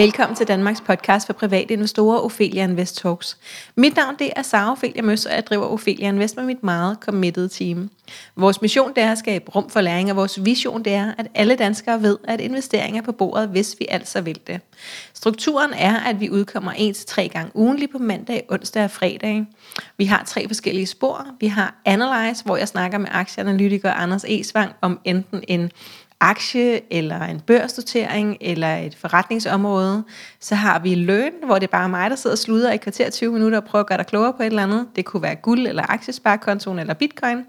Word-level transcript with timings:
Velkommen 0.00 0.36
til 0.36 0.48
Danmarks 0.48 0.80
podcast 0.80 1.26
for 1.26 1.32
private 1.32 1.72
investorer, 1.72 2.18
Ophelia 2.18 2.64
Invest 2.64 2.96
Talks. 2.96 3.38
Mit 3.76 3.96
navn 3.96 4.16
det 4.18 4.30
er 4.36 4.42
Sara 4.42 4.72
Ophelia 4.72 5.02
Møs, 5.02 5.26
og 5.26 5.32
jeg 5.32 5.46
driver 5.46 5.66
Ophelia 5.66 6.08
Invest 6.08 6.36
med 6.36 6.44
mit 6.44 6.62
meget 6.62 6.98
committed 7.00 7.48
team. 7.48 7.90
Vores 8.36 8.62
mission 8.62 8.94
det 8.94 9.02
er 9.02 9.12
at 9.12 9.18
skabe 9.18 9.50
rum 9.50 9.70
for 9.70 9.80
læring, 9.80 10.10
og 10.10 10.16
vores 10.16 10.44
vision 10.44 10.84
det 10.84 10.94
er, 10.94 11.12
at 11.18 11.26
alle 11.34 11.56
danskere 11.56 12.02
ved, 12.02 12.18
at 12.24 12.40
investeringer 12.40 13.00
er 13.00 13.04
på 13.04 13.12
bordet, 13.12 13.48
hvis 13.48 13.76
vi 13.78 13.86
altså 13.88 14.20
vil 14.20 14.40
det. 14.46 14.60
Strukturen 15.14 15.72
er, 15.72 15.96
at 15.96 16.20
vi 16.20 16.30
udkommer 16.30 16.72
1-3 16.72 17.26
gange 17.26 17.50
ugenligt 17.54 17.92
på 17.92 17.98
mandag, 17.98 18.46
onsdag 18.48 18.84
og 18.84 18.90
fredag. 18.90 19.46
Vi 19.96 20.04
har 20.04 20.24
tre 20.26 20.46
forskellige 20.48 20.86
spor. 20.86 21.26
Vi 21.40 21.46
har 21.46 21.74
Analyze, 21.84 22.44
hvor 22.44 22.56
jeg 22.56 22.68
snakker 22.68 22.98
med 22.98 23.08
aktieanalytiker 23.10 23.92
Anders 23.92 24.24
Esvang 24.28 24.72
om 24.80 25.00
enten 25.04 25.44
en 25.48 25.70
aktie, 26.20 26.80
eller 26.90 27.20
en 27.22 27.40
børsnotering, 27.40 28.36
eller 28.40 28.76
et 28.76 28.94
forretningsområde. 28.94 30.04
Så 30.40 30.54
har 30.54 30.78
vi 30.78 30.94
løn, 30.94 31.32
hvor 31.46 31.54
det 31.54 31.62
er 31.62 31.70
bare 31.70 31.88
mig, 31.88 32.10
der 32.10 32.16
sidder 32.16 32.34
og 32.34 32.38
sluder 32.38 32.72
i 32.72 32.76
kvarter 32.76 33.10
20 33.10 33.32
minutter 33.32 33.58
og 33.58 33.64
prøver 33.64 33.80
at 33.80 33.86
gøre 33.86 33.98
dig 33.98 34.06
klogere 34.06 34.32
på 34.32 34.42
et 34.42 34.46
eller 34.46 34.62
andet. 34.62 34.86
Det 34.96 35.04
kunne 35.04 35.22
være 35.22 35.34
guld, 35.34 35.66
eller 35.66 35.82
aktiesparekontoen, 35.88 36.78
eller 36.78 36.94
bitcoin. 36.94 37.44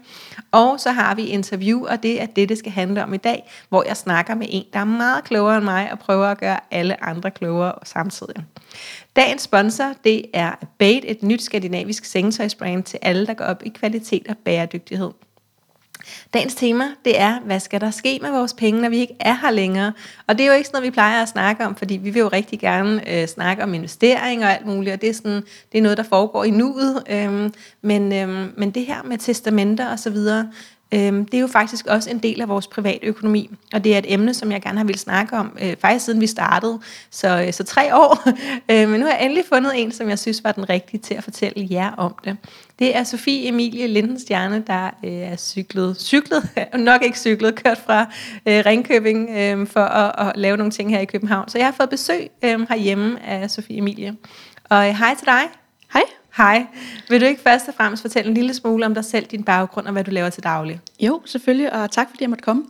Og 0.52 0.80
så 0.80 0.90
har 0.90 1.14
vi 1.14 1.26
interview, 1.26 1.86
og 1.86 2.02
det 2.02 2.22
er 2.22 2.26
det, 2.26 2.48
det 2.48 2.58
skal 2.58 2.72
handle 2.72 3.02
om 3.02 3.14
i 3.14 3.16
dag, 3.16 3.50
hvor 3.68 3.84
jeg 3.86 3.96
snakker 3.96 4.34
med 4.34 4.46
en, 4.50 4.64
der 4.72 4.78
er 4.78 4.84
meget 4.84 5.24
klogere 5.24 5.56
end 5.56 5.64
mig, 5.64 5.92
og 5.92 5.98
prøver 5.98 6.26
at 6.26 6.38
gøre 6.38 6.60
alle 6.70 7.04
andre 7.04 7.30
klogere 7.30 7.72
samtidig. 7.84 8.36
Dagens 9.16 9.42
sponsor, 9.42 9.94
det 10.04 10.24
er 10.34 10.52
Bait, 10.78 11.04
et 11.06 11.22
nyt 11.22 11.42
skandinavisk 11.42 12.04
sengetøjsbrand 12.04 12.82
til 12.82 12.98
alle, 13.02 13.26
der 13.26 13.34
går 13.34 13.44
op 13.44 13.62
i 13.66 13.68
kvalitet 13.68 14.28
og 14.28 14.36
bæredygtighed. 14.44 15.10
Dagens 16.34 16.54
tema, 16.54 16.84
det 17.04 17.20
er, 17.20 17.40
hvad 17.40 17.60
skal 17.60 17.80
der 17.80 17.90
ske 17.90 18.18
med 18.22 18.30
vores 18.30 18.54
penge, 18.54 18.80
når 18.80 18.88
vi 18.88 18.96
ikke 18.96 19.16
er 19.20 19.34
her 19.42 19.50
længere? 19.50 19.92
Og 20.26 20.38
det 20.38 20.44
er 20.44 20.48
jo 20.48 20.52
ikke 20.52 20.66
sådan 20.66 20.76
noget, 20.76 20.86
vi 20.86 20.94
plejer 20.94 21.22
at 21.22 21.28
snakke 21.28 21.66
om, 21.66 21.76
fordi 21.76 21.96
vi 21.96 22.10
vil 22.10 22.20
jo 22.20 22.28
rigtig 22.28 22.60
gerne 22.60 23.10
øh, 23.12 23.28
snakke 23.28 23.62
om 23.62 23.74
investering 23.74 24.44
og 24.44 24.52
alt 24.52 24.66
muligt, 24.66 24.94
og 24.94 25.00
det 25.00 25.08
er, 25.08 25.14
sådan, 25.14 25.42
det 25.72 25.78
er 25.78 25.82
noget, 25.82 25.98
der 25.98 26.04
foregår 26.04 26.44
i 26.44 26.50
nuet. 26.50 27.02
Øhm, 27.10 27.54
men, 27.82 28.12
øhm, 28.12 28.52
men 28.56 28.70
det 28.70 28.86
her 28.86 29.02
med 29.02 29.18
testamenter 29.18 29.90
og 29.92 29.98
så 29.98 30.10
videre, 30.10 30.48
Øhm, 30.94 31.24
det 31.26 31.34
er 31.34 31.40
jo 31.40 31.46
faktisk 31.46 31.86
også 31.86 32.10
en 32.10 32.18
del 32.18 32.40
af 32.40 32.48
vores 32.48 32.66
private 32.66 33.06
økonomi, 33.06 33.50
og 33.72 33.84
det 33.84 33.94
er 33.94 33.98
et 33.98 34.12
emne, 34.12 34.34
som 34.34 34.52
jeg 34.52 34.62
gerne 34.62 34.78
har 34.78 34.84
vil 34.84 34.98
snakke 34.98 35.36
om, 35.36 35.56
øh, 35.62 35.76
faktisk 35.80 36.04
siden 36.04 36.20
vi 36.20 36.26
startede, 36.26 36.80
så, 37.10 37.42
øh, 37.46 37.52
så 37.52 37.64
tre 37.64 37.96
år. 37.96 38.28
øh, 38.70 38.88
men 38.88 39.00
nu 39.00 39.06
har 39.06 39.12
jeg 39.12 39.24
endelig 39.24 39.44
fundet 39.48 39.72
en, 39.76 39.92
som 39.92 40.08
jeg 40.08 40.18
synes 40.18 40.44
var 40.44 40.52
den 40.52 40.68
rigtige 40.68 41.00
til 41.00 41.14
at 41.14 41.24
fortælle 41.24 41.68
jer 41.70 41.90
om 41.90 42.14
det. 42.24 42.36
Det 42.78 42.96
er 42.96 43.04
Sofie 43.04 43.48
Emilie 43.48 43.86
Lindenstjerne, 43.86 44.64
der 44.66 44.90
øh, 45.04 45.12
er 45.12 45.36
cyklet, 45.36 46.00
cyklet, 46.00 46.48
nok 46.74 47.02
ikke 47.02 47.18
cyklet, 47.18 47.54
kørt 47.54 47.78
fra 47.86 48.00
øh, 48.46 48.62
Ringkøbing 48.66 49.30
øh, 49.30 49.66
for 49.66 49.80
at, 49.80 50.28
at 50.28 50.36
lave 50.36 50.56
nogle 50.56 50.70
ting 50.70 50.90
her 50.90 51.00
i 51.00 51.04
København. 51.04 51.48
Så 51.48 51.58
jeg 51.58 51.66
har 51.66 51.72
fået 51.72 51.90
besøg 51.90 52.30
øh, 52.42 52.60
herhjemme 52.68 53.26
af 53.26 53.50
Sofie 53.50 53.78
Emilie. 53.78 54.16
Og 54.64 54.88
øh, 54.88 54.94
hej 54.94 55.14
til 55.14 55.26
dig. 55.26 55.42
Hej. 55.92 56.21
Hej. 56.36 56.66
Vil 57.08 57.20
du 57.20 57.26
ikke 57.26 57.40
først 57.40 57.68
og 57.68 57.74
fremmest 57.74 58.02
fortælle 58.02 58.28
en 58.28 58.34
lille 58.34 58.54
smule 58.54 58.86
om 58.86 58.94
dig 58.94 59.04
selv, 59.04 59.26
din 59.26 59.44
baggrund 59.44 59.86
og 59.86 59.92
hvad 59.92 60.04
du 60.04 60.10
laver 60.10 60.30
til 60.30 60.42
daglig? 60.42 60.80
Jo, 61.00 61.22
selvfølgelig, 61.24 61.72
og 61.72 61.90
tak 61.90 62.10
fordi 62.10 62.22
jeg 62.22 62.30
måtte 62.30 62.44
komme. 62.44 62.64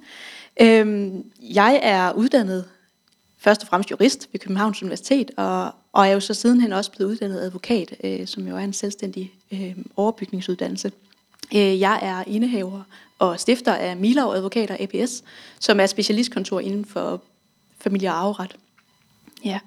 Øhm, 0.61 1.25
jeg 1.41 1.81
er 1.83 2.13
uddannet 2.13 2.65
først 3.39 3.63
og 3.63 3.69
fremmest 3.69 3.91
jurist 3.91 4.29
ved 4.33 4.41
Københavns 4.41 4.83
Universitet, 4.83 5.31
og, 5.37 5.71
og 5.93 6.09
er 6.09 6.13
jo 6.13 6.21
så 6.21 6.35
sidenhen 6.35 6.73
også 6.73 6.91
blevet 6.91 7.11
uddannet 7.11 7.41
advokat, 7.41 7.95
øh, 8.05 8.27
som 8.27 8.49
jo 8.49 8.57
er 8.57 8.61
en 8.61 8.73
selvstændig 8.73 9.33
øh, 9.53 9.77
overbygningsuddannelse. 9.97 10.93
Øh, 11.55 11.81
jeg 11.81 11.99
er 12.03 12.25
indehaver 12.27 12.83
og 13.19 13.41
stifter 13.41 13.75
af 13.75 13.97
Milau 13.97 14.33
Advokater 14.33 14.77
APS, 14.81 15.25
som 15.61 15.81
er 15.81 15.87
specialistkontor 15.87 16.61
inden 16.61 16.85
for 16.85 17.23
familie- 17.81 18.11
og 18.11 18.17
arveret. 18.17 18.57
Ja. 19.45 19.59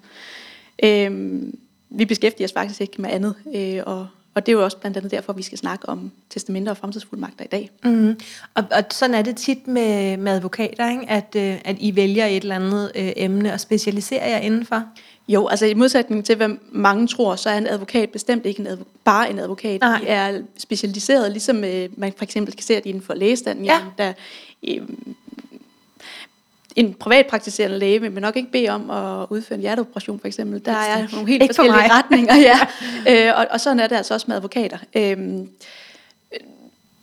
Øhm, 0.83 1.59
vi 1.95 2.05
beskæftiger 2.05 2.47
os 2.47 2.53
faktisk 2.53 2.81
ikke 2.81 3.01
med 3.01 3.09
andet, 3.09 3.35
øh, 3.55 3.81
og, 3.85 4.07
og 4.33 4.45
det 4.45 4.51
er 4.51 4.57
jo 4.57 4.63
også 4.63 4.77
blandt 4.77 4.97
andet 4.97 5.11
derfor, 5.11 5.33
vi 5.33 5.41
skal 5.41 5.57
snakke 5.57 5.89
om 5.89 6.11
testamenter 6.29 6.71
og 6.71 6.77
fremtidsfuldmagter 6.77 7.45
i 7.45 7.47
dag. 7.47 7.69
Mm. 7.83 8.19
Og, 8.53 8.63
og 8.71 8.83
sådan 8.91 9.15
er 9.15 9.21
det 9.21 9.35
tit 9.35 9.67
med, 9.67 10.17
med 10.17 10.31
advokater, 10.31 10.91
ikke? 10.91 11.09
At, 11.09 11.35
øh, 11.35 11.57
at 11.65 11.75
I 11.79 11.95
vælger 11.95 12.25
et 12.25 12.41
eller 12.41 12.55
andet 12.55 12.91
øh, 12.95 13.11
emne 13.15 13.53
og 13.53 13.59
specialiserer 13.59 14.29
jer 14.29 14.37
indenfor? 14.37 14.83
Jo, 15.27 15.47
altså 15.47 15.65
i 15.65 15.73
modsætning 15.73 16.25
til, 16.25 16.35
hvad 16.35 16.49
mange 16.71 17.07
tror, 17.07 17.35
så 17.35 17.49
er 17.49 17.57
en 17.57 17.67
advokat 17.67 18.09
bestemt 18.09 18.45
ikke 18.45 18.59
en 18.59 18.67
adv- 18.67 18.85
bare 19.03 19.29
en 19.29 19.39
advokat. 19.39 19.81
Nej. 19.81 19.99
De 19.99 20.07
er 20.07 20.41
specialiseret, 20.57 21.31
ligesom 21.31 21.63
øh, 21.63 21.89
man 21.97 22.13
for 22.17 22.23
eksempel 22.23 22.53
kan 22.55 22.63
se 22.63 22.75
det 22.75 22.85
inden 22.85 23.03
for 23.03 23.13
lægestanden. 23.13 23.65
Ja. 23.65 23.79
Der, 23.97 24.13
øh, 24.67 24.81
en 26.75 26.93
privatpraktiserende 26.93 27.79
læge 27.79 28.01
vil 28.01 28.11
man 28.11 28.21
nok 28.21 28.35
ikke 28.35 28.51
bede 28.51 28.69
om 28.69 28.89
at 28.89 29.27
udføre 29.29 29.55
en 29.55 29.61
hjerteoperation 29.61 30.19
for 30.19 30.27
eksempel. 30.27 30.65
Der 30.65 30.71
er 30.71 31.07
nogle 31.11 31.27
helt 31.27 31.43
forskellige 31.45 31.73
for 31.73 31.97
retninger. 31.97 32.35
Ja. 32.35 32.59
øh, 33.29 33.39
og, 33.39 33.47
og 33.51 33.61
sådan 33.61 33.79
er 33.79 33.87
det 33.87 33.95
altså 33.95 34.13
også 34.13 34.25
med 34.27 34.35
advokater. 34.35 34.77
Øhm, 34.95 35.49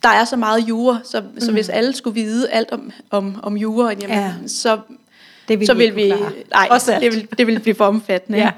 der 0.03 0.09
er 0.09 0.25
så 0.25 0.37
meget 0.37 0.69
jure, 0.69 1.01
så, 1.05 1.21
mm. 1.21 1.41
så 1.41 1.53
hvis 1.53 1.69
alle 1.69 1.97
skulle 1.97 2.15
vide 2.15 2.51
alt 2.51 2.73
om, 2.73 2.93
om, 3.11 3.41
om 3.43 3.57
jure, 3.57 3.89
jamen, 3.89 4.17
ja. 4.17 4.33
så, 4.47 4.81
det 5.49 5.59
vil 5.59 5.67
så 5.67 5.75
vil 5.75 5.97
vi... 5.97 6.09
Nej, 6.51 6.69
det 6.87 7.13
vil, 7.13 7.29
det 7.39 7.47
vil 7.47 7.61
blive 7.61 7.75
for 7.75 7.85
omfattende. 7.85 8.39
ja. 8.39 8.51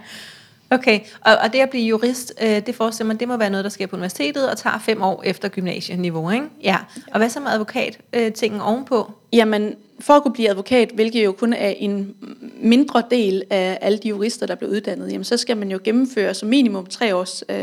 Okay, 0.71 1.01
og, 1.21 1.37
og 1.37 1.53
det 1.53 1.59
at 1.59 1.71
blive 1.71 1.87
jurist, 1.87 2.35
øh, 2.43 2.67
det 2.67 2.75
forestiller 2.75 3.09
man, 3.09 3.17
det 3.17 3.29
må 3.29 3.37
være 3.37 3.51
noget, 3.51 3.65
der 3.65 3.71
sker 3.71 3.87
på 3.87 3.97
universitetet 3.97 4.51
og 4.51 4.59
tager 4.59 4.79
fem 4.79 5.03
år 5.03 5.23
efter 5.23 5.49
gymnasieniveau, 5.49 6.31
ikke? 6.31 6.47
Ja. 6.63 6.77
Og 7.13 7.19
hvad 7.19 7.29
så 7.29 7.41
med 7.41 7.51
advokat, 7.51 7.99
øh, 8.13 8.33
tingen 8.33 8.61
ovenpå? 8.61 9.13
Jamen, 9.33 9.75
for 10.01 10.15
at 10.15 10.23
kunne 10.23 10.35
blive 10.35 10.49
advokat, 10.51 10.91
hvilket 10.95 11.25
jo 11.25 11.33
kun 11.33 11.53
er 11.53 11.69
en 11.69 12.15
mindre 12.57 13.03
del 13.11 13.43
af 13.51 13.79
alle 13.81 13.99
de 13.99 14.09
jurister, 14.09 14.47
der 14.47 14.55
bliver 14.55 14.73
uddannet, 14.73 15.13
jamen, 15.13 15.25
så 15.25 15.37
skal 15.37 15.57
man 15.57 15.71
jo 15.71 15.81
gennemføre 15.85 16.35
som 16.35 16.49
minimum 16.49 16.87
tre 16.87 17.17
års 17.17 17.45
øh, 17.49 17.57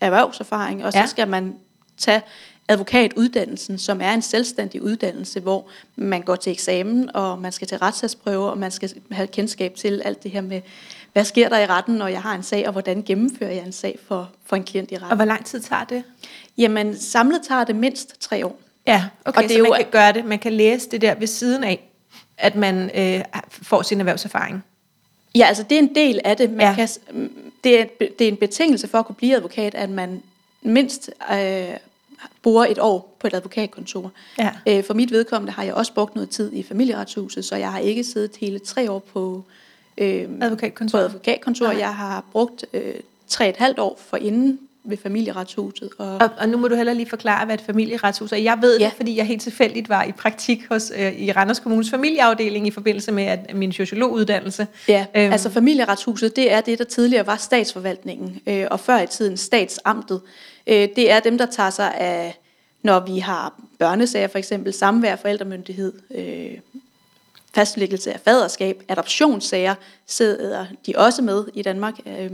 erhvervserfaring, 0.00 0.84
og 0.84 0.92
så 0.92 0.98
ja. 0.98 1.06
skal 1.06 1.28
man 1.28 1.54
tage 1.98 2.22
advokatuddannelsen, 2.68 3.78
som 3.78 4.00
er 4.00 4.12
en 4.12 4.22
selvstændig 4.22 4.82
uddannelse, 4.82 5.40
hvor 5.40 5.68
man 5.96 6.22
går 6.22 6.36
til 6.36 6.52
eksamen, 6.52 7.16
og 7.16 7.38
man 7.38 7.52
skal 7.52 7.68
til 7.68 7.78
retssagsprøver, 7.78 8.48
og 8.48 8.58
man 8.58 8.70
skal 8.70 8.92
have 9.10 9.26
kendskab 9.26 9.74
til 9.74 10.02
alt 10.04 10.22
det 10.22 10.30
her 10.30 10.40
med, 10.40 10.60
hvad 11.12 11.24
sker 11.24 11.48
der 11.48 11.58
i 11.58 11.66
retten, 11.66 11.94
når 11.94 12.08
jeg 12.08 12.22
har 12.22 12.34
en 12.34 12.42
sag, 12.42 12.66
og 12.66 12.72
hvordan 12.72 13.02
gennemfører 13.02 13.50
jeg 13.50 13.66
en 13.66 13.72
sag 13.72 13.98
for, 14.08 14.30
for 14.44 14.56
en 14.56 14.64
klient 14.64 14.92
i 14.92 14.94
retten. 14.94 15.10
Og 15.10 15.16
hvor 15.16 15.24
lang 15.24 15.44
tid 15.44 15.60
tager 15.60 15.84
det? 15.84 16.04
Jamen, 16.58 16.98
samlet 16.98 17.40
tager 17.48 17.64
det 17.64 17.76
mindst 17.76 18.20
tre 18.20 18.46
år. 18.46 18.58
Ja, 18.86 19.04
okay, 19.24 19.36
og 19.36 19.42
det 19.42 19.52
så 19.52 19.58
jo, 19.58 19.64
man 19.70 19.82
kan 19.82 19.90
gøre 19.90 20.12
det, 20.12 20.24
man 20.24 20.38
kan 20.38 20.52
læse 20.52 20.90
det 20.90 21.00
der 21.00 21.14
ved 21.14 21.26
siden 21.26 21.64
af, 21.64 21.88
at 22.38 22.54
man 22.54 22.90
øh, 22.94 23.24
får 23.50 23.82
sin 23.82 24.00
erhvervserfaring. 24.00 24.64
Ja, 25.34 25.46
altså 25.46 25.62
det 25.62 25.74
er 25.74 25.78
en 25.78 25.94
del 25.94 26.20
af 26.24 26.36
det. 26.36 26.50
Man 26.50 26.60
ja. 26.60 26.74
kan, 26.74 26.88
det, 27.64 27.80
er, 27.80 27.84
det 28.18 28.24
er 28.24 28.28
en 28.28 28.36
betingelse 28.36 28.88
for 28.88 28.98
at 28.98 29.06
kunne 29.06 29.16
blive 29.16 29.36
advokat, 29.36 29.74
at 29.74 29.90
man 29.90 30.22
mindst 30.62 31.10
øh, 31.32 31.68
bor 32.42 32.64
et 32.64 32.78
år 32.78 33.16
på 33.20 33.26
et 33.26 33.34
advokatkontor. 33.34 34.12
Ja. 34.38 34.50
Øh, 34.68 34.84
for 34.84 34.94
mit 34.94 35.10
vedkommende 35.10 35.52
har 35.52 35.62
jeg 35.62 35.74
også 35.74 35.94
brugt 35.94 36.14
noget 36.14 36.30
tid 36.30 36.52
i 36.52 36.62
familieretshuset, 36.62 37.44
så 37.44 37.56
jeg 37.56 37.72
har 37.72 37.78
ikke 37.78 38.04
siddet 38.04 38.36
hele 38.36 38.58
tre 38.58 38.90
år 38.90 38.98
på, 38.98 39.44
øh, 39.98 40.28
advokatkontor. 40.40 40.98
på 40.98 41.04
advokatkontor. 41.04 41.66
Nej. 41.66 41.78
Jeg 41.78 41.94
har 41.94 42.24
brugt 42.32 42.64
øh, 42.72 42.94
tre 43.28 43.48
et 43.48 43.56
halvt 43.56 43.78
år 43.78 44.00
for 44.10 44.16
inden 44.16 44.58
ved 44.84 44.96
familieretshuset. 44.96 45.90
Og, 45.98 46.16
og, 46.16 46.30
og 46.38 46.48
nu 46.48 46.58
må 46.58 46.68
du 46.68 46.74
heller 46.74 46.92
lige 46.92 47.08
forklare, 47.08 47.44
hvad 47.44 47.54
et 47.54 47.60
familieretshus 47.66 48.32
er. 48.32 48.36
Jeg 48.36 48.58
ved 48.60 48.78
ja. 48.78 48.84
det, 48.84 48.92
fordi 48.92 49.16
jeg 49.16 49.26
helt 49.26 49.42
tilfældigt 49.42 49.88
var 49.88 50.04
i 50.04 50.12
praktik 50.12 50.68
hos 50.68 50.92
øh, 50.96 51.12
i 51.12 51.32
Randers 51.32 51.60
Kommunes 51.60 51.90
familieafdeling 51.90 52.66
i 52.66 52.70
forbindelse 52.70 53.12
med 53.12 53.24
at, 53.24 53.54
min 53.54 53.72
sociologuddannelse. 53.72 54.66
Ja, 54.88 55.06
øhm. 55.16 55.32
altså 55.32 55.50
familieretshuset, 55.50 56.36
det 56.36 56.52
er 56.52 56.60
det, 56.60 56.78
der 56.78 56.84
tidligere 56.84 57.26
var 57.26 57.36
statsforvaltningen, 57.36 58.40
øh, 58.46 58.66
og 58.70 58.80
før 58.80 59.00
i 59.00 59.06
tiden 59.06 59.36
statsamtet. 59.36 60.20
Øh, 60.66 60.88
det 60.96 61.10
er 61.10 61.20
dem, 61.20 61.38
der 61.38 61.46
tager 61.46 61.70
sig 61.70 61.94
af, 61.94 62.38
når 62.82 63.00
vi 63.00 63.18
har 63.18 63.60
børnesager, 63.78 64.28
for 64.28 64.38
eksempel 64.38 64.72
samvær, 64.72 65.16
forældremyndighed, 65.16 65.92
øh, 66.14 66.58
fastlæggelse 67.54 68.12
af 68.12 68.20
faderskab, 68.20 68.82
adoptionssager 68.88 69.74
sidder 70.06 70.66
de 70.86 70.92
også 70.96 71.22
med 71.22 71.44
i 71.54 71.62
Danmark. 71.62 71.94
Øh, 72.06 72.30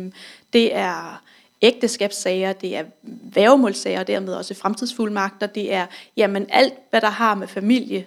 det 0.52 0.74
er 0.76 1.22
ægteskabssager, 1.62 2.52
det 2.52 2.76
er 2.76 2.84
værgemålssager, 3.22 4.02
dermed 4.02 4.34
også 4.34 4.54
fremtidsfuldmagter, 4.54 5.46
det 5.46 5.72
er 5.72 5.86
jamen 6.16 6.46
alt, 6.50 6.74
hvad 6.90 7.00
der 7.00 7.10
har 7.10 7.34
med 7.34 7.48
familie 7.48 8.06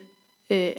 øh, 0.50 0.72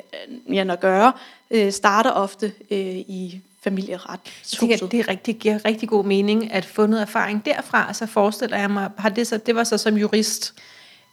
at 0.70 0.80
gøre, 0.80 1.12
øh, 1.50 1.72
starter 1.72 2.10
ofte 2.10 2.52
øh, 2.70 2.96
i 2.96 3.40
familieret. 3.64 4.20
Det, 4.60 4.92
det 4.92 5.00
er 5.00 5.08
rigtig, 5.08 5.36
giver 5.36 5.64
rigtig 5.64 5.88
god 5.88 6.04
mening 6.04 6.52
at 6.52 6.64
få 6.64 6.86
noget 6.86 7.02
erfaring 7.02 7.44
derfra, 7.44 7.92
så 7.92 8.06
forestiller 8.06 8.58
jeg 8.58 8.70
mig, 8.70 8.90
har 8.98 9.08
det, 9.08 9.26
så, 9.26 9.36
det 9.36 9.54
var 9.54 9.64
så 9.64 9.78
som 9.78 9.96
jurist, 9.96 10.54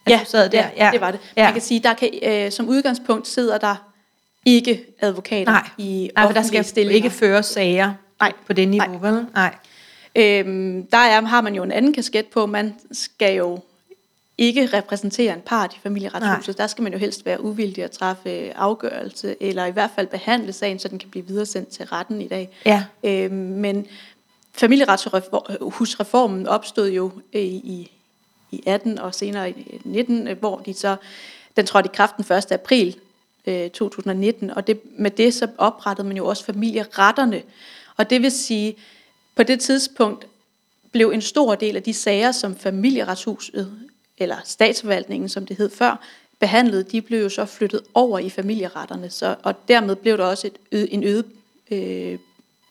at 0.06 0.12
ja, 0.12 0.20
du 0.24 0.30
sad 0.30 0.48
der? 0.48 0.58
Ja, 0.58 0.84
ja, 0.84 0.90
det 0.92 1.00
var 1.00 1.10
det. 1.10 1.20
Ja. 1.36 1.44
Man 1.44 1.52
kan 1.52 1.62
sige, 1.62 1.80
der 1.80 1.94
kan, 1.94 2.10
øh, 2.22 2.52
som 2.52 2.68
udgangspunkt 2.68 3.28
sidder 3.28 3.58
der 3.58 3.89
ikke 4.46 4.84
advokater 5.00 5.52
nej, 5.52 5.68
i 5.78 6.10
nej, 6.14 6.26
for 6.26 6.32
der 6.32 6.42
skal 6.42 6.64
stillinger. 6.64 6.96
ikke 6.96 7.10
føre 7.10 7.42
sager 7.42 7.94
nej, 8.20 8.32
på 8.46 8.52
det 8.52 8.68
niveau, 8.68 8.98
nej. 8.98 9.10
vel? 9.10 9.26
Nej. 9.34 9.54
Øhm, 10.16 10.86
der 10.86 10.98
er, 10.98 11.20
har 11.20 11.40
man 11.40 11.54
jo 11.54 11.62
en 11.62 11.72
anden 11.72 11.92
kasket 11.92 12.26
på. 12.26 12.46
Man 12.46 12.74
skal 12.92 13.36
jo 13.36 13.58
ikke 14.38 14.66
repræsenterer 14.66 15.34
en 15.34 15.40
part 15.40 15.74
i 15.74 15.78
familieretshuset. 15.82 16.58
Der 16.58 16.66
skal 16.66 16.82
man 16.82 16.92
jo 16.92 16.98
helst 16.98 17.26
være 17.26 17.44
uvildig 17.44 17.84
at 17.84 17.90
træffe 17.90 18.56
afgørelse, 18.56 19.36
eller 19.40 19.66
i 19.66 19.70
hvert 19.70 19.90
fald 19.94 20.06
behandle 20.06 20.52
sagen, 20.52 20.78
så 20.78 20.88
den 20.88 20.98
kan 20.98 21.10
blive 21.10 21.26
videresendt 21.26 21.68
til 21.68 21.84
retten 21.84 22.20
i 22.20 22.28
dag. 22.28 22.48
Ja. 22.66 22.84
Øh, 23.04 23.32
men 23.32 23.86
familieretshusreformen 24.52 26.46
opstod 26.46 26.90
jo 26.90 27.10
øh, 27.32 27.42
i, 27.42 27.90
i 28.50 28.62
18 28.66 28.98
og 28.98 29.14
senere 29.14 29.50
i 29.50 29.80
19, 29.84 30.28
øh, 30.28 30.38
hvor 30.38 30.58
de 30.58 30.74
så, 30.74 30.96
den 31.56 31.66
trådte 31.66 31.90
i 31.92 31.94
kraft 31.94 32.16
den 32.16 32.36
1. 32.36 32.52
april 32.52 32.96
øh, 33.46 33.70
2019, 33.70 34.50
og 34.50 34.66
det, 34.66 34.80
med 34.98 35.10
det 35.10 35.34
så 35.34 35.48
oprettede 35.58 36.08
man 36.08 36.16
jo 36.16 36.26
også 36.26 36.44
familieretterne. 36.44 37.42
Og 37.96 38.10
det 38.10 38.22
vil 38.22 38.30
sige, 38.30 38.76
på 39.36 39.42
det 39.42 39.60
tidspunkt 39.60 40.26
blev 40.92 41.10
en 41.10 41.22
stor 41.22 41.54
del 41.54 41.76
af 41.76 41.82
de 41.82 41.94
sager, 41.94 42.32
som 42.32 42.56
familieretshuset, 42.56 43.72
eller 44.18 44.36
statsforvaltningen, 44.44 45.28
som 45.28 45.46
det 45.46 45.56
hed 45.56 45.70
før, 45.70 46.06
behandlede, 46.40 46.82
de 46.82 47.02
blev 47.02 47.22
jo 47.22 47.28
så 47.28 47.44
flyttet 47.44 47.80
over 47.94 48.18
i 48.18 48.30
familieretterne, 48.30 49.10
så, 49.10 49.36
og 49.42 49.68
dermed 49.68 49.96
blev 49.96 50.18
der 50.18 50.24
også 50.24 50.46
et, 50.46 50.58
ø, 50.72 50.86
en 50.90 51.04
øget 51.04 51.24
øh, 51.70 52.18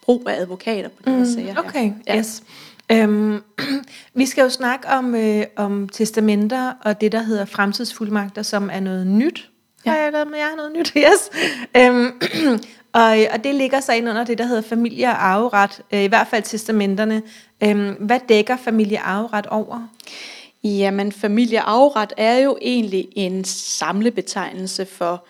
brug 0.01 0.29
af 0.29 0.41
advokater 0.41 0.89
på 0.89 1.03
de 1.05 1.11
her 1.11 1.25
sager 1.25 1.53
her. 1.53 1.59
Okay, 1.59 1.91
ja. 2.07 2.17
yes. 2.17 2.43
Øhm, 2.91 3.43
vi 4.13 4.25
skal 4.25 4.41
jo 4.41 4.49
snakke 4.49 4.87
om, 4.87 5.15
øh, 5.15 5.43
om 5.55 5.89
testamenter 5.89 6.73
og 6.81 7.01
det, 7.01 7.11
der 7.11 7.21
hedder 7.21 7.45
fremtidsfuldmagter, 7.45 8.41
som 8.41 8.69
er 8.73 8.79
noget 8.79 9.07
nyt. 9.07 9.49
Ja. 9.85 9.91
Har 9.91 9.97
jeg 9.97 10.11
lavet 10.11 10.27
med 10.27 10.39
jer 10.39 10.55
noget 10.55 10.71
nyt? 10.71 10.91
Yes. 10.97 11.29
Øhm, 11.77 12.21
og, 12.93 13.17
og 13.33 13.43
det 13.43 13.55
ligger 13.55 13.79
så 13.79 13.93
ind 13.93 14.09
under 14.09 14.23
det, 14.23 14.37
der 14.37 14.45
hedder 14.45 14.61
familie- 14.61 15.07
og 15.07 15.25
arveret, 15.25 15.81
øh, 15.93 16.03
i 16.03 16.07
hvert 16.07 16.27
fald 16.27 16.43
testamenterne. 16.43 17.21
Øhm, 17.63 17.93
hvad 17.99 18.19
dækker 18.29 18.57
familie- 18.57 18.99
og 18.99 19.09
arveret 19.09 19.47
over? 19.47 19.87
Jamen, 20.63 21.11
familieafret 21.11 22.13
er 22.17 22.37
jo 22.37 22.57
egentlig 22.61 23.07
en 23.15 23.43
samlebetegnelse 23.45 24.85
for 24.85 25.25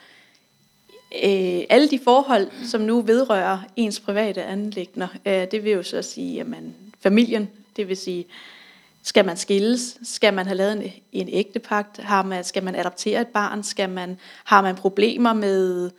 øh, 1.24 1.62
alle 1.70 1.90
de 1.90 2.00
forhold, 2.04 2.48
som 2.66 2.82
nu 2.82 3.02
vedrører 3.02 3.60
ens 3.76 4.00
private 4.00 4.44
anlægner. 4.44 5.08
Øh, 5.26 5.48
det 5.52 5.64
vil 5.64 5.72
jo 5.72 5.84
så 5.84 6.02
sige, 6.02 6.34
jamen, 6.34 6.76
familien, 7.04 7.50
det 7.76 7.88
vil 7.88 7.98
sige, 7.98 8.26
skal 9.04 9.26
man 9.26 9.38
skilles? 9.38 9.98
Skal 10.04 10.34
man 10.34 10.46
have 10.46 10.58
lavet 10.58 10.74
en, 10.74 10.84
en 11.12 11.30
ægtepagt? 11.32 11.98
Har 11.98 12.24
man, 12.24 12.44
skal 12.44 12.64
man 12.64 12.76
adoptere 12.76 13.22
et 13.22 13.28
barn? 13.28 13.64
Skal 13.64 13.90
man, 13.90 14.18
har 14.44 14.62
man 14.62 14.76
problemer 14.76 15.34
med, 15.34 15.90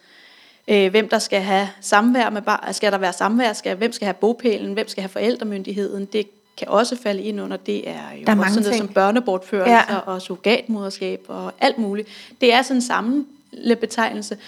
øh, 0.68 0.90
hvem 0.90 1.08
der 1.08 1.18
skal 1.18 1.40
have 1.40 1.68
samvær 1.80 2.30
med 2.30 2.42
barn? 2.42 2.74
Skal 2.74 2.92
der 2.92 2.98
være 2.98 3.12
samvær? 3.12 3.52
Skal, 3.52 3.76
hvem 3.76 3.92
skal 3.92 4.04
have 4.06 4.14
bopælen? 4.14 4.72
Hvem 4.72 4.88
skal 4.88 5.02
have 5.02 5.08
forældremyndigheden? 5.08 6.04
Det 6.04 6.26
kan 6.56 6.68
også 6.68 6.96
falde 7.02 7.22
ind 7.22 7.40
under, 7.40 7.56
det 7.56 7.88
er 7.88 7.92
jo 8.18 8.24
Der 8.26 8.32
er 8.32 8.38
også 8.38 8.50
sådan 8.54 8.62
noget 8.62 8.76
ting. 8.76 8.86
som 8.88 8.94
børnebortførelser 8.94 9.72
Ja. 9.74 9.82
ja. 9.94 9.96
og 9.98 10.22
surrogatmoderskab 10.22 11.24
og 11.28 11.52
alt 11.60 11.78
muligt. 11.78 12.08
Det 12.40 12.52
er 12.52 12.62
sådan 12.62 12.76
en 12.76 12.82
samlebetegnelse, 12.82 14.38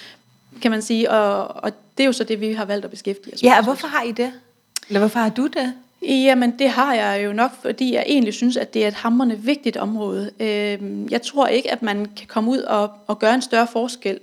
kan 0.62 0.70
man 0.70 0.82
sige, 0.82 1.10
og, 1.10 1.46
og 1.64 1.72
det 1.98 2.05
er 2.05 2.06
jo 2.06 2.12
så 2.12 2.25
det, 2.25 2.40
vi 2.40 2.52
har 2.52 2.64
valgt 2.64 2.84
at 2.84 2.90
beskæftige 2.90 3.34
os 3.34 3.43
Ja, 3.43 3.48
med. 3.50 3.58
og 3.58 3.64
hvorfor 3.64 3.87
har 3.88 4.02
I 4.02 4.12
det? 4.12 4.32
Eller 4.88 4.98
hvorfor 5.00 5.19
har 5.19 5.28
du 5.28 5.46
det? 5.46 5.75
Jamen, 6.08 6.58
det 6.58 6.69
har 6.70 6.94
jeg 6.94 7.25
jo 7.25 7.32
nok, 7.32 7.50
fordi 7.62 7.94
jeg 7.94 8.04
egentlig 8.06 8.34
synes, 8.34 8.56
at 8.56 8.75
det 8.75 8.84
er 8.84 8.88
et 8.88 8.94
hamrende 8.94 9.38
vigtigt 9.38 9.76
område. 9.76 10.31
Øhm, 10.40 11.08
Jeg 11.10 11.22
tror 11.22 11.46
ikke, 11.46 11.72
at 11.72 11.82
man 11.82 12.06
kan 12.16 12.26
komme 12.26 12.50
ud 12.50 12.58
og, 12.58 12.90
og 13.06 13.19
gøre 13.19 13.34
en 13.34 13.43
større 13.43 13.66
forskel 13.66 14.20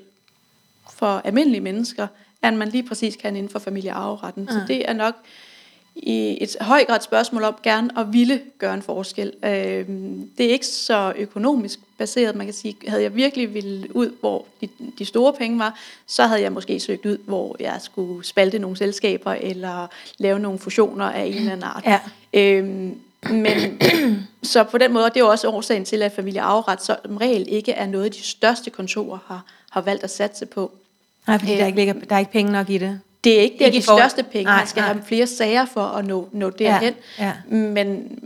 for 0.94 1.22
almindelige 1.26 1.62
mennesker, 1.62 2.08
end 2.46 2.56
man 2.56 2.70
lige 2.70 2.84
præcis 2.84 3.16
kan 3.16 3.36
inden 3.36 3.52
for 3.52 3.60
familiearveretten. 3.60 4.48
Så 4.48 4.54
det 4.68 4.90
er 4.90 4.94
nok 4.94 5.16
i 6.04 6.38
et 6.44 6.56
høj 6.62 6.86
grad 6.86 7.00
spørgsmål 7.02 7.44
om 7.44 7.56
gerne 7.64 8.00
at 8.00 8.14
ville 8.14 8.42
gøre 8.58 8.74
en 8.74 8.82
forskel. 8.82 9.34
Øhm, 9.46 10.30
Det 10.38 10.46
er 10.46 10.50
ikke 10.50 10.66
så 10.68 11.14
økonomisk 11.18 11.80
baseret, 11.98 12.36
man 12.36 12.48
kan 12.48 12.54
sige. 12.54 12.76
Havde 12.88 13.04
jeg 13.04 13.16
virkelig 13.16 13.54
ville 13.54 13.96
ud, 13.96 14.12
hvor 14.20 14.46
de, 14.62 14.70
de 15.00 15.06
store 15.06 15.34
penge 15.34 15.60
var, 15.60 15.80
så 16.08 16.24
havde 16.24 16.42
jeg 16.42 16.52
måske 16.52 16.80
søgt 16.80 17.06
ud, 17.06 17.18
hvor 17.26 17.56
jeg 17.60 17.78
skulle 17.82 18.26
spalte 18.26 18.60
nogle 18.60 18.78
selskaber, 18.78 19.32
eller 19.32 19.88
lave 20.18 20.40
nogle 20.40 20.60
fusioner 20.60 21.06
af 21.06 21.24
en 21.26 21.34
eller 21.34 21.52
anden 21.52 21.64
art. 21.64 21.84
Ja. 21.86 22.00
Øhm, 22.34 22.96
men 23.30 23.82
så 24.44 24.64
på 24.64 24.78
den 24.78 24.94
måde, 24.94 25.06
og 25.06 25.14
det 25.14 25.20
er 25.20 25.24
jo 25.26 25.30
også 25.32 25.50
årsagen 25.50 25.86
til, 25.86 26.02
at 26.02 26.12
familieafret 26.12 26.82
som 26.84 27.18
regel 27.22 27.46
ikke 27.50 27.72
er 27.72 27.86
noget, 27.88 28.14
de 28.16 28.22
største 28.24 28.70
kontorer 28.70 29.20
har, 29.28 29.46
har 29.70 29.82
valgt 29.82 30.04
at 30.04 30.10
satse 30.10 30.46
på. 30.46 30.72
Nej, 31.28 31.38
fordi 31.40 31.52
Ja. 31.52 31.58
der, 31.60 31.66
ikke 31.66 31.78
ligger, 31.80 31.94
der 31.94 32.16
er 32.16 32.20
ikke 32.20 32.32
penge 32.32 32.52
nok 32.52 32.70
i 32.70 32.78
det. 32.78 33.00
Det 33.24 33.38
er 33.38 33.42
ikke, 33.42 33.54
det 33.54 33.62
er 33.62 33.66
Ikke 33.66 33.78
de 33.78 33.84
forhold- 33.84 34.10
største 34.10 34.24
penge. 34.32 34.44
Nej, 34.46 34.58
man 34.58 34.68
skal 34.68 34.82
nej. 34.82 34.94
have 34.94 35.04
flere 35.06 35.28
sager 35.28 35.66
for 35.66 35.82
at 35.82 36.06
nå, 36.06 36.30
nå 36.32 36.50
derhen. 36.50 36.94
Ja, 37.20 37.34
Men, 37.50 38.20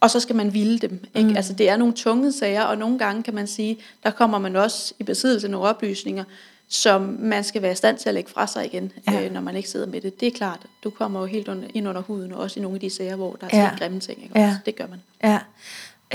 og 0.00 0.10
så 0.10 0.20
skal 0.20 0.36
man 0.36 0.54
ville 0.54 0.78
dem. 0.78 1.04
Ikke? 1.14 1.28
Mm. 1.30 1.36
Altså, 1.36 1.52
det 1.52 1.68
er 1.68 1.76
nogle 1.76 1.94
tunge 1.94 2.32
sager, 2.32 2.62
og 2.62 2.78
nogle 2.78 2.98
gange 2.98 3.22
kan 3.22 3.34
man 3.34 3.46
sige, 3.46 3.78
der 4.04 4.10
kommer 4.10 4.38
man 4.38 4.56
også 4.56 4.94
i 4.98 5.02
besiddelse 5.02 5.46
af 5.46 5.50
nogle 5.50 5.68
oplysninger, 5.68 6.24
som 6.68 7.16
man 7.20 7.44
skal 7.44 7.62
være 7.62 7.72
i 7.72 7.74
stand 7.74 7.98
til 7.98 8.08
at 8.08 8.14
lægge 8.14 8.30
fra 8.30 8.46
sig 8.46 8.64
igen, 8.66 8.92
Ja. 9.06 9.12
ja. 9.12 9.24
øh, 9.26 9.32
når 9.32 9.40
man 9.40 9.56
ikke 9.56 9.68
sidder 9.68 9.86
med 9.86 10.00
det. 10.00 10.20
Det 10.20 10.28
er 10.28 10.32
klart, 10.32 10.58
du 10.84 10.90
kommer 10.90 11.20
jo 11.20 11.26
helt 11.26 11.48
under, 11.48 11.68
ind 11.74 11.88
under 11.88 12.02
huden, 12.02 12.32
og 12.32 12.38
også 12.40 12.60
i 12.60 12.62
nogle 12.62 12.76
af 12.76 12.80
de 12.80 12.90
sager, 12.90 13.16
hvor 13.16 13.36
der 13.40 13.46
er 13.50 13.56
Ja. 13.58 13.62
ja. 13.64 13.70
grimme 13.78 14.00
ting. 14.00 14.22
Ikke? 14.22 14.38
Ja. 14.40 14.56
Det 14.66 14.76
gør 14.76 14.84
man. 14.86 15.00
Ja. 15.24 15.38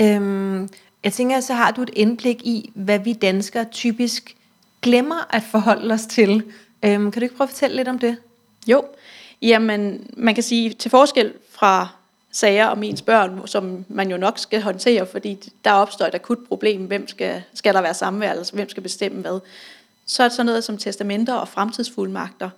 Øhm, 0.00 0.68
jeg 1.04 1.12
tænker, 1.12 1.40
så 1.40 1.54
har 1.54 1.70
du 1.70 1.82
et 1.82 1.90
indblik 1.92 2.42
i, 2.46 2.70
hvad 2.74 2.98
vi 2.98 3.12
danskere 3.12 3.64
typisk 3.64 4.36
glemmer 4.82 5.26
at 5.34 5.42
forholde 5.50 5.94
os 5.94 6.06
til. 6.06 6.42
Øhm, 6.84 7.10
kan 7.12 7.20
du 7.20 7.24
ikke 7.24 7.36
prøve 7.36 7.46
at 7.46 7.50
fortælle 7.50 7.76
lidt 7.76 7.88
om 7.88 7.98
det? 7.98 8.16
Jo, 8.66 8.84
jamen 9.42 10.06
man 10.16 10.34
kan 10.34 10.42
sige, 10.42 10.70
til 10.70 10.90
forskel 10.90 11.32
fra 11.50 11.88
sager 12.32 12.66
om 12.66 12.82
ens 12.82 13.02
børn, 13.02 13.46
som 13.46 13.84
man 13.88 14.10
jo 14.10 14.16
nok 14.16 14.38
skal 14.38 14.62
håndtere, 14.62 15.06
fordi 15.06 15.38
der 15.64 15.72
opstår 15.72 16.06
et 16.06 16.14
akut 16.14 16.38
problem, 16.48 16.80
hvem 16.80 17.08
skal, 17.08 17.42
skal 17.54 17.74
der 17.74 17.80
være 17.82 17.94
samvær, 17.94 18.30
eller 18.30 18.50
hvem 18.52 18.68
skal 18.68 18.82
bestemme 18.82 19.20
hvad, 19.20 19.40
så 20.06 20.22
er 20.22 20.28
det 20.28 20.36
sådan 20.36 20.46
noget 20.46 20.64
som 20.64 20.78
testamenter 20.78 21.34
og 21.34 21.48
fremtidsfuldmagter, 21.48 22.50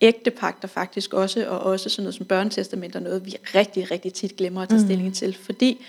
ægtepagter 0.00 0.68
faktisk 0.68 1.14
også, 1.14 1.46
og 1.48 1.60
også 1.60 1.88
sådan 1.88 2.02
noget 2.02 2.14
som 2.14 2.26
børnetestamenter, 2.26 3.00
noget 3.00 3.26
vi 3.26 3.36
rigtig, 3.54 3.90
rigtig 3.90 4.12
tit 4.12 4.36
glemmer 4.36 4.62
at 4.62 4.68
tage 4.68 4.80
stilling 4.80 5.14
til, 5.14 5.36
fordi 5.44 5.84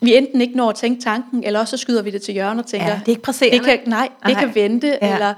vi 0.00 0.16
enten 0.16 0.40
ikke 0.40 0.56
når 0.56 0.68
at 0.70 0.76
tænke 0.76 1.02
tanken, 1.02 1.44
eller 1.44 1.60
også 1.60 1.76
så 1.76 1.80
skyder 1.80 2.02
vi 2.02 2.10
det 2.10 2.22
til 2.22 2.34
hjørne 2.34 2.60
og 2.62 2.66
tænker, 2.66 2.86
Ja, 2.88 2.94
det 2.94 3.04
er 3.06 3.08
ikke 3.08 3.22
presserende. 3.22 3.58
det 3.58 3.64
kan, 3.66 3.80
nej, 3.88 4.08
det 4.26 4.32
Nej. 4.32 4.40
kan 4.40 4.54
vente, 4.54 4.98
ja. 5.02 5.14
eller 5.14 5.34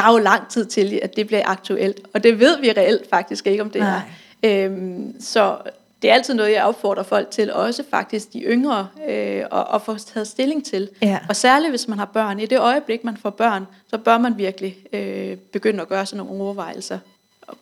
der 0.00 0.06
er 0.06 0.12
jo 0.12 0.18
lang 0.18 0.48
tid 0.48 0.64
til, 0.64 1.00
at 1.02 1.16
det 1.16 1.26
bliver 1.26 1.42
aktuelt. 1.44 2.00
Og 2.14 2.22
det 2.22 2.38
ved 2.40 2.60
vi 2.60 2.72
reelt 2.72 3.10
faktisk 3.10 3.46
ikke, 3.46 3.62
om 3.62 3.70
det 3.70 3.80
Nej. 3.80 4.00
er. 4.42 4.64
Øhm, 4.64 5.20
så 5.20 5.56
det 6.02 6.10
er 6.10 6.14
altid 6.14 6.34
noget, 6.34 6.52
jeg 6.52 6.64
opfordrer 6.64 7.02
folk 7.02 7.30
til, 7.30 7.52
også 7.52 7.84
faktisk 7.90 8.32
de 8.32 8.40
yngre, 8.40 8.88
øh, 9.08 9.44
at, 9.52 9.66
at 9.74 9.82
få 9.82 9.98
taget 9.98 10.26
stilling 10.26 10.64
til. 10.64 10.88
Ja. 11.02 11.18
Og 11.28 11.36
særligt, 11.36 11.70
hvis 11.70 11.88
man 11.88 11.98
har 11.98 12.04
børn. 12.04 12.40
I 12.40 12.46
det 12.46 12.58
øjeblik, 12.58 13.04
man 13.04 13.16
får 13.16 13.30
børn, 13.30 13.66
så 13.90 13.98
bør 13.98 14.18
man 14.18 14.38
virkelig 14.38 14.78
øh, 14.92 15.36
begynde 15.36 15.82
at 15.82 15.88
gøre 15.88 16.06
sådan 16.06 16.26
nogle 16.26 16.42
overvejelser. 16.42 16.98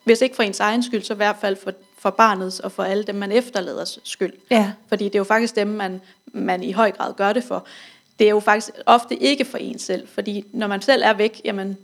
Hvis 0.04 0.20
ikke 0.20 0.36
for 0.36 0.42
ens 0.42 0.60
egen 0.60 0.82
skyld, 0.82 1.02
så 1.02 1.14
i 1.14 1.16
hvert 1.16 1.36
fald 1.40 1.56
for, 1.56 1.72
for 1.98 2.10
barnets 2.10 2.60
og 2.60 2.72
for 2.72 2.82
alle 2.82 3.02
dem, 3.02 3.14
man 3.14 3.32
efterladers 3.32 3.98
skyld. 4.04 4.32
Ja. 4.50 4.72
Fordi 4.88 5.04
det 5.04 5.14
er 5.14 5.18
jo 5.18 5.24
faktisk 5.24 5.56
dem, 5.56 5.66
man, 5.66 6.00
man 6.26 6.62
i 6.62 6.72
høj 6.72 6.90
grad 6.90 7.14
gør 7.14 7.32
det 7.32 7.44
for. 7.44 7.66
Det 8.18 8.24
er 8.24 8.30
jo 8.30 8.40
faktisk 8.40 8.70
ofte 8.86 9.16
ikke 9.16 9.44
for 9.44 9.58
en 9.58 9.78
selv, 9.78 10.08
fordi 10.08 10.44
når 10.52 10.66
man 10.66 10.82
selv 10.82 11.02
er 11.04 11.12
væk, 11.12 11.40
jamen, 11.44 11.76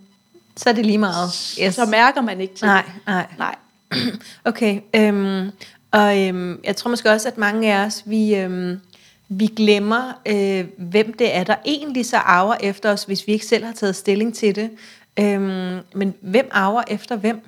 Så 0.56 0.68
er 0.68 0.72
det 0.72 0.86
lige 0.86 0.98
meget. 0.98 1.56
yes. 1.62 1.74
så 1.74 1.86
mærker 1.86 2.20
man 2.20 2.40
ikke 2.40 2.54
til 2.54 2.66
Nej, 2.66 2.84
nej. 3.06 3.26
Nej. 3.38 3.54
Okay, 4.44 4.80
øhm, 4.96 5.50
og 5.90 6.22
øhm, 6.22 6.60
jeg 6.64 6.76
tror 6.76 6.90
måske 6.90 7.10
også, 7.10 7.28
at 7.28 7.38
mange 7.38 7.74
af 7.74 7.86
os, 7.86 8.02
vi, 8.06 8.34
øhm, 8.34 8.80
vi 9.28 9.46
glemmer, 9.46 10.12
øh, 10.26 10.64
hvem 10.76 11.12
det 11.12 11.36
er, 11.36 11.44
der 11.44 11.56
egentlig 11.64 12.06
så 12.06 12.16
arver 12.16 12.54
efter 12.60 12.92
os, 12.92 13.04
hvis 13.04 13.26
vi 13.26 13.32
ikke 13.32 13.46
selv 13.46 13.64
har 13.64 13.72
taget 13.72 13.96
stilling 13.96 14.34
til 14.34 14.56
det. 14.56 14.70
Øhm, 15.18 15.78
men 15.94 16.14
hvem 16.20 16.48
arver 16.52 16.82
efter 16.88 17.16
hvem, 17.16 17.40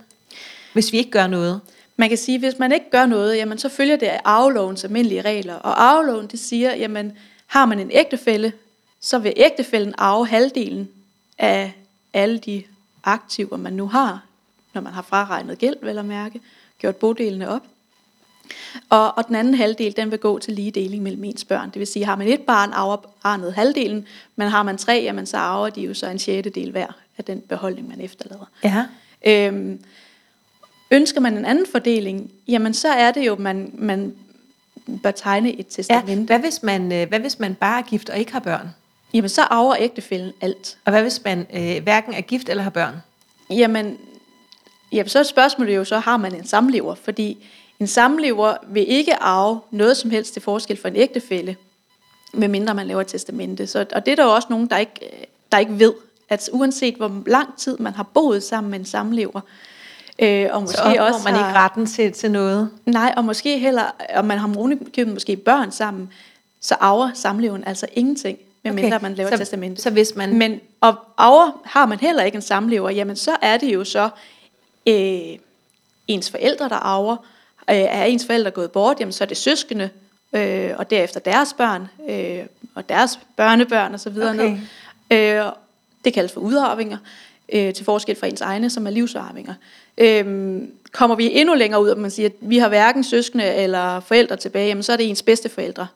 hvis 0.72 0.92
vi 0.92 0.98
ikke 0.98 1.10
gør 1.10 1.26
noget? 1.26 1.60
Man 1.96 2.08
kan 2.08 2.18
sige, 2.18 2.34
at 2.34 2.40
hvis 2.40 2.58
man 2.58 2.72
ikke 2.72 2.90
gør 2.90 3.06
noget, 3.06 3.36
jamen, 3.36 3.58
så 3.58 3.68
følger 3.68 3.96
det 3.96 4.06
af 4.06 4.20
arvelovens 4.24 4.84
almindelige 4.84 5.22
regler. 5.22 5.54
Og 5.54 5.82
arveloven 5.82 6.26
det 6.26 6.40
siger, 6.40 6.74
jamen, 6.74 7.12
har 7.46 7.66
man 7.66 7.80
en 7.80 7.90
ægtefælle, 7.92 8.52
så 9.00 9.18
vil 9.18 9.32
ægtefællen 9.36 9.94
arve 9.98 10.26
halvdelen 10.26 10.88
af 11.38 11.72
alle 12.12 12.38
de 12.38 12.62
aktiver, 13.06 13.56
man 13.56 13.72
nu 13.72 13.88
har, 13.88 14.24
når 14.74 14.80
man 14.80 14.92
har 14.92 15.02
fraregnet 15.02 15.58
gæld, 15.58 15.76
vel 15.82 15.98
at 15.98 16.04
mærke, 16.04 16.40
gjort 16.78 16.96
bodelene 16.96 17.48
op. 17.48 17.62
Og, 18.90 19.18
og 19.18 19.28
den 19.28 19.34
anden 19.34 19.54
halvdel, 19.54 19.96
den 19.96 20.10
vil 20.10 20.18
gå 20.18 20.38
til 20.38 20.54
lige 20.54 20.70
deling 20.70 21.02
mellem 21.02 21.24
ens 21.24 21.44
børn. 21.44 21.70
Det 21.70 21.78
vil 21.78 21.86
sige, 21.86 22.04
har 22.04 22.16
man 22.16 22.28
et 22.28 22.40
barn, 22.40 22.72
arver 22.72 22.96
barnet 23.22 23.54
halvdelen, 23.54 24.06
men 24.36 24.48
har 24.48 24.62
man 24.62 24.78
tre, 24.78 25.00
jamen, 25.04 25.26
så 25.26 25.36
arver 25.36 25.70
de 25.70 25.80
jo 25.80 25.94
så 25.94 26.06
en 26.06 26.18
sjettedel 26.18 26.70
hver 26.70 26.86
af 27.18 27.24
den 27.24 27.40
beholdning, 27.40 27.88
man 27.88 28.00
efterlader. 28.00 28.50
Ja. 28.64 28.86
Øhm, 29.26 29.80
ønsker 30.90 31.20
man 31.20 31.38
en 31.38 31.44
anden 31.44 31.66
fordeling, 31.72 32.30
jamen 32.48 32.74
så 32.74 32.88
er 32.88 33.12
det 33.12 33.26
jo, 33.26 33.36
man, 33.36 33.70
man 33.74 34.14
bør 35.02 35.10
tegne 35.10 35.52
et 35.52 35.58
ja. 35.58 35.62
testament. 35.62 36.26
Hvad, 36.26 36.38
hvis 36.38 36.62
man, 36.62 36.92
øh, 36.92 37.08
hvad 37.08 37.20
hvis 37.20 37.38
man 37.38 37.54
bare 37.54 37.78
er 37.78 37.82
gift 37.82 38.10
og 38.10 38.18
ikke 38.18 38.32
har 38.32 38.40
børn? 38.40 38.68
Jamen 39.14 39.28
så 39.28 39.42
arver 39.42 39.76
ægtefælden 39.78 40.32
alt. 40.40 40.78
Og 40.84 40.90
hvad 40.90 41.02
hvis 41.02 41.20
man 41.24 41.46
øh, 41.54 41.82
hverken 41.82 42.14
er 42.14 42.20
gift 42.20 42.48
eller 42.48 42.62
har 42.62 42.70
børn? 42.70 42.94
Jamen, 43.50 43.98
jamen 44.92 45.08
så 45.08 45.18
er 45.18 45.22
spørgsmålet 45.22 45.76
jo 45.76 45.84
så, 45.84 45.98
har 45.98 46.16
man 46.16 46.34
en 46.34 46.46
samlever? 46.46 46.94
Fordi 46.94 47.46
en 47.80 47.86
samlever 47.86 48.56
vil 48.68 48.88
ikke 48.88 49.14
arve 49.14 49.60
noget 49.70 49.96
som 49.96 50.10
helst 50.10 50.32
til 50.32 50.42
forskel 50.42 50.76
for 50.76 50.88
en 50.88 50.96
ægtefælle. 50.96 51.56
medmindre 52.32 52.74
man 52.74 52.86
laver 52.86 53.00
et 53.00 53.06
testamente. 53.06 53.66
Så, 53.66 53.86
og 53.92 54.06
det 54.06 54.12
er 54.12 54.16
der 54.16 54.24
jo 54.24 54.34
også 54.34 54.48
nogen, 54.50 54.66
der 54.66 54.76
ikke, 54.76 55.26
der 55.52 55.58
ikke 55.58 55.78
ved, 55.78 55.92
at 56.28 56.48
uanset 56.52 56.94
hvor 56.94 57.22
lang 57.26 57.56
tid 57.58 57.78
man 57.78 57.94
har 57.94 58.02
boet 58.02 58.42
sammen 58.42 58.70
med 58.70 58.78
en 58.78 58.84
samlever, 58.84 59.40
øh, 60.18 60.48
og 60.50 60.62
måske 60.62 60.76
så 60.76 60.96
også 61.00 61.20
man 61.24 61.34
har, 61.34 61.48
ikke 61.48 61.58
retten 61.58 61.86
til, 61.86 62.12
til 62.12 62.30
noget. 62.30 62.70
Nej, 62.86 63.14
og 63.16 63.24
måske 63.24 63.58
heller, 63.58 63.84
og 64.14 64.24
man 64.24 64.38
har 64.38 64.76
købt 64.94 65.08
måske 65.08 65.36
børn 65.36 65.72
sammen, 65.72 66.12
så 66.60 66.74
arver 66.80 67.10
samleven 67.14 67.64
altså 67.66 67.86
ingenting, 67.94 68.38
medmindre 68.74 68.96
okay. 68.96 69.02
man 69.02 69.14
laver 69.14 69.30
så, 69.30 69.36
testamente. 69.36 69.82
Så 69.82 69.90
hvis 69.90 70.16
man... 70.16 70.38
Men 70.38 70.60
og 70.80 70.94
arver 71.16 71.60
har 71.64 71.86
man 71.86 72.00
heller 72.00 72.22
ikke 72.22 72.36
en 72.36 72.42
samlever, 72.42 72.90
jamen 72.90 73.16
så 73.16 73.36
er 73.42 73.56
det 73.56 73.74
jo 73.74 73.84
så 73.84 74.08
øh, 74.86 75.38
ens 76.08 76.30
forældre, 76.30 76.68
der 76.68 76.76
arver. 76.76 77.16
Øh, 77.70 77.76
er 77.76 78.04
ens 78.04 78.26
forældre 78.26 78.50
gået 78.50 78.70
bort, 78.70 79.00
jamen 79.00 79.12
så 79.12 79.24
er 79.24 79.28
det 79.28 79.36
søskende, 79.36 79.90
øh, 80.32 80.70
og 80.76 80.90
derefter 80.90 81.20
deres 81.20 81.54
børn, 81.58 81.88
øh, 82.08 82.46
og 82.74 82.88
deres 82.88 83.18
børnebørn 83.36 83.94
osv. 83.94 84.18
Okay. 84.18 84.58
Øh, 85.10 85.52
det 86.04 86.14
kaldes 86.14 86.32
for 86.32 86.40
udarvinger, 86.40 86.98
øh, 87.52 87.74
til 87.74 87.84
forskel 87.84 88.16
fra 88.16 88.26
ens 88.26 88.40
egne, 88.40 88.70
som 88.70 88.86
er 88.86 88.90
livsarvinger. 88.90 89.54
Øh, 89.98 90.58
kommer 90.92 91.16
vi 91.16 91.30
endnu 91.32 91.54
længere 91.54 91.82
ud, 91.82 91.88
og 91.88 91.98
man 91.98 92.10
siger, 92.10 92.28
at 92.28 92.34
vi 92.40 92.58
har 92.58 92.68
hverken 92.68 93.04
søskende 93.04 93.44
eller 93.44 94.00
forældre 94.00 94.36
tilbage, 94.36 94.66
jamen 94.66 94.82
så 94.82 94.92
er 94.92 94.96
det 94.96 95.08
ens 95.08 95.22
bedste 95.22 95.48
forældre. 95.48 95.86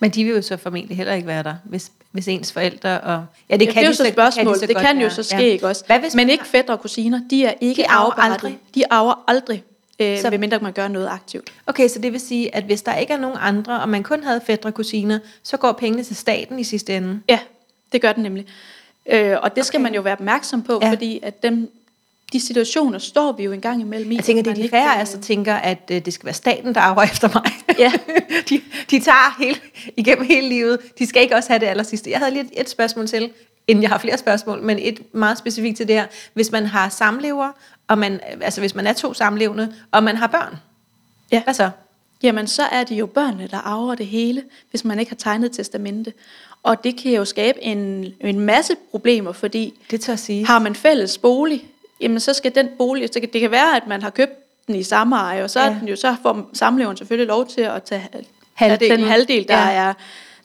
Men 0.00 0.10
de 0.10 0.24
vil 0.24 0.34
jo 0.34 0.42
så 0.42 0.56
formentlig 0.56 0.96
heller 0.96 1.14
ikke 1.14 1.26
være 1.26 1.42
der, 1.42 1.54
hvis, 1.64 1.92
hvis 2.10 2.28
ens 2.28 2.52
forældre 2.52 3.00
og... 3.00 3.24
Ja, 3.50 3.56
det, 3.56 3.66
ja, 3.66 3.72
kan 3.72 3.80
det 3.80 3.84
er 3.84 3.90
jo 3.90 3.94
så 3.94 4.06
et 4.06 4.12
spørgsmål. 4.12 4.44
Kan 4.44 4.54
de 4.54 4.58
så 4.60 4.66
det 4.66 4.76
kan 4.76 5.00
jo 5.00 5.10
så 5.10 5.22
ske, 5.22 5.36
ja. 5.36 5.42
ikke 5.42 5.66
også? 5.66 5.84
Hvad, 5.86 5.98
hvis 5.98 6.14
Men 6.14 6.30
ikke 6.30 6.46
fætter 6.46 6.72
og 6.72 6.80
kusiner, 6.80 7.20
de 7.30 7.44
er 7.44 7.54
ikke 7.60 7.82
de 7.82 7.88
aldrig. 8.22 8.58
De 8.74 8.92
arver 8.92 9.24
aldrig 9.26 9.64
øh, 9.98 10.18
så, 10.18 10.30
medmindre 10.30 10.58
man 10.58 10.72
gør 10.72 10.88
noget 10.88 11.08
aktivt. 11.08 11.52
Okay, 11.66 11.88
så 11.88 11.98
det 11.98 12.12
vil 12.12 12.20
sige, 12.20 12.54
at 12.54 12.64
hvis 12.64 12.82
der 12.82 12.94
ikke 12.94 13.12
er 13.12 13.18
nogen 13.18 13.36
andre, 13.40 13.80
og 13.80 13.88
man 13.88 14.02
kun 14.02 14.24
havde 14.24 14.40
fætter 14.46 14.68
og 14.68 14.74
kusiner, 14.74 15.18
så 15.42 15.56
går 15.56 15.72
pengene 15.72 16.04
til 16.04 16.16
staten 16.16 16.58
i 16.58 16.64
sidste 16.64 16.96
ende? 16.96 17.20
Ja, 17.28 17.38
det 17.92 18.00
gør 18.00 18.12
den 18.12 18.22
nemlig. 18.22 18.46
Øh, 19.06 19.36
og 19.42 19.50
det 19.50 19.58
okay. 19.58 19.62
skal 19.62 19.80
man 19.80 19.94
jo 19.94 20.00
være 20.00 20.12
opmærksom 20.12 20.62
på, 20.62 20.78
ja. 20.82 20.90
fordi 20.90 21.20
at 21.22 21.42
dem, 21.42 21.70
de 22.32 22.40
situationer 22.40 22.98
står 22.98 23.32
vi 23.32 23.44
jo 23.44 23.52
en 23.52 23.60
gang 23.60 23.80
imellem 23.80 24.10
i. 24.10 24.16
Jeg 24.16 24.24
tænker, 24.24 24.42
det 24.42 24.50
er 24.50 24.62
de 24.62 24.68
færre, 24.68 25.00
af 25.00 25.06
tænker, 25.06 25.54
at 25.54 25.90
øh, 25.90 26.04
det 26.04 26.12
skal 26.12 26.26
være 26.26 26.34
staten, 26.34 26.74
der 26.74 26.80
arver 26.80 27.02
efter 27.12 27.28
mig. 27.34 27.52
Ja. 27.78 27.92
de, 28.48 28.60
de 28.90 29.00
tager 29.00 29.44
hele, 29.44 29.58
igennem 29.96 30.26
hele 30.26 30.48
livet. 30.48 30.78
De 30.98 31.06
skal 31.06 31.22
ikke 31.22 31.36
også 31.36 31.48
have 31.48 31.60
det 31.60 31.66
aller 31.66 31.84
sidste. 31.84 32.10
Jeg 32.10 32.18
havde 32.18 32.32
lige 32.32 32.44
et, 32.44 32.60
et 32.60 32.68
spørgsmål 32.68 33.06
til, 33.06 33.30
inden 33.68 33.82
jeg 33.82 33.90
har 33.90 33.98
flere 33.98 34.18
spørgsmål, 34.18 34.62
men 34.62 34.78
et 34.78 35.14
meget 35.14 35.38
specifikt 35.38 35.76
til 35.76 35.88
det 35.88 35.96
her. 35.96 36.06
Hvis 36.34 36.52
man 36.52 36.66
har 36.66 36.88
samlever, 36.88 37.52
og 37.88 37.98
man, 37.98 38.20
altså 38.40 38.60
hvis 38.60 38.74
man 38.74 38.86
er 38.86 38.92
to 38.92 39.14
samlevende, 39.14 39.74
og 39.92 40.02
man 40.02 40.16
har 40.16 40.26
børn, 40.26 40.56
ja. 41.32 41.42
hvad 41.42 41.54
så? 41.54 41.70
Jamen, 42.22 42.46
så 42.46 42.62
er 42.62 42.84
det 42.84 42.94
jo 42.94 43.06
børnene, 43.06 43.48
der 43.50 43.56
arver 43.56 43.94
det 43.94 44.06
hele, 44.06 44.42
hvis 44.70 44.84
man 44.84 44.98
ikke 44.98 45.10
har 45.10 45.16
tegnet 45.16 45.52
testamente. 45.52 46.12
Og 46.62 46.84
det 46.84 46.96
kan 46.96 47.12
jo 47.12 47.24
skabe 47.24 47.62
en, 47.62 48.06
en 48.20 48.40
masse 48.40 48.74
problemer, 48.90 49.32
fordi 49.32 49.74
det 49.90 50.00
tør 50.00 50.16
sige. 50.16 50.46
har 50.46 50.58
man 50.58 50.74
fælles 50.74 51.18
bolig, 51.18 51.64
jamen 52.00 52.20
så 52.20 52.32
skal 52.32 52.54
den 52.54 52.68
bolig, 52.78 53.08
så 53.12 53.20
kan, 53.20 53.28
det 53.32 53.40
kan 53.40 53.50
være, 53.50 53.76
at 53.76 53.86
man 53.86 54.02
har 54.02 54.10
købt 54.10 54.32
den 54.66 54.74
i 54.74 54.82
samme 54.82 55.16
eje, 55.16 55.44
og 55.44 55.50
så, 55.50 55.60
ja. 55.60 55.76
den 55.80 55.88
jo, 55.88 55.96
så 55.96 56.16
får 56.22 56.50
samleveren 56.52 56.96
selvfølgelig 56.96 57.28
lov 57.28 57.46
til 57.46 57.60
at 57.60 57.82
tage 57.82 58.08
halvdelen. 58.54 58.98
den 58.98 59.08
halvdel, 59.08 59.48
der 59.48 59.58
ja. 59.58 59.72
er 59.72 59.94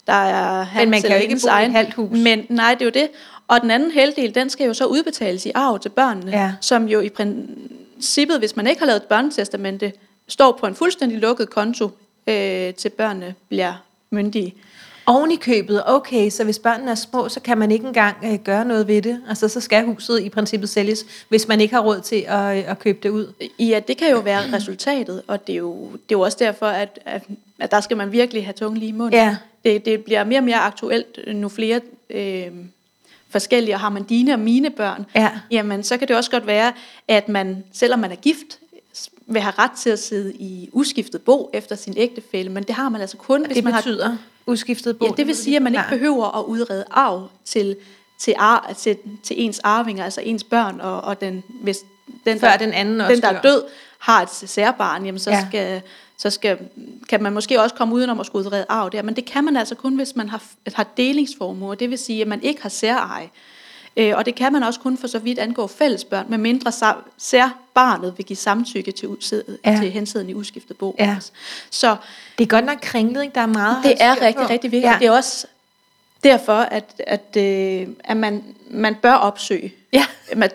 der 0.06 0.12
er 0.12 0.66
Men 0.76 0.90
man 0.90 1.02
kan 1.02 1.10
jo 1.10 1.16
ikke 1.16 1.38
bo 1.42 1.48
egen. 1.48 1.70
i 1.70 1.72
et 1.72 1.76
halvt 1.76 1.94
hus. 1.94 2.18
Men 2.18 2.46
nej, 2.48 2.74
det 2.74 2.80
er 2.80 2.84
jo 2.84 2.90
det. 2.90 3.08
Og 3.48 3.60
den 3.60 3.70
anden 3.70 3.90
halvdel, 3.90 4.34
den 4.34 4.50
skal 4.50 4.66
jo 4.66 4.74
så 4.74 4.86
udbetales 4.86 5.46
i 5.46 5.50
arv 5.54 5.78
til 5.78 5.88
børnene, 5.88 6.30
ja. 6.30 6.52
som 6.60 6.88
jo 6.88 7.00
i 7.00 7.08
princippet, 7.08 8.38
hvis 8.38 8.56
man 8.56 8.66
ikke 8.66 8.78
har 8.78 8.86
lavet 8.86 9.02
et 9.02 9.08
børnetestamente, 9.08 9.92
står 10.28 10.56
på 10.60 10.66
en 10.66 10.74
fuldstændig 10.74 11.18
lukket 11.18 11.50
konto, 11.50 11.90
øh, 12.26 12.74
til 12.74 12.88
børnene 12.88 13.34
bliver 13.48 13.74
myndige. 14.10 14.54
Oven 15.06 15.30
i 15.30 15.36
købet, 15.36 15.82
okay, 15.86 16.30
så 16.30 16.44
hvis 16.44 16.58
børnene 16.58 16.90
er 16.90 16.94
små, 16.94 17.28
så 17.28 17.40
kan 17.40 17.58
man 17.58 17.70
ikke 17.70 17.86
engang 17.86 18.16
øh, 18.24 18.38
gøre 18.38 18.64
noget 18.64 18.88
ved 18.88 19.02
det. 19.02 19.20
Altså, 19.28 19.48
så 19.48 19.60
skal 19.60 19.84
huset 19.84 20.22
i 20.22 20.28
princippet 20.28 20.68
sælges, 20.68 21.06
hvis 21.28 21.48
man 21.48 21.60
ikke 21.60 21.74
har 21.74 21.82
råd 21.82 22.00
til 22.00 22.24
at, 22.28 22.58
øh, 22.58 22.70
at 22.70 22.78
købe 22.78 22.98
det 23.02 23.08
ud. 23.08 23.32
Ja, 23.58 23.80
det 23.88 23.96
kan 23.96 24.10
jo 24.10 24.18
være 24.18 24.52
resultatet, 24.52 25.22
og 25.26 25.46
det 25.46 25.52
er 25.52 25.56
jo, 25.56 25.90
det 25.92 25.98
er 25.98 26.12
jo 26.12 26.20
også 26.20 26.36
derfor, 26.40 26.66
at, 26.66 26.98
at, 27.04 27.22
at 27.58 27.70
der 27.70 27.80
skal 27.80 27.96
man 27.96 28.12
virkelig 28.12 28.44
have 28.46 28.52
tungen 28.52 28.78
lige 28.78 28.88
i 28.88 28.92
munden. 28.92 29.20
Ja. 29.20 29.36
Det, 29.64 29.84
det 29.84 30.04
bliver 30.04 30.24
mere 30.24 30.38
og 30.40 30.44
mere 30.44 30.58
aktuelt, 30.58 31.18
nu 31.34 31.48
flere 31.48 31.80
øh, 32.10 32.46
forskellige, 33.30 33.74
og 33.74 33.80
har 33.80 33.88
man 33.88 34.02
dine 34.02 34.32
og 34.32 34.38
mine 34.38 34.70
børn, 34.70 35.06
ja. 35.14 35.30
jamen 35.50 35.82
så 35.82 35.96
kan 35.96 36.08
det 36.08 36.16
også 36.16 36.30
godt 36.30 36.46
være, 36.46 36.72
at 37.08 37.28
man, 37.28 37.64
selvom 37.72 37.98
man 37.98 38.12
er 38.12 38.16
gift, 38.16 38.58
vil 39.26 39.42
have 39.42 39.54
ret 39.58 39.70
til 39.70 39.90
at 39.90 39.98
sidde 39.98 40.34
i 40.34 40.68
uskiftet 40.72 41.22
bo 41.22 41.50
efter 41.52 41.76
sin 41.76 41.94
ægtefælle, 41.96 42.52
men 42.52 42.62
det 42.62 42.74
har 42.74 42.88
man 42.88 43.00
altså 43.00 43.16
kun, 43.16 43.46
hvis 43.46 43.54
det 43.54 43.64
man 43.64 43.74
betyder 43.74 44.08
har... 44.08 44.18
uskiftet 44.46 44.98
bo? 44.98 45.04
Ja, 45.04 45.10
det 45.16 45.26
vil 45.26 45.36
sige, 45.36 45.56
at 45.56 45.62
man 45.62 45.74
ikke 45.74 45.86
behøver 45.90 46.38
at 46.38 46.44
udrede 46.44 46.84
arv 46.90 47.28
til, 47.44 47.76
til, 48.18 48.34
ar, 48.38 48.72
til, 48.78 48.96
til 49.22 49.42
ens 49.44 49.58
arvinger, 49.58 50.04
altså 50.04 50.20
ens 50.20 50.44
børn, 50.44 50.80
og, 50.80 51.00
og 51.00 51.20
den, 51.20 51.42
hvis 51.62 51.78
den, 52.26 52.40
Før 52.40 52.48
der, 52.48 52.56
den, 52.56 52.72
anden 52.72 53.00
den, 53.00 53.22
der 53.22 53.28
er 53.28 53.40
død, 53.40 53.62
har 53.98 54.22
et 54.22 54.30
særbarn, 54.30 55.04
jamen 55.04 55.18
så, 55.18 55.30
ja. 55.30 55.46
skal, 55.48 55.82
så 56.16 56.30
skal, 56.30 56.58
kan 57.08 57.22
man 57.22 57.32
måske 57.32 57.60
også 57.60 57.74
komme 57.74 57.94
udenom 57.94 58.20
at 58.20 58.26
skulle 58.26 58.46
udrede 58.46 58.66
arv 58.68 58.90
der, 58.92 59.02
men 59.02 59.16
det 59.16 59.24
kan 59.24 59.44
man 59.44 59.56
altså 59.56 59.74
kun, 59.74 59.96
hvis 59.96 60.16
man 60.16 60.28
har, 60.28 60.42
har 60.74 60.86
delingsformuer, 60.96 61.74
det 61.74 61.90
vil 61.90 61.98
sige, 61.98 62.22
at 62.22 62.28
man 62.28 62.42
ikke 62.42 62.62
har 62.62 62.68
særeje. 62.68 63.30
Øh, 63.96 64.12
og 64.16 64.26
det 64.26 64.34
kan 64.34 64.52
man 64.52 64.62
også 64.62 64.80
kun 64.80 64.98
for 64.98 65.06
så 65.06 65.18
vidt 65.18 65.38
angå 65.38 65.66
fællesbørn, 65.66 66.26
med 66.28 66.38
mindre 66.38 66.72
sær 67.18 67.58
barnet 67.74 68.14
vil 68.16 68.26
give 68.26 68.36
samtykke 68.36 68.92
til, 68.92 69.42
ja. 69.66 69.78
til 69.80 69.90
hensiden 69.90 70.30
i 70.30 70.34
uskiftet 70.34 70.76
bo. 70.76 70.96
Ja. 70.98 71.16
Så 71.70 71.96
det 72.38 72.44
er 72.44 72.48
godt 72.48 72.64
nok 72.64 72.78
kringlet, 72.82 73.22
ikke? 73.22 73.34
Der 73.34 73.40
er 73.40 73.46
meget 73.46 73.76
Det 73.82 73.94
er 74.00 74.22
rigtig, 74.22 74.50
rigtig 74.50 74.72
vigtigt. 74.72 74.92
Ja. 74.92 74.96
Det 74.98 75.06
er 75.06 75.10
også 75.10 75.46
derfor, 76.24 76.56
at, 76.56 77.02
at, 77.06 77.36
øh, 77.36 77.88
at 78.04 78.16
man, 78.16 78.44
man 78.70 78.94
bør 78.94 79.12
opsøge. 79.12 79.74
Ja. 79.92 80.06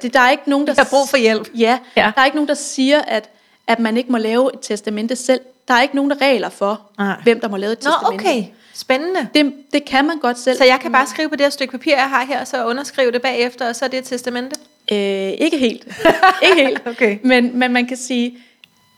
Det, 0.01 0.13
der 0.13 0.19
er 0.19 0.31
ikke 0.31 0.49
nogen, 0.49 0.67
der... 0.67 0.73
har 0.77 0.87
brug 0.89 1.09
for 1.09 1.17
hjælp. 1.17 1.49
Ja, 1.57 1.79
ja, 1.95 2.11
der 2.15 2.21
er 2.21 2.25
ikke 2.25 2.37
nogen, 2.37 2.47
der 2.47 2.53
siger, 2.53 3.01
at, 3.01 3.29
at 3.67 3.79
man 3.79 3.97
ikke 3.97 4.11
må 4.11 4.17
lave 4.17 4.53
et 4.53 4.59
testamente 4.61 5.15
selv. 5.15 5.41
Der 5.67 5.73
er 5.73 5.81
ikke 5.81 5.95
nogen 5.95 6.11
der 6.11 6.21
regler 6.21 6.49
for, 6.49 6.81
Nej. 6.97 7.15
hvem 7.23 7.39
der 7.39 7.47
må 7.47 7.57
lave 7.57 7.73
et 7.73 7.83
Nå, 7.83 7.91
testamente. 7.91 8.23
okay. 8.23 8.43
Spændende. 8.79 9.27
Det, 9.33 9.53
det 9.73 9.85
kan 9.85 10.05
man 10.07 10.19
godt 10.19 10.39
selv. 10.39 10.57
Så 10.57 10.65
jeg 10.65 10.79
kan 10.81 10.91
bare 10.91 11.07
skrive 11.07 11.29
på 11.29 11.35
det 11.35 11.45
her 11.45 11.49
stykke 11.49 11.71
papir, 11.71 11.91
jeg 11.91 12.09
har 12.09 12.25
her, 12.25 12.43
så 12.43 12.65
underskrive 12.65 13.11
det 13.11 13.21
bagefter, 13.21 13.69
og 13.69 13.75
så 13.75 13.85
er 13.85 13.89
det 13.89 13.99
et 13.99 14.05
testamente? 14.05 14.55
Øh, 14.91 14.97
ikke 15.31 15.57
helt. 15.57 15.87
ikke 16.43 16.65
helt. 16.65 16.81
okay. 16.87 17.17
men, 17.23 17.59
men 17.59 17.73
man 17.73 17.87
kan 17.87 17.97
sige, 17.97 18.37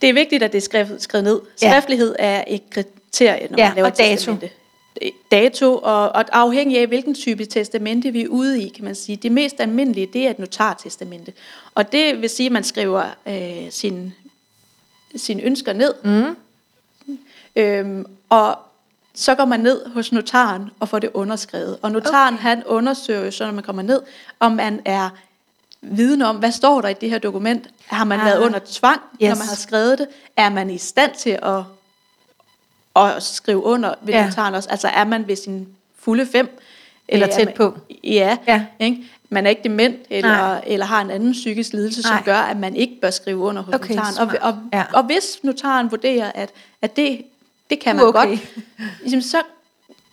det 0.02 0.10
er 0.10 0.14
vigtigt, 0.14 0.44
at 0.44 0.52
det 0.52 0.58
er 0.58 0.62
skrevet, 0.62 1.02
skrevet 1.02 1.24
ned. 1.24 1.40
Skriftlighed 1.56 2.16
ja. 2.20 2.26
er 2.26 2.44
et 2.48 2.70
kriterie, 2.70 3.48
når 3.50 3.58
ja, 3.58 3.68
man 3.68 3.76
laver 3.76 3.90
og 3.90 3.98
dato. 3.98 4.36
Dato, 5.32 5.78
og, 5.78 6.10
og 6.10 6.26
afhængig 6.32 6.80
af, 6.80 6.88
hvilken 6.88 7.16
type 7.16 7.46
testamente 7.46 8.12
vi 8.12 8.22
er 8.22 8.28
ude 8.28 8.62
i, 8.64 8.70
kan 8.70 8.86
man 8.86 8.96
sige. 8.96 9.16
Det 9.16 9.32
mest 9.32 9.56
almindelige, 9.60 10.08
det 10.14 10.26
er 10.26 10.30
et 10.30 10.40
notartestamente. 10.40 11.34
Og 11.76 11.92
det 11.92 12.22
vil 12.22 12.30
sige, 12.30 12.46
at 12.46 12.52
man 12.52 12.64
skriver 12.64 13.04
øh, 13.28 13.72
sin, 13.72 14.14
sine 15.16 15.44
ønsker 15.44 15.74
ned. 15.74 15.94
Mm. 16.04 16.36
Øhm, 17.56 18.06
og 18.30 18.58
så 19.22 19.36
går 19.36 19.46
man 19.46 19.60
ned 19.60 19.86
hos 19.86 20.12
notaren 20.12 20.70
og 20.80 20.90
får 20.90 21.00
det 21.00 21.10
underskrevet. 21.14 21.78
Og 21.82 21.92
notaren 21.92 22.34
okay. 22.34 22.44
han 22.44 22.64
undersøger 22.64 23.32
så, 23.32 23.46
når 23.46 23.52
man 23.52 23.64
kommer 23.64 23.82
ned, 23.82 24.02
om 24.40 24.52
man 24.52 24.80
er 24.86 25.10
viden 25.82 26.22
om, 26.22 26.36
hvad 26.36 26.52
står 26.52 26.82
der 26.82 26.90
i 26.90 26.94
det 26.94 27.10
her 27.10 27.20
dokument? 27.20 27.68
Har 27.86 28.04
man 28.04 28.20
ah. 28.20 28.26
været 28.26 28.40
under 28.40 28.60
tvang, 28.66 29.02
yes. 29.24 29.30
når 29.30 29.36
man 29.36 29.48
har 29.48 29.56
skrevet 29.56 30.00
det? 30.00 30.08
Er 30.38 30.50
man 30.50 30.70
i 30.70 30.78
stand 30.78 31.12
til 31.16 31.40
at, 31.44 31.64
at 32.96 33.24
skrive 33.24 33.64
under 33.64 33.94
ved 34.02 34.14
ja. 34.14 34.26
notaren 34.26 34.56
også? 34.56 34.70
Altså 34.70 34.88
er 34.88 35.06
man 35.06 35.28
ved 35.28 35.36
sin 35.36 35.68
fulde 36.00 36.26
fem? 36.26 36.60
Eller 37.08 37.28
tæt 37.28 37.46
man, 37.46 37.56
på? 37.58 37.78
Ja, 38.04 38.38
ja. 38.48 38.66
Ikke? 38.80 39.04
man 39.30 39.46
er 39.46 39.50
ikke 39.50 39.64
dement, 39.64 39.96
eller, 40.10 40.62
eller 40.68 40.86
har 40.86 41.02
en 41.02 41.12
anden 41.12 41.32
psykisk 41.32 41.74
lidelse, 41.74 42.02
som 42.02 42.12
Nej. 42.12 42.24
gør, 42.26 42.38
at 42.38 42.58
man 42.58 42.76
ikke 42.76 43.02
bør 43.02 43.10
skrive 43.10 43.38
under 43.38 43.62
hos 43.62 43.76
okay, 43.76 43.96
notaren. 43.96 44.30
Og, 44.30 44.50
og, 44.50 44.58
ja. 44.74 44.84
og 44.94 45.04
hvis 45.04 45.24
notaren 45.44 45.92
vurderer, 45.92 46.32
at, 46.36 46.50
at 46.82 46.96
det 46.96 47.22
det 47.72 47.80
kan 47.80 47.96
man 47.96 48.06
okay. 48.06 48.28
godt. 48.28 48.40
Ligesom, 49.02 49.22
så 49.22 49.38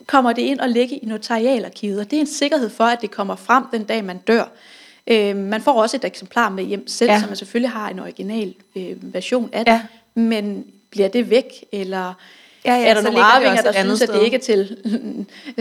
kommer 0.07 0.33
det 0.33 0.43
ind 0.43 0.61
og 0.61 0.69
ligger 0.69 0.97
i 1.03 1.07
notarialarkivet, 1.07 2.01
og 2.01 2.11
det 2.11 2.17
er 2.17 2.21
en 2.21 2.27
sikkerhed 2.27 2.71
for, 2.71 2.85
at 2.85 3.01
det 3.01 3.11
kommer 3.11 3.37
frem 3.37 3.65
den 3.73 3.85
dag, 3.85 4.05
man 4.05 4.19
dør. 4.19 4.45
Øh, 5.07 5.37
man 5.37 5.63
får 5.63 5.83
også 5.83 5.97
et 5.97 6.05
eksemplar 6.05 6.49
med 6.49 6.65
hjem 6.65 6.89
selv, 6.89 7.11
ja. 7.11 7.21
så 7.21 7.27
man 7.27 7.37
selvfølgelig 7.37 7.71
har 7.71 7.89
en 7.89 7.99
original 7.99 8.55
øh, 8.77 9.15
version 9.15 9.51
af 9.53 9.65
det. 9.65 9.73
Ja. 9.73 9.83
Men 10.15 10.65
bliver 10.91 11.09
det 11.09 11.31
væk, 11.31 11.65
eller 11.73 12.15
ja, 12.65 12.75
ja, 12.75 12.87
er 12.87 12.95
der 12.95 13.03
nogle 13.03 13.21
arvinger, 13.21 13.63
der 13.63 13.73
synes, 13.73 13.99
sted. 13.99 14.09
at 14.09 14.15
det 14.15 14.25
ikke 14.25 14.37
er 14.37 14.41
til 14.41 14.77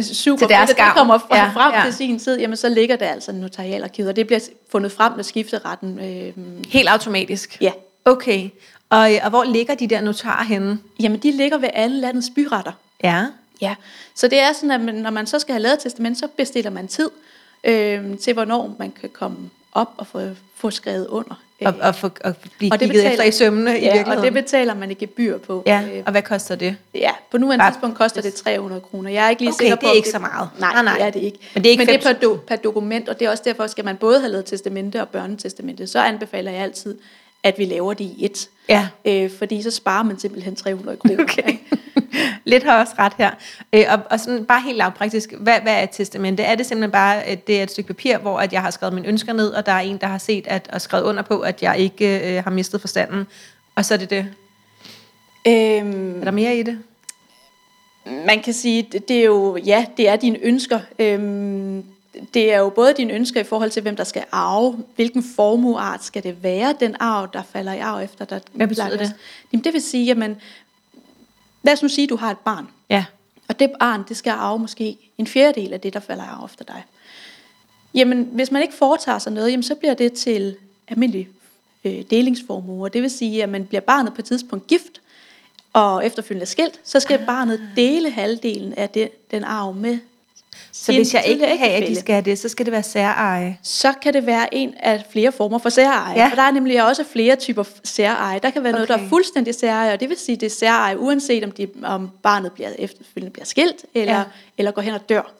super 0.23 0.37
til 0.37 0.49
deres 0.49 0.69
det 0.69 0.77
kommer 0.77 1.17
frem, 1.17 1.37
ja, 1.37 1.49
frem 1.49 1.73
ja. 1.73 1.81
til 1.85 1.93
sin 1.93 2.19
tid, 2.19 2.39
jamen 2.39 2.57
så 2.57 2.69
ligger 2.69 2.95
det 2.95 3.05
altså 3.05 3.31
i 3.31 3.35
notarialarkivet, 3.35 4.09
og 4.09 4.15
det 4.15 4.27
bliver 4.27 4.39
fundet 4.71 4.91
frem 4.91 5.13
med 5.13 5.23
skifteretten. 5.23 5.99
Øh, 5.99 6.33
Helt 6.69 6.89
automatisk? 6.89 7.57
Ja. 7.61 7.71
Okay, 8.05 8.49
og, 8.89 9.09
og 9.23 9.29
hvor 9.29 9.43
ligger 9.43 9.75
de 9.75 9.87
der 9.87 10.01
notarer 10.01 10.43
henne? 10.43 10.79
Jamen, 10.99 11.19
de 11.19 11.31
ligger 11.31 11.57
ved 11.57 11.69
alle 11.73 11.95
landets 12.01 12.29
byretter. 12.35 12.71
Ja. 13.03 13.25
Ja, 13.61 13.75
så 14.15 14.27
det 14.27 14.39
er 14.39 14.53
sådan, 14.53 14.71
at 14.71 14.81
man, 14.81 14.95
når 14.95 15.09
man 15.09 15.27
så 15.27 15.39
skal 15.39 15.53
have 15.53 15.61
lavet 15.61 15.79
testament, 15.79 16.17
så 16.17 16.27
bestiller 16.37 16.71
man 16.71 16.87
tid 16.87 17.09
øh, 17.63 18.17
til, 18.17 18.33
hvornår 18.33 18.75
man 18.79 18.93
kan 19.01 19.09
komme 19.13 19.37
op 19.73 19.89
og 19.97 20.07
få, 20.07 20.21
få 20.55 20.69
skrevet 20.71 21.07
under 21.07 21.41
Og, 21.65 21.73
og, 21.81 21.95
for, 21.95 22.11
og 22.23 22.35
blive 22.57 22.71
Og 22.73 22.79
det 22.79 22.89
betaler- 22.89 23.09
efter 23.11 23.23
i 23.23 23.31
sømmene 23.31 23.79
i 23.79 23.83
Ja, 23.83 23.89
og 23.89 23.93
virkeligheden. 23.97 24.33
det 24.35 24.43
betaler 24.43 24.73
man 24.73 24.91
et 24.91 24.97
gebyr 24.97 25.37
på. 25.37 25.63
ja, 25.65 25.83
Øh, 25.93 26.03
og 26.05 26.11
hvad 26.11 26.21
koster 26.21 26.55
det? 26.55 26.75
Ja, 26.93 27.11
på 27.31 27.37
nuværende 27.37 27.63
Bare- 27.63 27.71
tidspunkt 27.71 27.97
koster 27.97 28.21
det 28.21 28.33
300 28.33 28.81
kroner. 28.81 29.09
Jeg 29.09 29.25
er 29.25 29.29
ikke 29.29 29.41
lige 29.41 29.49
Okay, 29.49 29.57
sikker 29.57 29.75
det 29.75 29.81
på, 29.81 29.85
er 29.87 29.89
om 29.91 29.95
ikke 29.97 30.09
så 30.09 30.19
meget. 30.19 30.49
Nej, 30.59 30.73
Nej, 30.73 30.83
nej. 30.83 30.93
det 30.97 31.05
er 31.05 31.09
det 31.09 31.19
ikke. 31.19 31.37
Men 31.53 31.63
det 31.63 31.69
er 31.69 31.71
ikke 31.71 31.81
Men 31.85 31.87
det 31.87 32.05
er 32.05 32.13
per, 32.13 32.19
do, 32.19 32.37
per 32.47 32.55
dokument, 32.55 33.09
og 33.09 33.19
det 33.19 33.25
er 33.25 33.29
også 33.31 33.43
derfor, 33.45 33.67
skal 33.67 33.85
man 33.85 33.97
både 33.97 34.19
have 34.19 34.31
lavet 34.31 34.45
testamente 34.45 35.01
og 35.01 35.09
børnetestamente. 35.09 35.87
Så 35.87 35.99
anbefaler 35.99 36.51
jeg 36.51 36.61
altid, 36.61 36.97
at 37.47 37.57
vi 37.57 37.65
laver 37.65 37.93
det 37.93 38.03
i 38.03 38.25
et. 38.25 38.49
Ja. 38.69 38.87
Øh, 39.05 39.31
fordi 39.37 39.61
så 39.61 39.71
sparer 39.71 40.03
man 40.03 40.19
simpelthen 40.19 40.55
300 40.55 40.97
kroner. 40.97 41.23
Okay. 41.23 41.57
Lidt 42.45 42.63
har 42.63 42.79
også 42.81 42.93
ret 42.99 43.13
her. 43.17 43.31
Øh, 43.73 43.85
og, 43.89 43.99
og 44.11 44.19
sådan 44.19 44.45
bare 44.45 44.61
helt 44.61 44.77
lavpraktisk, 44.77 45.33
hvad, 45.39 45.59
hvad 45.61 45.73
er 45.73 45.83
et 45.83 45.89
testamente? 45.91 46.43
Er 46.43 46.55
det 46.55 46.65
simpelthen 46.65 46.91
bare, 46.91 47.23
at 47.23 47.47
det 47.47 47.59
er 47.59 47.63
et 47.63 47.71
stykke 47.71 47.87
papir, 47.87 48.17
hvor 48.17 48.39
at 48.39 48.53
jeg 48.53 48.61
har 48.61 48.71
skrevet 48.71 48.93
mine 48.93 49.07
ønsker 49.07 49.33
ned, 49.33 49.49
og 49.49 49.65
der 49.65 49.71
er 49.71 49.79
en, 49.79 49.97
der 49.97 50.07
har 50.07 50.17
set 50.17 50.47
at, 50.47 50.69
og 50.73 50.81
skrevet 50.81 51.03
under 51.03 51.21
på, 51.23 51.39
at 51.39 51.63
jeg 51.63 51.77
ikke 51.79 52.37
øh, 52.37 52.43
har 52.43 52.51
mistet 52.51 52.81
forstanden, 52.81 53.27
og 53.75 53.85
så 53.85 53.93
er 53.93 53.97
det 53.97 54.09
det. 54.09 54.25
øhm, 55.47 56.19
Er 56.19 56.23
der 56.23 56.31
mere 56.31 56.57
i 56.57 56.63
det? 56.63 56.79
Man 58.25 58.41
kan 58.41 58.53
sige, 58.53 58.87
det, 58.91 59.07
det 59.07 59.17
er 59.19 59.23
jo, 59.25 59.57
ja, 59.57 59.85
det 59.97 60.09
er 60.09 60.15
dine 60.15 60.39
ønsker. 60.41 60.79
Øhm, 60.99 61.83
det 62.33 62.53
er 62.53 62.59
jo 62.59 62.69
både 62.69 62.93
dine 62.97 63.13
ønsker 63.13 63.41
i 63.41 63.43
forhold 63.43 63.71
til, 63.71 63.81
hvem 63.81 63.95
der 63.95 64.03
skal 64.03 64.23
arve, 64.31 64.83
hvilken 64.95 65.23
formueart 65.35 66.03
skal 66.03 66.23
det 66.23 66.43
være, 66.43 66.75
den 66.79 66.95
arv, 66.99 67.29
der 67.33 67.43
falder 67.43 67.73
i 67.73 67.79
arv 67.79 68.03
efter 68.03 68.25
dig. 68.25 68.41
Hvad 68.51 68.67
betyder 68.67 68.97
det? 68.97 69.13
Jamen, 69.53 69.63
det 69.63 69.73
vil 69.73 69.81
sige, 69.81 70.05
jamen, 70.05 70.37
lad 71.63 71.73
os 71.73 71.81
nu 71.81 71.87
sige, 71.89 72.03
at 72.03 72.09
du 72.09 72.15
har 72.15 72.31
et 72.31 72.37
barn, 72.37 72.67
Ja. 72.89 73.05
og 73.47 73.59
det 73.59 73.71
barn, 73.79 74.03
det 74.09 74.17
skal 74.17 74.31
arve 74.31 74.59
måske 74.59 74.97
en 75.17 75.27
fjerdedel 75.27 75.73
af 75.73 75.81
det, 75.81 75.93
der 75.93 75.99
falder 75.99 76.23
i 76.23 76.27
arv 76.27 76.45
efter 76.45 76.65
dig. 76.65 76.83
Jamen, 77.93 78.29
hvis 78.31 78.51
man 78.51 78.61
ikke 78.61 78.73
foretager 78.73 79.19
sig 79.19 79.33
noget, 79.33 79.51
jamen, 79.51 79.63
så 79.63 79.75
bliver 79.75 79.93
det 79.93 80.13
til 80.13 80.55
almindelig 80.87 81.29
øh, 81.83 82.03
delingsformue, 82.09 82.89
det 82.89 83.01
vil 83.01 83.09
sige, 83.09 83.43
at 83.43 83.49
man 83.49 83.65
bliver 83.65 83.81
barnet 83.81 84.13
på 84.13 84.21
et 84.21 84.25
tidspunkt 84.25 84.67
gift, 84.67 85.01
og 85.73 86.05
efterfølgende 86.05 86.45
skilt, 86.45 86.79
så 86.83 86.99
skal 86.99 87.25
barnet 87.25 87.61
dele 87.75 88.09
halvdelen 88.11 88.73
af 88.73 88.89
det, 88.89 89.31
den 89.31 89.43
arv 89.43 89.73
med 89.75 89.99
Så 90.71 90.93
hvis 90.93 91.13
jeg 91.13 91.23
ikke 91.25 91.47
vil 91.47 91.57
have, 91.57 91.71
at 91.71 91.87
de 91.87 91.95
skal 91.95 92.13
have 92.13 92.25
det, 92.25 92.39
så 92.39 92.49
skal 92.49 92.65
det 92.65 92.71
være 92.71 92.83
særeje. 92.83 93.57
så 93.63 93.93
kan 94.01 94.13
det 94.13 94.25
være 94.25 94.53
en 94.53 94.73
af 94.79 95.03
flere 95.11 95.31
former 95.31 95.57
for 95.57 95.69
særeje. 95.69 96.19
Ja. 96.19 96.27
For 96.29 96.35
der 96.35 96.43
er 96.43 96.51
nemlig 96.51 96.83
også 96.87 97.03
flere 97.03 97.35
typer 97.35 97.63
særeje. 97.83 98.39
Der 98.43 98.49
kan 98.49 98.63
være 98.63 98.73
okay. 98.73 98.77
noget, 98.77 98.87
der 98.89 99.05
er 99.05 99.09
fuldstændig 99.09 99.55
særeje, 99.55 99.93
og 99.93 99.99
det 99.99 100.09
vil 100.09 100.17
sige, 100.17 100.35
det 100.35 100.45
er 100.45 100.49
særeje, 100.49 100.99
uanset 100.99 101.43
om, 101.43 101.51
de, 101.51 101.67
om 101.83 102.09
barnet 102.23 102.51
bliver 102.51 102.69
efterfølgende 102.77 103.33
bliver 103.33 103.45
skilt, 103.45 103.85
eller, 103.93 104.17
ja. 104.17 104.23
eller 104.57 104.71
går 104.71 104.81
hen 104.81 104.93
og 104.93 105.09
dør. 105.09 105.33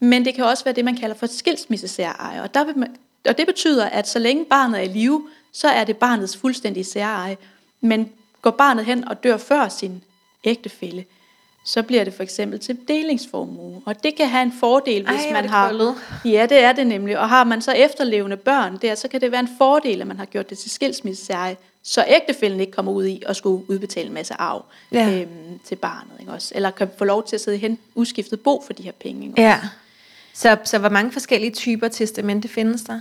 Men 0.00 0.24
det 0.24 0.34
kan 0.34 0.44
også 0.44 0.64
være 0.64 0.74
det, 0.74 0.84
man 0.84 0.96
kalder 0.96 1.16
for 1.16 1.26
skilsmissesæreje. 1.26 2.42
Og, 2.42 2.54
der 2.54 2.64
vil 2.64 2.78
man, 2.78 2.96
og 3.28 3.38
det 3.38 3.46
betyder, 3.46 3.86
at 3.86 4.08
så 4.08 4.18
længe 4.18 4.44
barnet 4.44 4.80
er 4.80 4.84
i 4.84 4.88
live, 4.88 5.28
så 5.52 5.68
er 5.68 5.84
det 5.84 5.96
barnets 5.96 6.36
fuldstændige 6.36 6.84
særeje. 6.84 7.36
Men 7.80 8.10
går 8.42 8.50
barnet 8.50 8.84
hen 8.84 9.08
og 9.08 9.24
dør 9.24 9.36
før 9.36 9.68
sin 9.68 10.02
ægtefælle, 10.44 11.04
så 11.64 11.82
bliver 11.82 12.04
det 12.04 12.14
for 12.14 12.22
eksempel 12.22 12.60
til 12.60 12.78
delingsformue. 12.88 13.82
Og 13.86 14.02
det 14.04 14.14
kan 14.16 14.28
have 14.28 14.42
en 14.42 14.52
fordel, 14.60 15.06
hvis 15.10 15.24
Ej, 15.24 15.32
man 15.32 15.48
har... 15.48 15.68
krøllet. 15.68 15.94
Ja, 16.24 16.46
det 16.48 16.58
er 16.64 16.72
det 16.72 16.86
nemlig. 16.86 17.18
Og 17.18 17.28
har 17.28 17.44
man 17.44 17.62
så 17.62 17.72
efterlevende 17.72 18.36
børn 18.36 18.78
der, 18.82 18.94
så 18.94 19.08
kan 19.08 19.20
det 19.20 19.30
være 19.32 19.40
en 19.40 19.48
fordel, 19.58 20.00
at 20.00 20.06
man 20.06 20.16
har 20.16 20.24
gjort 20.24 20.50
det 20.50 20.58
til 20.58 20.70
skilsmisseseje, 20.70 21.56
så 21.82 22.04
ægtefælden 22.08 22.60
ikke 22.60 22.72
kommer 22.72 22.92
ud 22.92 23.06
i 23.06 23.22
at 23.26 23.36
skulle 23.36 23.70
udbetale 23.70 24.06
en 24.08 24.14
masse 24.14 24.34
arv 24.34 24.64
Ja. 24.92 25.20
øhm, 25.20 25.58
til 25.64 25.76
barnet. 25.76 26.12
Ikke 26.20 26.32
også? 26.32 26.52
Eller 26.56 26.70
kan 26.70 26.88
få 26.98 27.04
lov 27.04 27.26
til 27.26 27.36
at 27.36 27.40
sidde 27.40 27.56
hen 27.58 27.78
uskiftet 27.94 28.40
bo 28.40 28.62
for 28.66 28.72
de 28.72 28.82
her 28.82 28.92
penge. 28.92 29.26
Ikke? 29.26 29.42
Ja. 29.42 29.60
Så, 30.34 30.56
så 30.64 30.78
hvor 30.78 30.88
mange 30.88 31.12
forskellige 31.12 31.50
typer 31.50 31.88
testamente 31.88 32.48
findes 32.48 32.82
der? 32.82 33.00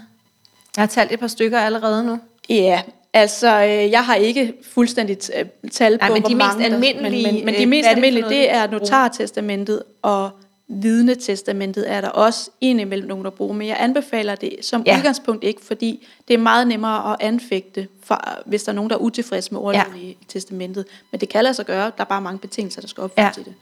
Jeg 0.76 0.82
har 0.82 0.88
talt 0.88 1.12
et 1.12 1.20
par 1.20 1.28
stykker 1.28 1.60
allerede 1.60 2.04
nu. 2.04 2.20
Ja, 2.50 2.82
altså 3.14 3.48
øh, 3.64 3.92
jeg 3.92 4.06
har 4.06 4.16
ikke 4.16 4.54
fuldstændigt 4.72 5.32
øh, 5.40 5.46
tal 5.72 5.98
på, 5.98 6.02
Nej, 6.06 6.10
men 6.14 6.22
hvor 6.22 6.30
de 6.30 6.36
mest 6.36 6.48
mange 6.48 6.64
der- 6.70 6.74
almindelige, 6.76 7.24
men, 7.26 7.36
men, 7.36 7.46
men 7.46 7.54
øh, 7.56 7.60
de 7.62 7.66
mest 7.66 7.86
det 7.90 7.96
almindelige, 7.96 8.30
det 8.30 8.50
du 8.50 8.56
er 8.58 8.68
notartestamentet 8.80 9.84
og 10.02 10.30
vidnetestamentet 10.68 11.92
er 11.92 12.02
der 12.02 12.10
også 12.10 12.50
indimellem 12.62 13.08
nogen, 13.08 13.24
der 13.26 13.32
bruger, 13.32 13.54
men 13.54 13.68
jeg 13.68 13.78
anbefaler 13.80 14.36
det 14.36 14.56
som 14.62 14.84
Ja. 14.86 14.98
udgangspunkt 14.98 15.44
ikke, 15.44 15.62
fordi 15.66 16.08
det 16.28 16.34
er 16.34 16.38
meget 16.38 16.68
nemmere 16.68 17.12
at 17.14 17.18
anfægte, 17.20 17.88
for, 18.04 18.22
hvis 18.46 18.64
der 18.64 18.72
er 18.72 18.76
nogen, 18.76 18.90
der 18.90 18.96
er 18.96 19.00
utilfredse 19.00 19.52
med 19.54 19.62
ordlyden 19.62 19.96
Ja. 20.02 20.08
i 20.08 20.18
testamentet. 20.28 20.86
Men 21.12 21.20
det 21.22 21.30
kan 21.30 21.44
lade 21.44 21.54
sig 21.54 21.66
gøre, 21.66 21.86
der 21.86 22.04
er 22.04 22.04
bare 22.04 22.22
mange 22.22 22.40
betingelser, 22.40 22.82
der 22.82 22.88
skal 22.88 23.04
opfyldes 23.04 23.26
Ja. 23.28 23.32
til 23.34 23.46
det. 23.46 23.54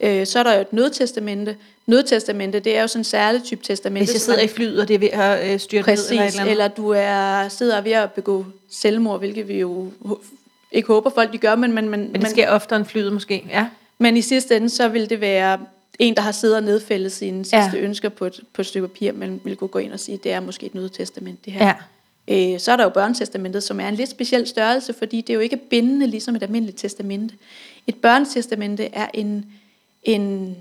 Øh, 0.00 0.26
så 0.26 0.38
er 0.38 0.42
der 0.42 0.54
jo 0.54 0.60
et 0.60 0.72
nødtestamente. 0.72 1.56
Nødtestamente, 1.86 2.60
det 2.60 2.76
er 2.76 2.80
jo 2.80 2.88
sådan 2.88 3.00
en 3.00 3.04
særlig 3.04 3.42
type 3.42 3.64
testamente. 3.64 4.04
Hvis 4.04 4.14
jeg 4.14 4.20
sidder 4.20 4.38
man- 4.38 4.44
i 4.44 4.48
flyet, 4.48 4.80
og 4.80 4.88
det 4.88 4.94
er 4.94 4.98
ved 4.98 5.08
at 5.12 5.52
øh, 5.52 5.60
styrte 5.60 5.90
ned 5.90 6.10
eller 6.10 6.22
eller 6.24 6.44
eller 6.44 6.68
du 6.68 6.88
er, 6.90 7.48
sidder 7.48 7.80
ved 7.80 7.92
at 7.92 8.12
begå 8.12 8.44
selvmord, 8.70 9.18
hvilket 9.18 9.48
vi 9.48 9.60
jo 9.60 9.90
ikke 10.72 10.86
håber 10.88 11.10
folk, 11.10 11.32
de 11.32 11.38
gør, 11.38 11.54
men, 11.54 11.72
men, 11.72 11.88
men, 11.88 12.12
Men 12.12 12.20
det 12.22 12.30
sker 12.30 12.48
oftere 12.50 12.78
end 12.78 12.86
flyet 12.86 13.12
måske. 13.12 13.44
Ja. 13.50 13.66
men 13.98 14.16
i 14.16 14.22
sidste 14.22 14.56
ende, 14.56 14.70
så 14.70 14.88
vil 14.88 15.10
det 15.10 15.20
være 15.20 15.58
en, 15.98 16.14
der 16.14 16.22
har 16.22 16.32
siddet 16.32 16.56
og 16.56 16.62
nedfældet 16.62 17.12
sine 17.12 17.44
sidste 17.44 17.56
ja. 17.56 17.76
ønsker 17.78 18.08
på 18.08 18.24
et, 18.26 18.40
på 18.52 18.62
et 18.62 18.66
stykke 18.66 18.88
papir, 18.88 19.12
men 19.12 19.40
vil 19.44 19.56
kunne 19.56 19.68
gå 19.68 19.78
ind 19.78 19.92
og 19.92 20.00
sige, 20.00 20.18
det 20.24 20.32
er 20.32 20.40
måske 20.40 20.66
et 20.66 20.74
nødtestament, 20.74 21.44
det 21.44 21.52
her. 21.52 21.66
Ja. 21.66 21.74
Øh, 22.54 22.60
så 22.60 22.72
er 22.72 22.76
der 22.76 22.84
jo 22.84 22.90
børnetestamentet, 22.90 23.62
som 23.62 23.80
er 23.80 23.88
en 23.88 23.94
lidt 23.94 24.10
speciel 24.10 24.46
størrelse, 24.46 24.92
fordi 24.92 25.20
det 25.20 25.30
er 25.30 25.34
jo 25.34 25.40
ikke 25.40 25.56
bindende, 25.56 26.06
ligesom 26.06 26.36
et 26.36 26.42
almindeligt 26.42 26.78
testamente. 26.78 27.34
Et 27.86 27.94
børnetestamente 27.94 28.88
er 28.92 29.06
en, 29.14 29.46
en, 30.04 30.56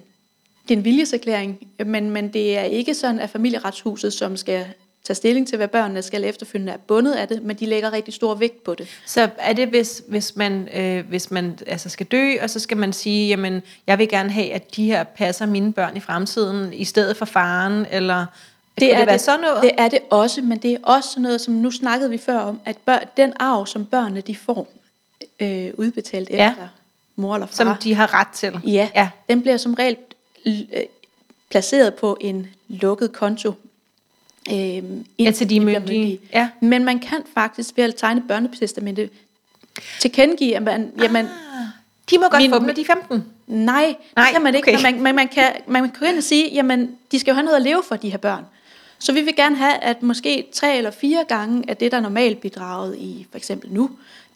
det 0.67 0.73
er 0.73 0.77
en 0.77 0.85
viljeserklæring, 0.85 1.67
men, 1.85 2.11
men 2.11 2.33
det 2.33 2.57
er 2.57 2.63
ikke 2.63 2.93
sådan, 2.93 3.19
at 3.19 3.29
familieretshuset, 3.29 4.13
som 4.13 4.37
skal 4.37 4.65
tage 5.03 5.15
stilling 5.15 5.47
til, 5.47 5.57
hvad 5.57 5.67
børnene 5.67 6.01
skal 6.01 6.23
efterfølgende, 6.23 6.73
er 6.73 6.77
bundet 6.77 7.13
af 7.13 7.27
det, 7.27 7.43
men 7.43 7.55
de 7.55 7.65
lægger 7.65 7.93
rigtig 7.93 8.13
stor 8.13 8.35
vægt 8.35 8.63
på 8.63 8.75
det. 8.75 8.87
Så 9.05 9.29
er 9.37 9.53
det, 9.53 9.67
hvis, 9.67 10.03
hvis 10.07 10.35
man, 10.35 10.69
øh, 10.73 11.07
hvis 11.07 11.31
man 11.31 11.59
altså 11.67 11.89
skal 11.89 12.05
dø, 12.05 12.33
og 12.41 12.49
så 12.49 12.59
skal 12.59 12.77
man 12.77 12.93
sige, 12.93 13.27
jamen, 13.27 13.61
jeg 13.87 13.99
vil 13.99 14.09
gerne 14.09 14.29
have, 14.29 14.53
at 14.53 14.75
de 14.75 14.85
her 14.85 15.03
passer 15.03 15.45
mine 15.45 15.73
børn 15.73 15.97
i 15.97 15.99
fremtiden, 15.99 16.73
i 16.73 16.85
stedet 16.85 17.17
for 17.17 17.25
faren, 17.25 17.85
eller 17.91 18.25
det 18.79 18.93
er 18.93 18.97
det 18.97 19.07
være 19.07 19.19
sådan 19.19 19.39
noget? 19.39 19.61
Det 19.61 19.71
er 19.77 19.87
det 19.87 19.99
også, 20.09 20.41
men 20.41 20.57
det 20.57 20.73
er 20.73 20.77
også 20.83 21.09
sådan 21.09 21.23
noget, 21.23 21.41
som 21.41 21.53
nu 21.53 21.71
snakkede 21.71 22.09
vi 22.09 22.17
før 22.17 22.39
om, 22.39 22.59
at 22.65 22.77
bør, 22.77 22.99
den 23.17 23.33
arv, 23.39 23.67
som 23.67 23.85
børnene 23.85 24.21
de 24.21 24.35
får 24.35 24.67
øh, 25.39 25.71
udbetalt 25.77 26.29
Ja. 26.29 26.53
Mor 27.15 27.33
eller 27.35 27.47
far, 27.47 27.53
som 27.55 27.75
de 27.83 27.93
har 27.95 28.13
ret 28.13 28.27
til? 28.27 28.59
ja, 28.65 28.89
ja. 28.95 29.09
den 29.29 29.41
bliver 29.41 29.57
som 29.57 29.73
regel 29.73 29.97
øh, 30.45 30.53
placeret 31.49 31.93
på 31.93 32.17
en 32.21 32.47
lukket 32.67 33.11
konto. 33.13 33.53
Øh, 34.51 34.83
Ja, 35.19 35.31
til 35.31 35.49
de 35.49 35.59
myndige. 35.59 36.19
Ja. 36.33 36.49
Men 36.61 36.85
man 36.85 36.99
kan 36.99 37.21
faktisk 37.33 37.77
ved 37.77 37.83
at 37.83 37.95
tegne 37.95 38.19
et 38.19 38.27
børnetestamente 38.27 39.09
tilkendegive, 39.99 40.55
at 40.55 40.63
man, 40.63 40.91
jamen, 41.01 41.25
De 42.09 42.17
må 42.17 42.23
godt 42.29 42.41
Min- 42.41 42.51
få 42.51 42.57
dem, 42.59 42.65
når 42.67 42.73
de 42.73 42.81
er 42.81 42.85
15. 42.85 43.23
Nej, 43.47 43.85
det 43.87 44.15
Nej, 44.15 44.31
kan 44.31 44.41
man 44.41 44.55
ikke. 44.55 44.71
okay. 44.73 44.83
Man, 44.91 45.01
man, 45.01 45.15
man, 45.15 45.27
kan, 45.27 45.51
man 45.67 45.89
kan 45.91 46.07
ind 46.07 46.17
og 46.17 46.23
sige, 46.23 46.49
jamen, 46.53 46.97
de 47.11 47.19
skal 47.19 47.31
jo 47.31 47.35
have 47.35 47.45
noget 47.45 47.55
at 47.55 47.61
leve 47.61 47.83
for, 47.87 47.95
de 47.95 48.09
her 48.09 48.17
børn. 48.17 48.45
Så 48.99 49.13
vi 49.13 49.21
vil 49.21 49.35
gerne 49.35 49.55
have, 49.55 49.75
at 49.77 50.03
måske 50.03 50.45
tre 50.53 50.77
eller 50.77 50.91
fire 50.91 51.25
gange 51.27 51.63
af 51.69 51.77
det, 51.77 51.91
der 51.91 51.97
er 51.97 52.01
normalt 52.01 52.41
bidraget 52.41 52.97
i 52.97 53.27
for 53.31 53.37
eksempel 53.37 53.71
nu, 53.73 53.89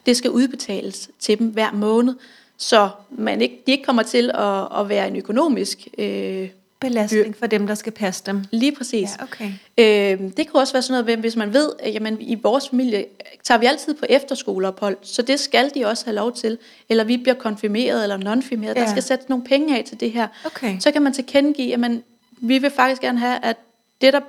det 0.05 0.17
skal 0.17 0.31
udbetales 0.31 1.09
til 1.19 1.39
dem 1.39 1.47
hver 1.47 1.71
måned, 1.71 2.15
så 2.57 2.89
man 3.09 3.41
ikke, 3.41 3.63
de 3.67 3.71
ikke 3.71 3.83
kommer 3.83 4.03
til 4.03 4.31
at, 4.33 4.79
at 4.79 4.89
være 4.89 5.07
en 5.07 5.15
økonomisk... 5.15 5.87
Øh, 5.97 6.49
Belastning 6.79 7.35
for 7.35 7.47
dem, 7.47 7.67
der 7.67 7.75
skal 7.75 7.91
passe 7.91 8.23
dem. 8.25 8.43
lige 8.51 8.71
præcis. 8.71 9.09
Ja, 9.19 9.23
okay. 9.23 9.51
Øh, 9.77 10.19
det 10.19 10.35
kan 10.35 10.53
også 10.53 10.73
være 10.73 10.81
sådan 10.81 11.05
noget, 11.05 11.19
hvis 11.19 11.35
man 11.35 11.53
ved, 11.53 11.71
at 11.79 11.93
jamen, 11.93 12.17
i 12.21 12.35
vores 12.35 12.69
familie 12.69 13.05
tager 13.43 13.57
vi 13.57 13.65
altid 13.65 13.93
på 13.93 14.05
efterskoleophold, 14.09 14.97
så 15.01 15.21
det 15.21 15.39
skal 15.39 15.71
de 15.75 15.85
også 15.85 16.05
have 16.05 16.15
lov 16.15 16.35
til. 16.35 16.57
Eller 16.89 17.03
vi 17.03 17.17
bliver 17.17 17.35
konfirmeret 17.35 18.03
eller 18.03 18.17
nonfirmeret. 18.17 18.75
Ja. 18.75 18.81
Der 18.81 18.89
skal 18.89 19.03
sættes 19.03 19.29
nogle 19.29 19.43
penge 19.45 19.77
af 19.77 19.83
til 19.83 19.99
det 19.99 20.11
her. 20.11 20.27
Okay. 20.45 20.79
Så 20.79 20.91
kan 20.91 21.01
man 21.01 21.13
tilkendegive, 21.13 21.73
at 21.73 21.79
man, 21.79 22.03
vi 22.31 22.57
vil 22.57 22.71
faktisk 22.71 23.01
gerne 23.01 23.19
have, 23.19 23.45
at 23.45 23.57
det, 24.01 24.13
der 24.13 24.21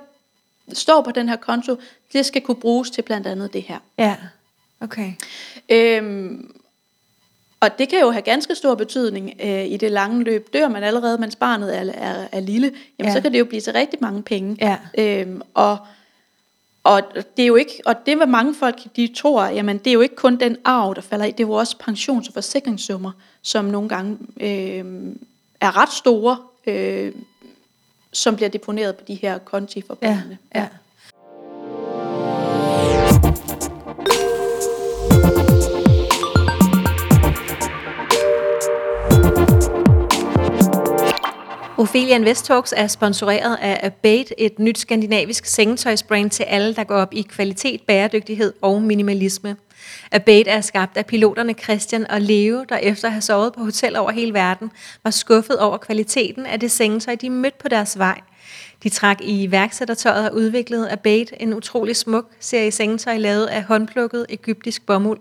står 0.73 1.01
på 1.01 1.11
den 1.11 1.29
her 1.29 1.35
konto, 1.35 1.75
det 2.13 2.25
skal 2.25 2.41
kunne 2.41 2.55
bruges 2.55 2.89
til 2.89 3.01
blandt 3.01 3.27
andet 3.27 3.53
det 3.53 3.61
her. 3.61 3.77
Ja, 3.97 4.15
okay. 4.81 5.11
Øhm, 5.69 6.51
og 7.61 7.79
det 7.79 7.89
kan 7.89 7.99
jo 7.99 8.11
have 8.11 8.21
ganske 8.21 8.55
stor 8.55 8.75
betydning 8.75 9.33
øh, 9.43 9.65
i 9.65 9.77
det 9.77 9.91
lange 9.91 10.23
løb. 10.23 10.53
Dør 10.53 10.67
man 10.67 10.83
allerede, 10.83 11.17
mens 11.17 11.35
barnet 11.35 11.77
er, 11.77 11.91
er, 11.93 12.27
er 12.31 12.39
lille, 12.39 12.67
jamen 12.67 12.75
Ja. 12.99 13.05
ja. 13.07 13.13
så 13.13 13.21
kan 13.21 13.33
det 13.33 13.39
jo 13.39 13.45
blive 13.45 13.61
til 13.61 13.73
rigtig 13.73 13.99
mange 14.01 14.23
penge. 14.23 14.57
Ja. 14.61 14.77
Øhm, 14.97 15.41
og, 15.53 15.77
og 16.83 17.01
det 17.37 17.43
er 17.43 17.47
jo 17.47 17.55
ikke, 17.55 17.81
og 17.85 17.95
det 18.05 18.19
var 18.19 18.25
mange 18.25 18.55
folk, 18.55 18.95
de 18.95 19.09
tror, 19.17 19.45
jamen 19.45 19.77
det 19.77 19.87
er 19.87 19.93
jo 19.93 20.01
ikke 20.01 20.15
kun 20.15 20.39
den 20.39 20.57
arv, 20.65 20.95
der 20.95 21.01
falder 21.01 21.25
i, 21.25 21.31
det 21.31 21.39
er 21.43 21.47
jo 21.47 21.53
også 21.53 21.75
pensions- 21.89 22.27
og 22.27 22.33
forsikringssummer, 22.33 23.11
som 23.41 23.65
nogle 23.65 23.89
gange 23.89 24.17
øh, 24.41 24.85
er 25.61 25.77
ret 25.81 25.91
store, 25.93 26.37
øh, 26.67 27.11
som 28.13 28.35
bliver 28.35 28.49
deponeret 28.49 28.95
på 28.95 29.03
de 29.07 29.15
her 29.15 29.37
konti 29.37 29.81
for 29.87 29.97
Ja, 30.01 30.07
børnene. 30.07 30.37
ja. 30.55 30.67
Ophelia 41.79 42.15
Invest 42.15 42.45
Talks 42.45 42.73
er 42.77 42.87
sponsoreret 42.87 43.57
af 43.61 43.79
Abate, 43.83 44.39
et 44.39 44.59
nyt 44.59 44.77
skandinavisk 44.77 45.45
sengetøjsbrand 45.45 46.29
til 46.29 46.43
alle, 46.43 46.75
der 46.75 46.83
går 46.83 46.95
op 46.95 47.13
i 47.13 47.21
kvalitet, 47.21 47.81
bæredygtighed 47.81 48.53
og 48.61 48.81
minimalisme. 48.81 49.55
Abate 50.11 50.49
er 50.49 50.61
skabt 50.61 50.97
af 50.97 51.05
piloterne 51.05 51.53
Christian 51.53 52.11
og 52.11 52.21
Leo, 52.21 52.63
der 52.69 52.77
efter 52.77 53.07
at 53.07 53.11
have 53.11 53.21
sovet 53.21 53.53
på 53.53 53.63
hotel 53.63 53.95
over 53.95 54.11
hele 54.11 54.33
verden, 54.33 54.71
var 55.03 55.11
skuffet 55.11 55.59
over 55.59 55.77
kvaliteten 55.77 56.45
af 56.45 56.59
det 56.59 56.71
sengetøj, 56.71 57.15
de 57.15 57.29
mødte 57.29 57.57
på 57.61 57.67
deres 57.67 57.97
vej. 57.97 58.21
De 58.83 58.89
trak 58.89 59.17
i 59.21 59.51
værksættertøjet 59.51 60.29
og 60.29 60.35
udviklede 60.35 60.91
Abate, 60.91 61.41
en 61.41 61.53
utrolig 61.53 61.95
smuk 61.95 62.25
serie 62.39 62.71
sengetøj 62.71 63.17
lavet 63.17 63.45
af 63.45 63.63
håndplukket 63.63 64.25
egyptisk 64.29 64.85
bomuld. 64.85 65.19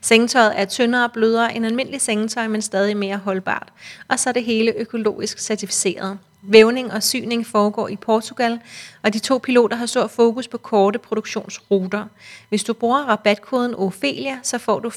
Sengetøjet 0.00 0.52
er 0.56 0.64
tyndere 0.64 1.04
og 1.04 1.12
blødere 1.12 1.56
end 1.56 1.66
almindelig 1.66 2.00
sengetøj, 2.00 2.48
men 2.48 2.62
stadig 2.62 2.96
mere 2.96 3.16
holdbart. 3.16 3.72
Og 4.08 4.18
så 4.18 4.28
er 4.28 4.32
det 4.32 4.44
hele 4.44 4.72
økologisk 4.76 5.38
certificeret. 5.38 6.18
Vævning 6.48 6.92
og 6.92 7.02
syning 7.02 7.46
foregår 7.46 7.88
i 7.88 7.96
Portugal, 7.96 8.60
og 9.02 9.12
de 9.14 9.18
to 9.18 9.38
piloter 9.38 9.76
har 9.76 9.86
stor 9.86 10.06
fokus 10.06 10.48
på 10.48 10.58
korte 10.58 10.98
produktionsruter. 10.98 12.04
Hvis 12.48 12.64
du 12.64 12.72
bruger 12.72 12.98
rabatkoden 12.98 13.74
Ophelia, 13.74 14.38
så 14.42 14.58
får 14.58 14.80
du 14.80 14.88
15% 14.88 14.92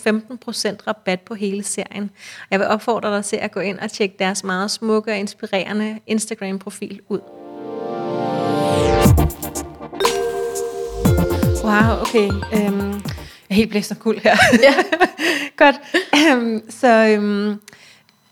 rabat 0.87 1.21
på 1.21 1.35
hele 1.35 1.63
serien. 1.63 2.11
Jeg 2.51 2.59
vil 2.59 2.67
opfordre 2.67 3.15
dig 3.15 3.25
til 3.25 3.35
at 3.35 3.51
gå 3.51 3.59
ind 3.59 3.79
og 3.79 3.91
tjekke 3.91 4.15
deres 4.19 4.43
meget 4.43 4.71
smukke 4.71 5.11
og 5.11 5.17
inspirerende 5.17 5.99
Instagram-profil 6.07 7.01
ud. 7.09 7.19
Wow, 11.63 12.01
okay. 12.01 12.29
Øhm, 12.53 13.01
er 13.49 13.53
helt 13.53 13.69
blæst 13.69 13.91
og 13.91 13.99
kul 13.99 14.19
her. 14.19 14.37
Ja. 14.63 14.73
Godt. 15.65 15.75
Um, 16.33 16.61
så 16.69 17.17
um, 17.17 17.61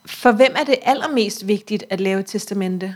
for 0.05 0.31
hvem 0.31 0.55
er 0.59 0.63
det 0.63 0.75
allermest 0.81 1.47
vigtigt 1.47 1.83
at 1.89 2.01
lave 2.01 2.19
et 2.19 2.25
testamente? 2.25 2.95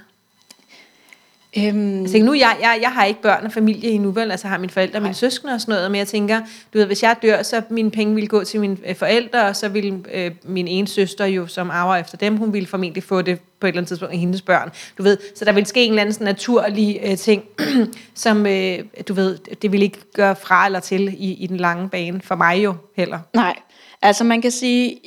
Øhm. 1.58 2.02
Altså, 2.02 2.18
nu, 2.18 2.34
jeg, 2.34 2.58
jeg, 2.62 2.80
jeg 2.82 2.92
har 2.92 3.06
ikke 3.06 3.22
børn 3.22 3.46
og 3.46 3.52
familie 3.52 3.90
endnu, 3.90 4.12
vel? 4.12 4.32
Altså, 4.32 4.48
har 4.48 4.58
mine 4.58 4.70
forældre 4.70 4.98
og 5.00 5.04
mine 5.04 5.14
søskende 5.14 5.54
og 5.54 5.62
sådan 5.62 5.76
noget, 5.76 5.92
men 5.92 6.00
jeg 6.00 6.08
tænker, 6.08 6.40
du 6.74 6.78
ved, 6.78 6.86
hvis 6.86 7.04
jeg 7.04 7.16
dør, 7.22 7.44
så 7.44 7.62
mine 7.70 7.92
penge 7.92 8.16
vil 8.16 8.30
gå 8.30 8.44
til 8.44 8.60
mine 8.60 8.78
øh, 8.86 8.96
forældre, 8.96 9.46
og 9.46 9.56
så 9.56 9.70
vil 9.70 10.06
øh, 10.14 10.32
min 10.44 10.68
ene 10.68 10.88
søster 10.88 11.26
jo, 11.26 11.48
som 11.48 11.70
arver 11.70 11.96
efter 11.96 12.18
dem, 12.18 12.38
hun 12.38 12.54
ville 12.54 12.68
formentlig 12.68 13.04
få 13.04 13.22
det 13.22 13.40
på 13.60 13.68
et 13.68 13.70
eller 13.70 13.80
andet 13.80 13.88
tidspunkt 13.88 14.14
af 14.14 14.20
hendes 14.20 14.42
børn. 14.42 14.72
Du 14.98 15.04
ved, 15.04 15.18
så 15.36 15.46
der 15.46 15.52
vil 15.52 15.66
ske 15.66 15.84
en 15.84 15.92
eller 15.92 16.02
anden 16.02 16.14
sådan 16.14 16.26
naturlig 16.26 17.00
øh, 17.04 17.18
ting, 17.18 17.44
som, 18.16 18.46
øh, 18.46 18.80
du 19.08 19.14
ved, 19.14 19.38
det 19.62 19.72
vil 19.72 19.82
ikke 19.82 20.00
gøre 20.14 20.36
fra 20.36 20.66
eller 20.66 20.80
til 20.80 21.08
i, 21.08 21.34
i 21.34 21.48
den 21.48 21.58
lange 21.58 21.90
bane, 21.90 22.22
for 22.22 22.36
mig 22.36 22.64
jo 22.64 22.76
heller. 22.96 23.20
Nej, 23.34 23.56
altså 24.02 24.24
man 24.24 24.42
kan 24.42 24.52
sige, 24.52 24.98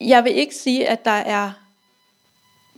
jeg 0.00 0.24
vil 0.24 0.36
ikke 0.36 0.54
sige, 0.54 0.88
at 0.88 1.04
der 1.04 1.10
er 1.10 1.50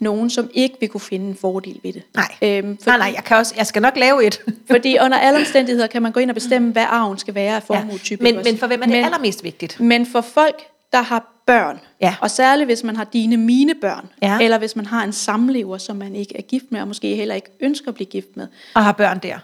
nogen, 0.04 0.30
som 0.30 0.50
ikke 0.54 0.76
vil 0.80 0.88
kunne 0.88 1.00
finde 1.00 1.28
en 1.28 1.36
fordel 1.36 1.80
ved 1.82 1.92
det. 1.92 2.02
Nej, 2.14 2.34
øhm, 2.42 2.76
fordi, 2.76 2.90
nej, 2.90 2.98
nej 2.98 3.12
jeg, 3.16 3.24
kan 3.24 3.36
også, 3.36 3.54
jeg 3.56 3.66
skal 3.66 3.82
nok 3.82 3.96
lave 3.96 4.26
et. 4.26 4.40
fordi 4.70 4.96
under 5.00 5.18
alle 5.18 5.38
omstændigheder 5.38 5.86
kan 5.86 6.02
man 6.02 6.12
gå 6.12 6.20
ind 6.20 6.30
og 6.30 6.34
bestemme, 6.34 6.72
hvad 6.72 6.84
arven 6.88 7.18
skal 7.18 7.34
være 7.34 7.56
af 7.56 7.62
formuetype. 7.62 8.24
Ja, 8.24 8.32
men, 8.32 8.44
men 8.44 8.58
for 8.58 8.66
hvem 8.66 8.80
er 8.80 8.86
det 8.86 8.94
men, 8.94 9.04
allermest 9.04 9.44
vigtigt? 9.44 9.80
Men 9.80 10.06
for 10.06 10.20
folk, 10.20 10.62
der 10.92 11.02
har 11.02 11.30
børn, 11.46 11.80
ja. 12.00 12.14
og 12.20 12.30
særligt 12.30 12.68
hvis 12.68 12.84
man 12.84 12.96
har 12.96 13.04
dine 13.04 13.36
mine 13.36 13.74
børn, 13.74 14.08
ja. 14.22 14.38
eller 14.40 14.58
hvis 14.58 14.76
man 14.76 14.86
har 14.86 15.04
en 15.04 15.12
samlever, 15.12 15.78
som 15.78 15.96
man 15.96 16.16
ikke 16.16 16.36
er 16.36 16.42
gift 16.42 16.64
med, 16.70 16.80
og 16.80 16.88
måske 16.88 17.16
heller 17.16 17.34
ikke 17.34 17.48
ønsker 17.60 17.88
at 17.88 17.94
blive 17.94 18.06
gift 18.06 18.36
med. 18.36 18.46
Og 18.74 18.84
har 18.84 18.92
børn 18.92 19.18
der? 19.18 19.38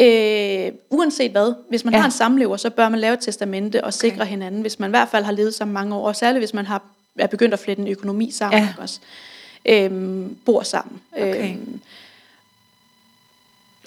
Øh, 0.00 0.72
uanset 0.90 1.30
hvad, 1.30 1.54
hvis 1.68 1.84
man 1.84 1.94
ja. 1.94 1.98
har 1.98 2.06
en 2.06 2.12
samlever, 2.12 2.56
så 2.56 2.70
bør 2.70 2.88
man 2.88 3.00
lave 3.00 3.14
et 3.14 3.20
testamente 3.20 3.84
og 3.84 3.94
sikre 3.94 4.20
okay. 4.20 4.30
hinanden, 4.30 4.60
hvis 4.60 4.78
man 4.78 4.90
i 4.90 4.92
hvert 4.92 5.08
fald 5.08 5.24
har 5.24 5.32
levet 5.32 5.54
sammen 5.54 5.74
mange 5.74 5.94
år, 5.94 6.06
og 6.06 6.16
særligt 6.16 6.40
hvis 6.40 6.54
man 6.54 6.66
har 6.66 6.82
er 7.18 7.26
begyndt 7.26 7.54
at 7.54 7.60
flette 7.60 7.82
en 7.82 7.88
økonomi 7.88 8.30
sammen 8.30 8.60
ja. 8.60 8.68
også 8.78 9.00
øhm, 9.66 10.36
bor 10.44 10.62
sammen. 10.62 11.00
Okay. 11.12 11.50
Øhm, 11.50 11.80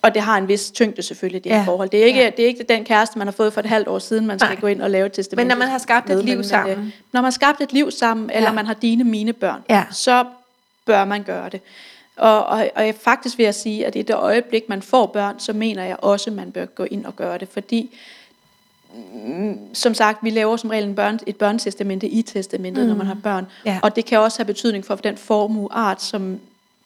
og 0.03 0.13
det 0.13 0.21
har 0.21 0.37
en 0.37 0.47
vis 0.47 0.71
tyngde 0.71 1.01
selvfølgelig, 1.01 1.43
det 1.43 1.49
ja. 1.49 1.63
forhold. 1.65 1.89
Det 1.89 2.01
er, 2.01 2.05
ikke, 2.05 2.19
ja. 2.19 2.29
det 2.37 2.43
er 2.43 2.47
ikke 2.47 2.65
den 2.69 2.85
kæreste, 2.85 3.17
man 3.17 3.27
har 3.27 3.31
fået 3.31 3.53
for 3.53 3.61
et 3.61 3.65
halvt 3.65 3.87
år 3.87 3.99
siden, 3.99 4.27
man 4.27 4.39
skal 4.39 4.49
Nej. 4.49 4.59
gå 4.61 4.67
ind 4.67 4.81
og 4.81 4.89
lave 4.89 5.05
et 5.05 5.11
testament. 5.13 5.37
Men 5.37 5.47
når 5.47 5.55
man 5.55 5.67
har 5.67 5.77
skabt 5.77 6.09
et 6.09 6.25
liv 6.25 6.43
sammen. 6.43 6.77
Men, 6.77 6.93
når 7.11 7.21
man 7.21 7.23
har 7.23 7.31
skabt 7.31 7.61
et 7.61 7.73
liv 7.73 7.91
sammen, 7.91 8.29
ja. 8.29 8.37
eller 8.37 8.51
man 8.51 8.65
har 8.65 8.73
dine 8.73 9.03
mine 9.03 9.33
børn, 9.33 9.61
ja. 9.69 9.85
så 9.91 10.25
bør 10.85 11.05
man 11.05 11.23
gøre 11.23 11.49
det. 11.49 11.61
Og, 12.17 12.45
og, 12.45 12.69
og 12.75 12.85
jeg 12.85 12.95
faktisk 12.95 13.37
vil 13.37 13.43
jeg 13.43 13.55
sige, 13.55 13.85
at 13.85 13.95
i 13.95 14.01
det 14.01 14.15
øjeblik, 14.15 14.69
man 14.69 14.81
får 14.81 15.05
børn, 15.05 15.39
så 15.39 15.53
mener 15.53 15.83
jeg 15.83 15.95
også, 15.99 16.29
at 16.29 16.35
man 16.35 16.51
bør 16.51 16.65
gå 16.65 16.83
ind 16.83 17.05
og 17.05 17.15
gøre 17.15 17.37
det. 17.37 17.49
Fordi 17.49 17.97
som 19.73 19.93
sagt, 19.93 20.23
vi 20.23 20.29
laver 20.29 20.57
som 20.57 20.69
regel 20.69 20.87
en 20.87 20.95
børn, 20.95 21.19
et 21.27 21.35
børnetestamente 21.35 22.07
i 22.07 22.21
testamentet, 22.21 22.83
mm. 22.83 22.89
når 22.89 22.95
man 22.95 23.07
har 23.07 23.17
børn. 23.23 23.45
Ja. 23.65 23.79
Og 23.83 23.95
det 23.95 24.05
kan 24.05 24.19
også 24.19 24.39
have 24.39 24.45
betydning 24.45 24.85
for 24.85 24.95
den 24.95 25.17
formueart, 25.17 26.01
som 26.01 26.39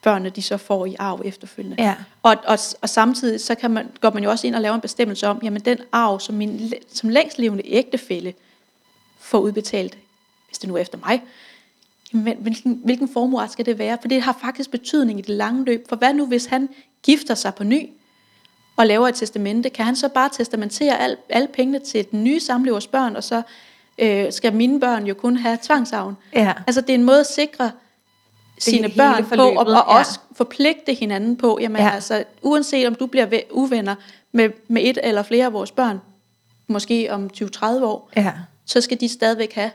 børnene 0.03 0.29
de 0.29 0.41
så 0.41 0.57
får 0.57 0.85
i 0.85 0.95
arv 0.99 1.21
efterfølgende. 1.25 1.83
Ja. 1.83 1.95
Og, 2.23 2.35
og, 2.47 2.57
og 2.81 2.89
samtidig 2.89 3.41
så 3.41 3.55
kan 3.55 3.71
man, 3.71 3.87
går 4.01 4.09
man 4.09 4.23
jo 4.23 4.29
også 4.29 4.47
ind 4.47 4.55
og 4.55 4.61
laver 4.61 4.75
en 4.75 4.81
bestemmelse 4.81 5.27
om, 5.27 5.39
jamen 5.43 5.61
den 5.61 5.77
arv, 5.91 6.19
som 6.19 6.35
min 6.35 6.73
som 6.93 7.09
længstlevende 7.09 7.63
ægtefælle 7.65 8.33
får 9.19 9.39
udbetalt, 9.39 9.97
hvis 10.47 10.57
det 10.57 10.69
nu 10.69 10.75
er 10.75 10.81
efter 10.81 10.97
mig, 11.05 11.21
jamen, 12.13 12.37
hvilken, 12.39 12.81
hvilken 12.83 13.09
formueart 13.09 13.51
skal 13.51 13.65
det 13.65 13.79
være? 13.79 13.97
For 14.01 14.07
det 14.07 14.21
har 14.21 14.37
faktisk 14.41 14.71
betydning 14.71 15.19
i 15.19 15.21
det 15.21 15.29
lange 15.29 15.65
løb. 15.65 15.89
For 15.89 15.95
hvad 15.95 16.13
nu, 16.13 16.25
hvis 16.25 16.45
han 16.45 16.69
gifter 17.03 17.35
sig 17.35 17.55
på 17.55 17.63
ny, 17.63 17.89
og 18.77 18.87
laver 18.87 19.07
et 19.07 19.15
testamente, 19.15 19.69
kan 19.69 19.85
han 19.85 19.95
så 19.95 20.09
bare 20.09 20.29
testamentere 20.33 20.99
al, 20.99 21.17
alle 21.29 21.47
pengene 21.47 21.79
til 21.79 22.05
den 22.11 22.23
nye 22.23 22.39
samlevers 22.39 22.87
børn, 22.87 23.15
og 23.15 23.23
så 23.23 23.41
øh, 23.97 24.33
skal 24.33 24.53
mine 24.53 24.79
børn 24.79 25.05
jo 25.05 25.13
kun 25.13 25.37
have 25.37 25.57
tvangsavn. 25.63 26.17
Ja. 26.33 26.53
Altså 26.67 26.81
det 26.81 26.89
er 26.89 26.93
en 26.93 27.03
måde 27.03 27.19
at 27.19 27.25
sikre 27.25 27.71
sine 28.57 28.89
børn 28.89 29.25
på, 29.25 29.41
og, 29.41 29.57
og 29.57 29.73
ja. 29.73 29.99
også 29.99 30.19
forpligte 30.35 30.93
hinanden 30.93 31.37
på, 31.37 31.57
jamen 31.61 31.81
ja. 31.81 31.89
altså, 31.89 32.23
uanset 32.41 32.87
om 32.87 32.95
du 32.95 33.05
bliver 33.05 33.41
uvenner 33.51 33.95
med, 34.31 34.49
med 34.67 34.81
et 34.85 34.97
eller 35.03 35.23
flere 35.23 35.45
af 35.45 35.53
vores 35.53 35.71
børn, 35.71 36.01
måske 36.67 37.07
om 37.11 37.29
20-30 37.37 37.65
år, 37.65 38.09
ja. 38.15 38.31
så 38.65 38.81
skal 38.81 38.99
de 38.99 39.09
stadigvæk 39.09 39.53
have, 39.53 39.71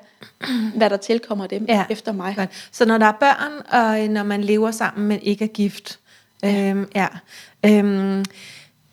hvad 0.77 0.91
der 0.91 0.97
tilkommer 0.97 1.47
dem 1.47 1.65
ja. 1.69 1.85
efter 1.91 2.13
mig. 2.13 2.35
Godt. 2.37 2.69
Så 2.73 2.85
når 2.85 2.99
der 2.99 3.07
er 3.07 3.13
børn, 3.13 3.53
og 3.81 4.09
når 4.09 4.23
man 4.23 4.45
lever 4.45 4.71
sammen, 4.71 5.09
men 5.09 5.21
ikke 5.23 5.45
er 5.45 5.49
gift, 5.49 5.99
ja. 6.43 6.71
Øhm, 6.71 6.89
ja. 6.95 7.09
Øhm, 7.67 8.25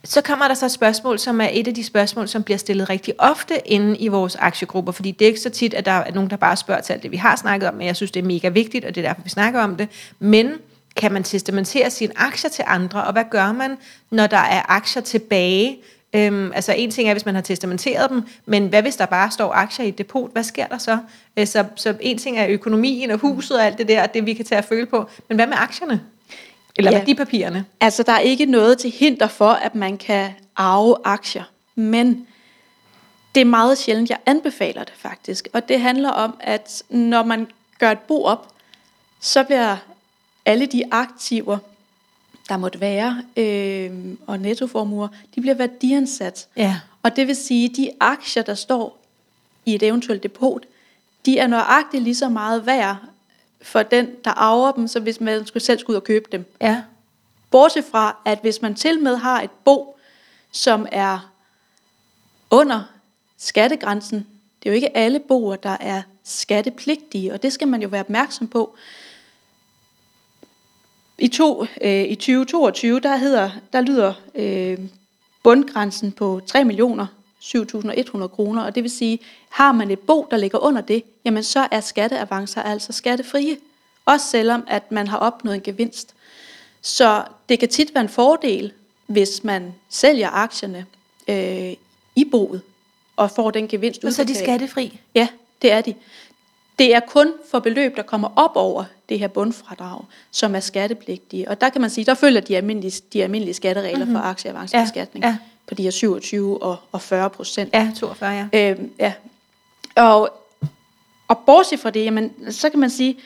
så 0.03 0.21
kommer 0.21 0.47
der 0.47 0.55
så 0.55 0.65
et 0.65 0.71
spørgsmål, 0.71 1.19
som 1.19 1.41
er 1.41 1.49
et 1.51 1.67
af 1.67 1.73
de 1.73 1.83
spørgsmål, 1.83 2.27
som 2.27 2.43
bliver 2.43 2.57
stillet 2.57 2.89
rigtig 2.89 3.13
ofte 3.17 3.67
inde 3.67 3.97
i 3.97 4.07
vores 4.07 4.35
aktiegrupper, 4.35 4.91
fordi 4.91 5.11
det 5.11 5.25
er 5.25 5.27
ikke 5.27 5.39
så 5.39 5.49
tit, 5.49 5.73
at 5.73 5.85
der 5.85 5.91
er 5.91 6.11
nogen, 6.11 6.29
der 6.29 6.35
bare 6.35 6.55
spørger 6.55 6.81
til 6.81 6.93
alt 6.93 7.03
det, 7.03 7.11
vi 7.11 7.17
har 7.17 7.35
snakket 7.35 7.69
om, 7.69 7.75
men 7.75 7.87
jeg 7.87 7.95
synes, 7.95 8.11
det 8.11 8.19
er 8.19 8.27
mega 8.27 8.49
vigtigt, 8.49 8.85
og 8.85 8.95
det 8.95 9.05
er 9.05 9.09
derfor, 9.09 9.21
vi 9.21 9.29
snakker 9.29 9.61
om 9.61 9.75
det. 9.75 9.89
Men 10.19 10.53
kan 10.95 11.11
man 11.11 11.23
testamentere 11.23 11.89
sine 11.89 12.13
aktier 12.15 12.49
til 12.49 12.63
andre, 12.67 13.03
og 13.03 13.11
hvad 13.13 13.23
gør 13.31 13.51
man, 13.51 13.77
når 14.11 14.27
der 14.27 14.37
er 14.37 14.71
aktier 14.71 15.01
tilbage? 15.01 15.77
Øhm, 16.13 16.51
altså 16.55 16.73
en 16.73 16.91
ting 16.91 17.09
er, 17.09 17.13
hvis 17.13 17.25
man 17.25 17.35
har 17.35 17.41
testamenteret 17.41 18.09
dem, 18.09 18.23
men 18.45 18.67
hvad 18.67 18.81
hvis 18.81 18.95
der 18.95 19.05
bare 19.05 19.31
står 19.31 19.51
aktier 19.53 19.85
i 19.85 19.89
et 19.89 19.97
depot? 19.97 20.31
Hvad 20.31 20.43
sker 20.43 20.67
der 20.67 20.77
så? 20.77 20.97
Øh, 21.37 21.47
så, 21.47 21.65
så 21.75 21.93
en 22.01 22.17
ting 22.17 22.37
er 22.37 22.47
økonomien 22.49 23.11
og 23.11 23.19
huset 23.19 23.57
og 23.57 23.65
alt 23.65 23.77
det 23.77 23.87
der, 23.87 24.05
det 24.05 24.25
vi 24.25 24.33
kan 24.33 24.45
tage 24.45 24.59
at 24.59 24.65
føle 24.65 24.85
på, 24.85 25.09
men 25.27 25.35
hvad 25.35 25.47
med 25.47 25.55
aktierne? 25.57 26.01
Eller 26.79 26.91
ja. 26.91 26.97
værdipapirerne? 26.97 27.65
Altså, 27.79 28.03
der 28.03 28.13
er 28.13 28.19
ikke 28.19 28.45
noget 28.45 28.77
til 28.77 28.91
hinder 28.91 29.27
for, 29.27 29.49
at 29.49 29.75
man 29.75 29.97
kan 29.97 30.31
arve 30.55 30.95
aktier. 31.03 31.43
Men 31.75 32.27
det 33.35 33.41
er 33.41 33.45
meget 33.45 33.77
sjældent, 33.77 34.09
jeg 34.09 34.17
anbefaler 34.25 34.83
det 34.83 34.93
faktisk. 34.97 35.47
Og 35.53 35.69
det 35.69 35.81
handler 35.81 36.09
om, 36.09 36.37
at 36.39 36.83
når 36.89 37.23
man 37.23 37.47
gør 37.79 37.91
et 37.91 37.99
bo 37.99 38.23
op, 38.23 38.47
så 39.19 39.43
bliver 39.43 39.77
alle 40.45 40.65
de 40.65 40.83
aktiver, 40.91 41.57
der 42.49 42.57
måtte 42.57 42.81
være, 42.81 43.23
øh, 43.37 43.91
og 44.27 44.39
nettoformuer, 44.39 45.07
de 45.35 45.41
bliver 45.41 45.55
værdiansat. 45.55 46.47
Ja. 46.57 46.79
Og 47.03 47.15
det 47.15 47.27
vil 47.27 47.35
sige, 47.35 47.69
at 47.69 47.75
de 47.75 47.91
aktier, 47.99 48.43
der 48.43 48.53
står 48.53 48.97
i 49.65 49.75
et 49.75 49.83
eventuelt 49.83 50.23
depot, 50.23 50.63
de 51.25 51.39
er 51.39 51.47
nøjagtigt 51.47 52.03
lige 52.03 52.15
så 52.15 52.29
meget 52.29 52.65
værd 52.65 52.97
for 53.61 53.83
den, 53.83 54.09
der 54.23 54.31
arver 54.31 54.71
dem, 54.71 54.87
så 54.87 54.99
hvis 54.99 55.21
man 55.21 55.45
skulle 55.45 55.63
selv 55.63 55.79
skulle 55.79 55.95
ud 55.95 56.01
og 56.01 56.03
købe 56.03 56.25
dem. 56.31 56.45
Ja. 56.61 56.83
Bortset 57.51 57.85
fra, 57.91 58.17
at 58.25 58.39
hvis 58.41 58.61
man 58.61 58.75
til 58.75 58.99
med 58.99 59.15
har 59.15 59.41
et 59.41 59.51
bo, 59.65 59.99
som 60.51 60.87
er 60.91 61.31
under 62.51 62.83
skattegrænsen, 63.37 64.27
det 64.59 64.69
er 64.69 64.73
jo 64.73 64.75
ikke 64.75 64.97
alle 64.97 65.19
boer, 65.19 65.55
der 65.55 65.77
er 65.79 66.01
skattepligtige, 66.23 67.33
og 67.33 67.43
det 67.43 67.53
skal 67.53 67.67
man 67.67 67.81
jo 67.81 67.87
være 67.87 68.01
opmærksom 68.01 68.47
på. 68.47 68.75
I, 71.17 71.27
to, 71.27 71.65
øh, 71.81 72.03
i 72.03 72.15
2022, 72.15 72.99
der, 72.99 73.15
hedder, 73.15 73.51
der 73.73 73.81
lyder 73.81 74.13
øh, 74.35 74.79
bundgrænsen 75.43 76.11
på 76.11 76.41
3 76.47 76.63
millioner 76.63 77.07
7.100 77.41 78.27
kroner, 78.27 78.63
og 78.63 78.75
det 78.75 78.83
vil 78.83 78.91
sige, 78.91 79.19
har 79.49 79.71
man 79.71 79.91
et 79.91 79.99
bo, 79.99 80.27
der 80.31 80.37
ligger 80.37 80.59
under 80.59 80.81
det, 80.81 81.03
jamen 81.25 81.43
så 81.43 81.67
er 81.71 81.79
skatteavancer 81.79 82.61
altså 82.61 82.93
skattefrie, 82.93 83.57
også 84.05 84.25
selvom 84.25 84.63
at 84.67 84.91
man 84.91 85.07
har 85.07 85.17
opnået 85.17 85.55
en 85.55 85.61
gevinst. 85.61 86.15
Så 86.81 87.23
det 87.49 87.59
kan 87.59 87.69
tit 87.69 87.93
være 87.93 88.03
en 88.03 88.09
fordel, 88.09 88.71
hvis 89.07 89.43
man 89.43 89.73
sælger 89.89 90.29
aktierne 90.29 90.85
øh, 91.27 91.73
i 92.15 92.25
boet, 92.31 92.61
og 93.15 93.31
får 93.31 93.51
den 93.51 93.67
gevinst 93.67 94.03
udbetalt. 94.03 94.15
Så 94.15 94.21
er 94.21 94.25
de 94.25 94.35
skattefri? 94.35 94.99
Ja, 95.15 95.27
det 95.61 95.71
er 95.71 95.81
de. 95.81 95.93
Det 96.79 96.95
er 96.95 96.99
kun 96.99 97.33
for 97.51 97.59
beløb, 97.59 97.95
der 97.95 98.03
kommer 98.03 98.29
op 98.35 98.51
over 98.55 98.83
det 99.09 99.19
her 99.19 99.27
bundfradrag, 99.27 100.01
som 100.31 100.55
er 100.55 100.59
skattepligtige. 100.59 101.49
Og 101.49 101.61
der 101.61 101.69
kan 101.69 101.81
man 101.81 101.89
sige, 101.89 102.05
der 102.05 102.13
følger 102.13 102.41
de 102.41 102.57
almindelige, 102.57 103.01
de 103.13 103.23
almindelige 103.23 103.53
skatteregler 103.53 104.05
mm-hmm. 104.05 104.15
for 104.15 104.23
aktieavancebeskatning 104.23 105.23
Ja, 105.23 105.29
ja. 105.29 105.37
På 105.69 105.75
de 105.75 105.83
her 105.83 105.91
27 105.91 106.63
og, 106.63 106.77
og 106.91 107.01
40 107.01 107.29
procent. 107.29 107.73
Ja, 107.73 107.91
42, 107.97 108.47
ja. 108.53 108.71
Øhm, 108.71 108.91
ja. 108.99 109.13
Og, 109.95 110.29
og 111.27 111.37
bortset 111.37 111.79
fra 111.79 111.89
det, 111.89 112.03
jamen, 112.05 112.51
så 112.51 112.69
kan 112.69 112.79
man 112.79 112.89
sige, 112.89 113.17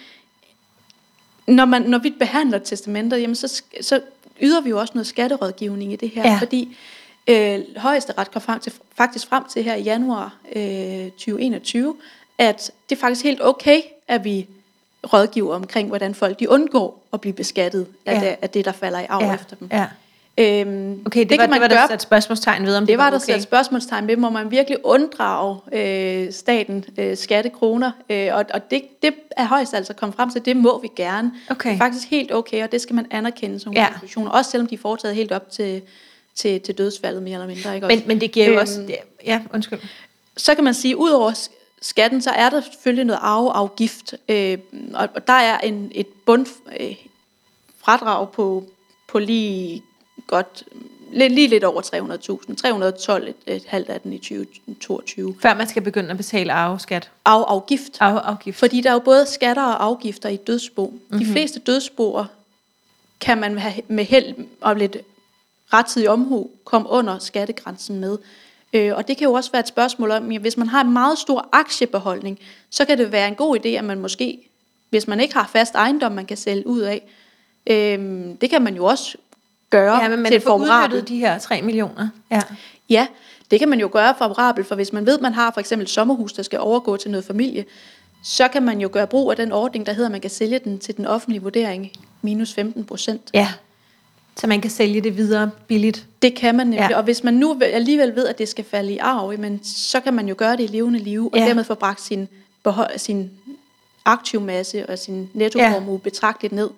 når, 1.47 1.65
man, 1.65 1.81
når 1.81 1.97
vi 1.97 2.09
behandler 2.19 2.57
testamenter, 2.59 3.17
jamen, 3.17 3.35
så, 3.35 3.61
så 3.81 4.01
yder 4.41 4.61
vi 4.61 4.69
jo 4.69 4.79
også 4.79 4.91
noget 4.95 5.07
skatterådgivning 5.07 5.93
i 5.93 5.95
det 5.95 6.09
her, 6.09 6.31
Ja. 6.31 6.37
fordi 6.39 6.77
øh, 7.27 7.59
højesteret 7.77 8.31
kom 8.31 8.41
frem 8.41 8.59
til, 8.59 8.73
faktisk 8.97 9.27
frem 9.27 9.43
til 9.49 9.63
her 9.63 9.75
i 9.75 9.81
januar 9.81 10.35
øh, 10.55 11.11
2021, 11.11 11.95
at 12.37 12.71
det 12.89 12.95
er 12.95 12.99
faktisk 12.99 13.23
helt 13.23 13.41
okay, 13.43 13.81
at 14.07 14.23
vi 14.23 14.47
rådgiver 15.13 15.55
omkring, 15.55 15.87
hvordan 15.87 16.15
folk 16.15 16.39
de 16.39 16.49
undgår 16.49 17.03
at 17.13 17.21
blive 17.21 17.33
beskattet 17.33 17.87
af, 18.05 18.13
Ja. 18.21 18.29
det, 18.29 18.35
af 18.41 18.49
det, 18.49 18.65
der 18.65 18.71
falder 18.71 18.99
i 18.99 19.05
arv 19.09 19.23
ja. 19.23 19.33
efter 19.33 19.55
dem. 19.55 19.69
Ja. 19.71 19.87
Øhm, 20.37 21.03
Okay, 21.05 21.19
det, 21.19 21.29
det, 21.29 21.39
var, 21.39 21.45
det 21.45 21.61
var 21.61 21.67
der 21.67 21.87
sat 21.87 22.01
spørgsmålstegn 22.01 22.65
ved, 22.65 22.75
om 22.75 22.81
det, 22.81 22.87
det 22.87 22.97
var 22.97 23.09
der 23.09 23.17
okay. 23.17 23.25
sat 23.25 23.41
spørgsmålstegn 23.41 24.07
ved, 24.07 24.17
må 24.17 24.29
man 24.29 24.51
virkelig 24.51 24.77
unddrage 24.85 25.57
øh, 25.73 26.33
staten 26.33 26.85
øh, 26.97 27.17
skattekroner, 27.17 27.91
øh, 28.09 28.27
og, 28.33 28.45
og 28.53 28.71
det, 28.71 28.81
det 29.01 29.13
er 29.31 29.45
højst 29.45 29.73
altså 29.73 29.93
kommet 29.93 30.15
frem 30.15 30.29
til, 30.31 30.45
det 30.45 30.57
må 30.57 30.81
vi 30.81 30.87
gerne. 30.95 31.31
Okay. 31.49 31.69
Det 31.69 31.75
er 31.75 31.79
faktisk 31.79 32.07
helt 32.09 32.33
okay, 32.33 32.63
og 32.63 32.71
det 32.71 32.81
skal 32.81 32.95
man 32.95 33.05
anerkende 33.11 33.59
som 33.59 33.73
Ja. 33.73 33.87
institutioner, 33.87 34.31
også 34.31 34.51
selvom 34.51 34.67
de 34.67 34.75
er 34.75 34.79
foretaget 34.79 35.15
helt 35.15 35.31
op 35.31 35.51
til, 35.51 35.81
til, 36.35 36.61
til 36.61 36.77
dødsfaldet 36.77 37.23
mere 37.23 37.33
eller 37.33 37.47
mindre. 37.47 37.75
Ikke? 37.75 37.87
Men, 37.87 37.95
også? 37.97 38.07
men 38.07 38.21
det 38.21 38.31
giver 38.31 38.45
jo 38.45 38.51
Øhm, 38.51 38.61
også... 38.61 38.81
det- 38.81 38.97
Ja, 39.25 39.41
undskyld. 39.53 39.79
så 40.37 40.55
kan 40.55 40.63
man 40.63 40.73
sige, 40.73 40.97
ud 40.97 41.09
over 41.09 41.31
sk- 41.31 41.77
skatten, 41.81 42.21
så 42.21 42.29
er 42.29 42.49
der 42.49 42.61
selvfølgelig 42.61 43.05
noget 43.05 43.19
arveafgift, 43.23 44.13
øh, 44.29 44.57
og, 44.93 45.09
og 45.15 45.27
der 45.27 45.33
er 45.33 45.57
en, 45.57 45.91
et 45.95 46.07
bund 46.25 46.45
øh, 46.79 46.95
fradrag 47.79 48.31
på, 48.31 48.63
på 49.07 49.19
lige 49.19 49.83
godt, 50.27 50.63
lidt, 51.11 51.33
lige 51.33 51.47
lidt 51.47 51.63
over 51.63 51.81
300.000, 51.81 52.55
312 52.55 53.33
et, 53.47 53.63
halvt 53.67 53.89
af 53.89 54.01
den 54.01 54.13
i 54.13 54.17
2022. 54.17 55.35
Før 55.41 55.53
man 55.53 55.67
skal 55.67 55.81
begynde 55.81 56.09
at 56.09 56.17
betale 56.17 56.53
arveskat. 56.53 57.11
Arveafgift. 57.25 57.97
Arveafgift. 57.99 58.59
Fordi 58.59 58.81
der 58.81 58.89
er 58.89 58.93
jo 58.93 58.99
både 58.99 59.25
skatter 59.25 59.63
og 59.63 59.83
afgifter 59.83 60.29
i 60.29 60.35
dødsbo. 60.35 60.87
Mm-hmm. 60.87 61.19
De 61.19 61.25
fleste 61.25 61.59
dødsboer 61.59 62.25
kan 63.19 63.37
man 63.37 63.57
have 63.57 63.81
med 63.87 64.05
held 64.05 64.35
og 64.61 64.75
lidt 64.75 64.97
rettidig 65.73 66.09
omhu 66.09 66.49
komme 66.63 66.89
under 66.89 67.19
skattegrænsen 67.19 67.99
med. 67.99 68.17
Øh, 68.73 68.95
og 68.95 69.07
det 69.07 69.17
kan 69.17 69.25
jo 69.25 69.33
også 69.33 69.51
være 69.51 69.59
et 69.59 69.67
spørgsmål 69.67 70.11
om, 70.11 70.31
at 70.31 70.41
hvis 70.41 70.57
man 70.57 70.67
har 70.67 70.81
en 70.81 70.93
meget 70.93 71.17
stor 71.17 71.49
aktiebeholdning, 71.51 72.39
så 72.69 72.85
kan 72.85 72.97
det 72.97 73.11
være 73.11 73.27
en 73.27 73.35
god 73.35 73.57
idé, 73.57 73.67
at 73.67 73.83
man 73.83 73.99
måske, 73.99 74.49
hvis 74.89 75.07
man 75.07 75.19
ikke 75.19 75.33
har 75.33 75.49
fast 75.53 75.75
ejendom, 75.75 76.11
man 76.11 76.25
kan 76.25 76.37
sælge 76.37 76.67
ud 76.67 76.79
af, 76.79 77.01
øh, 77.67 78.25
det 78.41 78.49
kan 78.49 78.61
man 78.61 78.75
jo 78.75 78.85
også 78.85 79.17
gøre 79.77 80.01
ja, 80.03 80.09
men 80.09 80.19
man 80.21 80.31
til 80.31 80.37
et 80.37 80.43
favorabelt 80.43 81.07
de 81.07 81.17
her 81.17 81.39
3 81.39 81.61
millioner. 81.61 82.07
Ja. 82.31 82.41
Ja, 82.89 83.07
det 83.51 83.59
kan 83.59 83.69
man 83.69 83.79
jo 83.79 83.89
gøre 83.91 84.15
favorabelt, 84.17 84.67
for 84.67 84.75
hvis 84.75 84.93
man 84.93 85.05
ved, 85.05 85.19
man 85.19 85.33
har 85.33 85.51
for 85.53 85.59
eksempel 85.59 85.83
et 85.83 85.89
sommerhus, 85.89 86.33
der 86.33 86.43
skal 86.43 86.59
overgå 86.59 86.97
til 86.97 87.11
noget 87.11 87.25
familie, 87.25 87.65
så 88.23 88.47
kan 88.47 88.63
man 88.63 88.81
jo 88.81 88.89
gøre 88.91 89.07
brug 89.07 89.31
af 89.31 89.37
den 89.37 89.51
ordning, 89.51 89.85
der 89.85 89.93
hedder, 89.93 90.07
at 90.07 90.11
man 90.11 90.21
kan 90.21 90.29
sælge 90.29 90.59
den 90.59 90.79
til 90.79 90.97
den 90.97 91.05
offentlige 91.05 91.41
vurdering 91.41 91.91
minus 92.21 92.53
15 92.53 92.83
procent. 92.85 93.21
ja. 93.33 93.47
Så 94.37 94.47
man 94.47 94.61
kan 94.61 94.71
sælge 94.71 95.01
det 95.01 95.17
videre 95.17 95.49
billigt. 95.67 96.05
Det 96.21 96.35
kan 96.35 96.55
man 96.55 96.67
nemlig, 96.67 96.87
Ja. 96.89 96.97
og 96.97 97.03
hvis 97.03 97.23
man 97.23 97.33
nu 97.33 97.53
vel- 97.53 97.63
alligevel 97.63 98.15
ved, 98.15 98.27
at 98.27 98.37
det 98.37 98.49
skal 98.49 98.65
falde 98.65 98.93
i 98.93 98.97
arv, 98.97 99.39
men 99.39 99.59
så 99.63 99.99
kan 99.99 100.13
man 100.13 100.27
jo 100.27 100.35
gøre 100.37 100.51
det 100.57 100.63
i 100.63 100.67
levende 100.67 100.99
liv, 100.99 101.29
og 101.33 101.39
Ja. 101.39 101.45
dermed 101.45 101.63
få 101.63 101.73
bragt 101.75 102.01
sin, 102.01 102.27
behold, 102.63 102.97
sin 102.99 103.31
aktivmasse 104.05 104.89
og 104.89 104.99
sin 104.99 105.29
nettoformue 105.33 105.93
ja. 105.93 105.97
betragteligt 106.03 106.53
ned. 106.53 106.69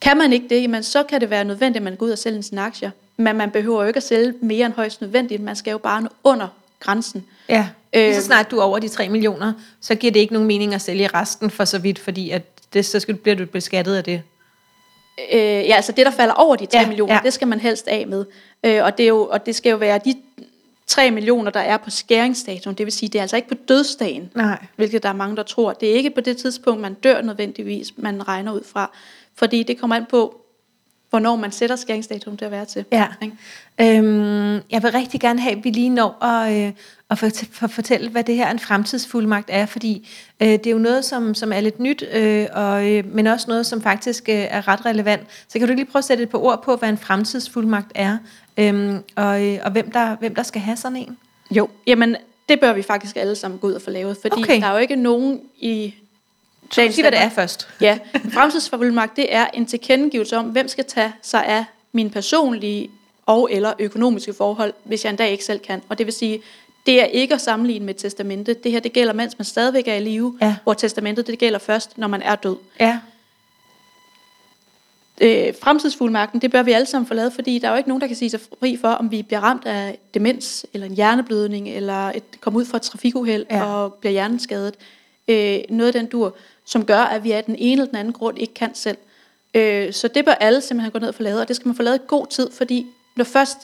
Kan 0.00 0.16
man 0.18 0.32
ikke 0.32 0.48
det, 0.48 0.62
jamen, 0.62 0.82
så 0.82 1.02
kan 1.02 1.20
det 1.20 1.30
være 1.30 1.44
nødvendigt, 1.44 1.76
at 1.76 1.82
man 1.82 1.96
går 1.96 2.06
ud 2.06 2.10
og 2.10 2.18
sælger 2.18 2.40
sine 2.40 2.60
aktier. 2.60 2.90
Men 3.16 3.36
man 3.36 3.50
behøver 3.50 3.82
jo 3.82 3.86
ikke 3.88 3.96
at 3.96 4.02
sælge 4.02 4.34
mere 4.40 4.66
end 4.66 4.74
højst 4.74 5.00
nødvendigt. 5.00 5.42
Man 5.42 5.56
skal 5.56 5.70
jo 5.70 5.78
bare 5.78 6.08
under 6.24 6.48
grænsen. 6.80 7.24
Ja. 7.48 7.68
Lige 7.94 8.14
så 8.14 8.18
Øh, 8.18 8.24
snart 8.24 8.50
du 8.50 8.58
er 8.58 8.62
over 8.62 8.78
de 8.78 8.88
3 8.88 9.08
millioner, 9.08 9.52
så 9.80 9.94
giver 9.94 10.12
det 10.12 10.20
ikke 10.20 10.32
nogen 10.32 10.46
mening 10.48 10.74
at 10.74 10.80
sælge 10.80 11.08
resten 11.14 11.50
for 11.50 11.64
så 11.64 11.78
vidt, 11.78 11.98
fordi 11.98 12.30
at 12.30 12.42
det, 12.72 12.86
så 12.86 13.00
skal, 13.00 13.14
bliver 13.14 13.36
du 13.36 13.46
beskattet 13.46 13.94
af 13.96 14.04
det. 14.04 14.22
Øh, 15.32 15.38
ja, 15.40 15.74
altså 15.76 15.92
det, 15.92 16.06
der 16.06 16.12
falder 16.12 16.34
over 16.34 16.56
de 16.56 16.66
3 16.66 16.78
Ja, 16.78 16.86
millioner, 16.86 17.14
ja. 17.14 17.20
det 17.24 17.32
skal 17.32 17.48
man 17.48 17.60
helst 17.60 17.88
af 17.88 18.06
med. 18.06 18.24
Øh, 18.64 18.84
og, 18.84 18.98
det 18.98 19.04
er 19.04 19.08
jo, 19.08 19.28
og 19.32 19.46
det 19.46 19.54
skal 19.54 19.70
jo 19.70 19.76
være 19.76 20.00
de 20.04 20.14
3 20.86 21.10
millioner, 21.10 21.50
der 21.50 21.60
er 21.60 21.76
på 21.76 21.90
skæringsdatoen. 21.90 22.76
Det 22.76 22.86
vil 22.86 22.92
sige, 22.92 23.08
det 23.08 23.18
er 23.18 23.22
altså 23.22 23.36
ikke 23.36 23.48
på 23.48 23.54
dødsdagen, 23.68 24.30
Nej. 24.34 24.64
hvilket 24.76 25.02
der 25.02 25.08
er 25.08 25.12
mange, 25.12 25.36
der 25.36 25.42
tror. 25.42 25.72
Det 25.72 25.90
er 25.90 25.94
ikke 25.94 26.10
på 26.10 26.20
det 26.20 26.36
tidspunkt, 26.36 26.80
man 26.80 26.94
dør 26.94 27.22
nødvendigvis, 27.22 27.92
man 27.96 28.28
regner 28.28 28.52
ud 28.52 28.64
fra. 28.72 28.90
Fordi 29.40 29.62
det 29.62 29.78
kommer 29.78 29.96
an 29.96 30.06
på, 30.10 30.40
hvornår 31.10 31.36
man 31.36 31.52
sætter 31.52 31.76
skæringsdatoen 31.76 32.36
til 32.36 32.44
at 32.44 32.50
være 32.50 32.64
til. 32.64 32.84
Ja. 32.92 33.06
Ikke? 33.22 33.98
Øhm, 33.98 34.60
jeg 34.70 34.82
vil 34.82 34.92
rigtig 34.92 35.20
gerne 35.20 35.40
have, 35.40 35.56
at 35.56 35.64
vi 35.64 35.70
lige 35.70 35.88
når 35.88 36.24
at, 36.24 36.66
øh, 36.66 36.72
at 37.10 37.18
for, 37.18 37.66
fortælle, 37.66 38.10
hvad 38.10 38.24
det 38.24 38.36
her 38.36 38.50
en 38.50 38.58
fremtidsfuldmagt 38.58 39.50
er, 39.52 39.66
fordi 39.66 40.08
øh, 40.40 40.48
det 40.48 40.66
er 40.66 40.70
jo 40.70 40.78
noget, 40.78 41.04
som, 41.04 41.34
som 41.34 41.52
er 41.52 41.60
lidt 41.60 41.80
nyt, 41.80 42.04
øh, 42.12 42.46
og, 42.52 42.90
øh, 42.90 43.14
men 43.14 43.26
også 43.26 43.46
noget, 43.48 43.66
som 43.66 43.82
faktisk 43.82 44.28
øh, 44.28 44.34
er 44.34 44.68
ret 44.68 44.86
relevant. 44.86 45.22
Så 45.48 45.58
kan 45.58 45.68
du 45.68 45.74
lige 45.74 45.86
prøve 45.86 46.00
at 46.00 46.04
sætte 46.04 46.22
et 46.22 46.30
par 46.30 46.38
ord 46.38 46.62
på, 46.62 46.76
hvad 46.76 46.88
en 46.88 46.98
fremtidsfuldmagt 46.98 47.92
er, 47.94 48.18
øhm, 48.56 48.98
og, 49.16 49.46
øh, 49.46 49.58
og 49.64 49.70
hvem, 49.70 49.90
der, 49.90 50.16
hvem 50.16 50.34
der 50.34 50.42
skal 50.42 50.60
have 50.60 50.76
sådan 50.76 50.96
en? 50.96 51.18
Jo, 51.50 51.68
jamen 51.86 52.16
det 52.48 52.60
bør 52.60 52.72
vi 52.72 52.82
faktisk 52.82 53.16
alle 53.16 53.36
sammen 53.36 53.60
gå 53.60 53.66
ud 53.66 53.72
og 53.72 53.82
få 53.82 53.90
lavet, 53.90 54.16
fordi 54.22 54.42
okay. 54.42 54.60
der 54.60 54.66
er 54.66 54.72
jo 54.72 54.78
ikke 54.78 54.96
nogen 54.96 55.40
i 55.58 55.94
Så 56.72 56.88
sig, 56.92 57.02
hvad 57.02 57.10
det 57.12 57.20
er 57.20 57.28
først. 57.30 57.68
Ja, 57.80 57.98
en 58.24 58.30
fremtidsfuldmagt, 58.30 59.16
det 59.16 59.34
er 59.34 59.46
en 59.54 59.66
tilkendegivelse 59.66 60.36
om, 60.36 60.44
hvem 60.44 60.68
skal 60.68 60.84
tage 60.84 61.12
sig 61.22 61.46
af 61.46 61.64
mine 61.92 62.10
personlige 62.10 62.90
og 63.26 63.48
eller 63.52 63.72
økonomiske 63.78 64.32
forhold, 64.34 64.72
hvis 64.84 65.04
jeg 65.04 65.10
en 65.10 65.16
dag 65.16 65.30
ikke 65.30 65.44
selv 65.44 65.58
kan. 65.58 65.82
Og 65.88 65.98
det 65.98 66.06
vil 66.06 66.14
sige, 66.14 66.42
det 66.86 67.00
er 67.02 67.04
ikke 67.04 67.34
at 67.34 67.40
sammenligne 67.40 67.86
med 67.86 67.94
et 67.94 68.00
testamente. 68.00 68.54
Det 68.54 68.72
her, 68.72 68.80
det 68.80 68.92
gælder, 68.92 69.12
mens 69.12 69.38
man 69.38 69.44
stadigvæk 69.44 69.88
er 69.88 69.94
i 69.94 70.00
live, 70.00 70.38
Ja. 70.42 70.56
hvor 70.64 70.74
testamentet, 70.74 71.26
det 71.26 71.38
gælder 71.38 71.58
først, 71.58 71.98
når 71.98 72.08
man 72.08 72.22
er 72.22 72.34
død. 72.34 72.56
Ja, 72.80 72.98
Øh, 75.22 75.54
fremtidsfuldmagten, 75.62 76.40
det 76.40 76.50
bør 76.50 76.62
vi 76.62 76.72
alle 76.72 76.86
sammen 76.86 77.06
få 77.08 77.14
lavet, 77.14 77.32
fordi 77.32 77.58
der 77.58 77.68
er 77.68 77.72
jo 77.72 77.76
ikke 77.76 77.88
nogen, 77.88 78.00
der 78.00 78.06
kan 78.06 78.16
sige 78.16 78.30
sig 78.30 78.40
fri 78.60 78.76
for, 78.80 78.88
om 78.88 79.10
vi 79.10 79.22
bliver 79.22 79.40
ramt 79.40 79.66
af 79.66 79.98
demens, 80.14 80.66
eller 80.74 80.86
en 80.86 80.94
hjerneblødning, 80.94 81.68
eller 81.68 82.08
et, 82.08 82.22
kommer 82.40 82.60
ud 82.60 82.64
fra 82.64 82.76
et 82.76 82.82
trafikuheld 82.82 83.46
Ja. 83.50 83.56
ja. 83.56 83.64
og 83.64 83.94
bliver 83.94 84.12
hjerneskadet. 84.12 84.74
Øh, 85.28 85.58
noget 85.68 85.86
af 85.86 85.92
den 85.92 86.06
dur, 86.06 86.36
som 86.70 86.84
gør, 86.84 86.98
at 86.98 87.24
vi 87.24 87.32
af 87.32 87.44
den 87.44 87.56
ene 87.58 87.72
eller 87.72 87.86
den 87.86 87.96
anden 87.96 88.12
grund 88.12 88.38
ikke 88.38 88.54
kan 88.54 88.74
selv. 88.74 88.98
Øh, 89.54 89.92
så 89.92 90.08
det 90.08 90.24
bør 90.24 90.32
alle 90.32 90.60
simpelthen 90.60 90.92
gå 90.92 90.98
ned 90.98 91.08
og 91.08 91.14
få 91.14 91.22
lavet, 91.22 91.40
og 91.40 91.48
det 91.48 91.56
skal 91.56 91.68
man 91.68 91.76
få 91.76 91.82
lavet 91.82 91.98
i 91.98 92.02
god 92.06 92.26
tid, 92.26 92.50
fordi 92.52 92.86
når 93.16 93.24
først 93.24 93.58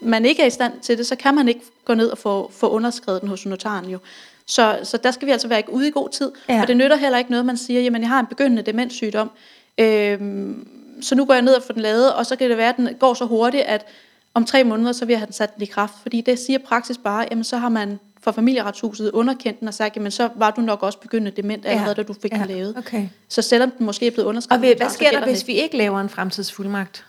man 0.00 0.24
ikke 0.24 0.42
er 0.42 0.46
i 0.46 0.50
stand 0.50 0.72
til 0.82 0.98
det, 0.98 1.06
så 1.06 1.16
kan 1.16 1.34
man 1.34 1.48
ikke 1.48 1.60
gå 1.84 1.94
ned 1.94 2.08
og 2.08 2.18
få, 2.18 2.50
få 2.54 2.68
underskrevet 2.68 3.20
den 3.20 3.28
hos 3.28 3.46
notaren 3.46 3.90
jo. 3.90 3.98
Så, 4.46 4.78
så 4.82 4.96
der 4.96 5.10
skal 5.10 5.26
vi 5.26 5.32
altså 5.32 5.48
være 5.48 5.62
ude 5.68 5.88
i 5.88 5.90
god 5.90 6.08
tid. 6.08 6.32
Ja. 6.48 6.62
Og 6.62 6.68
det 6.68 6.76
nytter 6.76 6.96
heller 6.96 7.18
ikke 7.18 7.30
noget, 7.30 7.46
man 7.46 7.56
siger, 7.56 7.80
jamen 7.80 8.00
jeg 8.00 8.08
har 8.08 8.20
en 8.20 8.26
begyndende 8.26 8.62
demenssygdom, 8.62 9.30
øhm, 9.78 10.68
så 11.02 11.14
nu 11.14 11.24
går 11.24 11.34
jeg 11.34 11.42
ned 11.42 11.54
og 11.54 11.62
får 11.62 11.72
den 11.72 11.82
lavet, 11.82 12.14
og 12.14 12.26
så 12.26 12.36
kan 12.36 12.50
det 12.50 12.58
være, 12.58 12.68
at 12.68 12.76
den 12.76 12.88
går 12.98 13.14
så 13.14 13.24
hurtigt, 13.24 13.62
at 13.62 13.86
om 14.34 14.44
tre 14.44 14.64
måneder, 14.64 14.92
så 14.92 15.04
vil 15.04 15.12
jeg 15.12 15.20
have 15.20 15.26
den 15.26 15.32
sat 15.32 15.54
den 15.54 15.62
i 15.62 15.66
kraft. 15.66 15.94
Fordi 16.02 16.20
det 16.20 16.38
siger 16.38 16.58
praksis 16.58 16.98
bare, 16.98 17.26
jamen 17.30 17.44
så 17.44 17.56
har 17.56 17.68
man 17.68 17.98
fra 18.24 18.32
familieretshuset 18.32 19.10
underkendt 19.10 19.60
den 19.60 19.68
og 19.68 19.74
sagt, 19.74 19.96
jamen 19.96 20.10
så 20.10 20.28
var 20.36 20.50
du 20.50 20.60
nok 20.60 20.82
også 20.82 20.98
begyndende 20.98 21.42
dement 21.42 21.66
allerede, 21.66 21.88
ja. 21.88 21.94
da 21.94 22.02
du 22.02 22.14
fik 22.22 22.32
ja, 22.32 22.38
den 22.38 22.46
lavet. 22.48 22.74
okay. 22.78 23.08
Så 23.28 23.42
selvom 23.42 23.70
den 23.70 23.86
måske 23.86 24.06
er 24.06 24.10
blevet 24.10 24.24
Og 24.24 24.28
underskrevet, 24.28 24.60
hvad, 24.60 24.70
så 24.70 24.76
hvad 24.76 24.90
sker 24.90 25.10
der, 25.10 25.26
hvis 25.26 25.38
det. 25.38 25.48
vi 25.48 25.52
ikke 25.52 25.76
laver 25.76 26.00
en 26.00 26.08
fremtidsfuldmagt? 26.08 27.04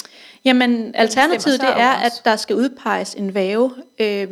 Jamen, 0.45 0.95
alternativet 0.95 1.61
det 1.61 1.69
er, 1.69 1.91
at 1.91 2.11
der 2.25 2.35
skal 2.35 2.55
udpeges 2.55 3.13
en 3.13 3.33
væve 3.33 3.71
øh, 3.99 4.27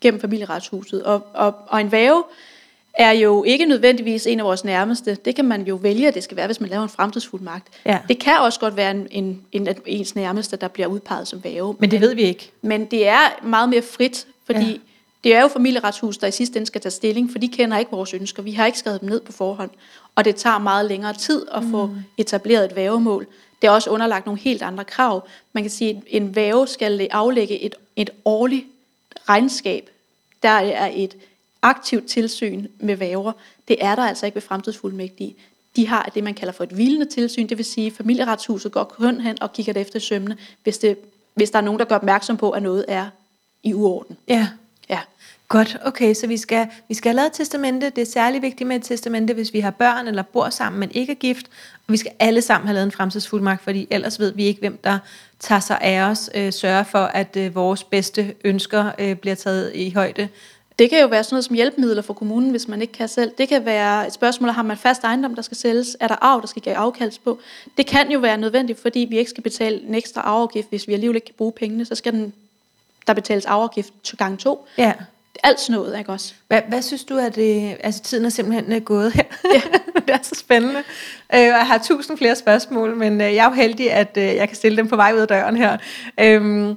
gennem 0.00 0.20
familieretshuset. 0.20 1.02
Og, 1.02 1.26
og, 1.34 1.54
og 1.68 1.80
en 1.80 1.92
væve 1.92 2.24
er 2.94 3.10
jo 3.10 3.44
ikke 3.44 3.66
nødvendigvis 3.66 4.26
en 4.26 4.40
af 4.40 4.46
vores 4.46 4.64
nærmeste. 4.64 5.14
Det 5.14 5.34
kan 5.34 5.44
man 5.44 5.62
jo 5.62 5.74
vælge, 5.74 6.08
at 6.08 6.14
det 6.14 6.22
skal 6.22 6.36
være, 6.36 6.46
hvis 6.46 6.60
man 6.60 6.70
laver 6.70 6.82
en 6.82 6.88
fremtidsfuldmagt. 6.88 7.66
Ja. 7.86 7.98
Det 8.08 8.18
kan 8.18 8.38
også 8.40 8.60
godt 8.60 8.76
være 8.76 8.90
en, 8.90 9.08
en, 9.10 9.46
en 9.52 9.68
ens 9.86 10.14
nærmeste, 10.14 10.56
der 10.56 10.68
bliver 10.68 10.86
udpeget 10.86 11.28
som 11.28 11.44
væve. 11.44 11.76
Men 11.78 11.90
det 11.90 12.00
ved 12.00 12.14
vi 12.14 12.22
ikke. 12.22 12.50
Men 12.62 12.84
det 12.84 13.08
er 13.08 13.44
meget 13.44 13.68
mere 13.68 13.82
frit, 13.82 14.26
fordi 14.46 14.70
Ja. 14.70 14.76
Det 15.26 15.34
er 15.34 15.40
jo 15.40 15.48
familieretshuset, 15.48 16.20
der 16.20 16.26
i 16.28 16.30
sidste 16.30 16.56
ende 16.56 16.66
skal 16.66 16.80
tage 16.80 16.90
stilling, 16.90 17.32
for 17.32 17.38
de 17.38 17.48
kender 17.48 17.78
ikke 17.78 17.90
vores 17.90 18.14
ønsker. 18.14 18.42
Vi 18.42 18.52
har 18.52 18.66
ikke 18.66 18.78
skrevet 18.78 19.00
dem 19.00 19.08
ned 19.08 19.20
på 19.20 19.32
forhånd. 19.32 19.70
Og 20.14 20.24
det 20.24 20.36
tager 20.36 20.58
meget 20.58 20.86
længere 20.86 21.14
tid 21.14 21.46
at 21.52 21.62
få 21.70 21.86
Mm. 21.86 21.94
etableret 22.18 22.64
et 22.64 22.76
vævemål. 22.76 23.26
Det 23.62 23.68
er 23.68 23.70
også 23.70 23.90
underlagt 23.90 24.26
nogle 24.26 24.40
helt 24.40 24.62
andre 24.62 24.84
krav. 24.84 25.28
Man 25.52 25.62
kan 25.62 25.70
sige, 25.70 25.90
at 25.90 26.02
en 26.06 26.34
væve 26.34 26.66
skal 26.66 27.08
aflægge 27.10 27.60
et, 27.60 27.74
et 27.96 28.10
årligt 28.24 28.66
regnskab. 29.28 29.90
Der 30.42 30.48
er 30.48 30.90
et 30.94 31.16
aktivt 31.62 32.06
tilsyn 32.06 32.66
med 32.78 32.96
væver. 32.96 33.32
Det 33.68 33.76
er 33.80 33.94
der 33.94 34.02
altså 34.02 34.26
ikke 34.26 34.34
ved 34.34 34.42
fremtidsfuldmægtige. 34.42 35.36
De 35.76 35.86
har 35.86 36.10
det, 36.14 36.24
man 36.24 36.34
kalder 36.34 36.52
for 36.52 36.64
et 36.64 36.70
hvilende 36.70 37.06
tilsyn, 37.06 37.46
det 37.48 37.58
vil 37.58 37.64
sige, 37.64 37.86
at 37.86 37.92
familieretshuset 37.92 38.72
går 38.72 38.84
kun 38.84 39.20
hen 39.20 39.42
og 39.42 39.52
kigger 39.52 39.72
det 39.72 39.80
efter 39.80 39.96
i 39.96 40.00
sømne, 40.00 40.36
hvis, 40.62 40.78
det, 40.78 40.98
hvis 41.34 41.50
der 41.50 41.58
er 41.58 41.62
nogen, 41.62 41.78
der 41.78 41.84
gør 41.84 41.96
opmærksom 41.96 42.36
på, 42.36 42.50
at 42.50 42.62
noget 42.62 42.84
er 42.88 43.08
i 43.62 43.74
uorden. 43.74 44.16
Ja. 44.28 44.48
Ja. 44.88 45.00
Godt, 45.48 45.76
okay, 45.84 46.14
så 46.14 46.26
vi 46.26 46.36
skal, 46.36 46.66
vi 46.88 46.94
skal 46.94 47.08
have 47.08 47.16
lavet 47.16 47.26
et 47.26 47.32
testamente. 47.32 47.90
Det 47.90 48.02
er 48.02 48.06
særlig 48.06 48.42
vigtigt 48.42 48.68
med 48.68 48.76
et 48.76 48.82
testamente, 48.82 49.34
hvis 49.34 49.52
vi 49.52 49.60
har 49.60 49.70
børn 49.70 50.08
eller 50.08 50.22
bor 50.22 50.50
sammen, 50.50 50.80
men 50.80 50.90
ikke 50.94 51.12
er 51.12 51.16
gift. 51.16 51.46
Og 51.86 51.92
vi 51.92 51.96
skal 51.96 52.12
alle 52.18 52.42
sammen 52.42 52.66
have 52.66 52.74
lavet 52.74 52.86
en 52.86 52.92
fremtidsfuldmagt, 52.92 53.62
fordi 53.62 53.86
ellers 53.90 54.20
ved 54.20 54.32
vi 54.32 54.44
ikke, 54.44 54.60
hvem 54.60 54.78
der 54.84 54.98
tager 55.40 55.60
sig 55.60 55.78
af 55.80 56.00
os, 56.00 56.30
øh, 56.34 56.52
sørger 56.52 56.82
for, 56.82 56.98
at 56.98 57.36
øh, 57.36 57.54
vores 57.54 57.84
bedste 57.84 58.34
ønsker 58.44 58.90
øh, 58.98 59.16
bliver 59.16 59.34
taget 59.34 59.72
i 59.74 59.90
højde. 59.90 60.28
Det 60.78 60.90
kan 60.90 61.00
jo 61.00 61.06
være 61.06 61.24
sådan 61.24 61.34
noget 61.34 61.44
som 61.44 61.56
hjælpemidler 61.56 62.02
for 62.02 62.14
kommunen, 62.14 62.50
hvis 62.50 62.68
man 62.68 62.82
ikke 62.82 62.92
kan 62.92 63.08
selv. 63.08 63.32
Det 63.38 63.48
kan 63.48 63.64
være 63.64 64.06
et 64.06 64.12
spørgsmål, 64.12 64.50
har 64.50 64.62
man 64.62 64.76
fast 64.76 65.04
ejendom, 65.04 65.34
der 65.34 65.42
skal 65.42 65.56
sælges? 65.56 65.96
Er 66.00 66.08
der 66.08 66.16
arv, 66.20 66.40
der 66.40 66.46
skal 66.46 66.62
give 66.62 66.76
afkalds 66.76 67.18
på? 67.18 67.38
Det 67.76 67.86
kan 67.86 68.10
jo 68.10 68.18
være 68.18 68.38
nødvendigt, 68.38 68.80
fordi 68.80 69.06
vi 69.10 69.18
ikke 69.18 69.30
skal 69.30 69.42
betale 69.42 69.82
en 69.82 69.94
ekstra 69.94 70.20
arveafgift, 70.20 70.68
hvis 70.68 70.88
vi 70.88 70.92
alligevel 70.92 71.16
ikke 71.16 71.24
kan 71.24 71.34
bruge 71.38 71.52
pengene. 71.52 71.84
Så 71.84 71.94
skal 71.94 72.12
den, 72.12 72.32
der 73.06 73.14
betales 73.14 73.46
til 74.02 74.18
gang 74.18 74.38
to. 74.38 74.66
Ja. 74.78 74.92
Alt 75.42 75.60
sådan 75.60 75.80
noget, 75.80 75.98
ikke 75.98 76.12
også? 76.12 76.34
Hvad, 76.48 76.62
hvad 76.68 76.82
synes 76.82 77.04
du, 77.04 77.18
at 77.18 77.34
det, 77.34 77.76
altså 77.80 78.02
tiden 78.02 78.24
er 78.24 78.28
simpelthen 78.28 78.72
øh, 78.72 78.82
gået 78.82 79.12
her? 79.12 79.22
Ja. 79.54 79.60
det 80.06 80.14
er 80.14 80.18
så 80.22 80.34
spændende. 80.34 80.82
Øh, 81.34 81.40
jeg 81.40 81.66
har 81.66 81.78
tusind 81.78 82.18
flere 82.18 82.36
spørgsmål, 82.36 82.96
men 82.96 83.20
øh, 83.20 83.34
jeg 83.34 83.44
er 83.44 83.48
jo 83.48 83.54
heldig, 83.54 83.92
at 83.92 84.16
øh, 84.16 84.24
jeg 84.24 84.48
kan 84.48 84.56
stille 84.56 84.76
dem 84.76 84.88
på 84.88 84.96
vej 84.96 85.12
ud 85.14 85.18
af 85.18 85.28
døren 85.28 85.56
her. 85.56 85.76
Øhm, 86.20 86.76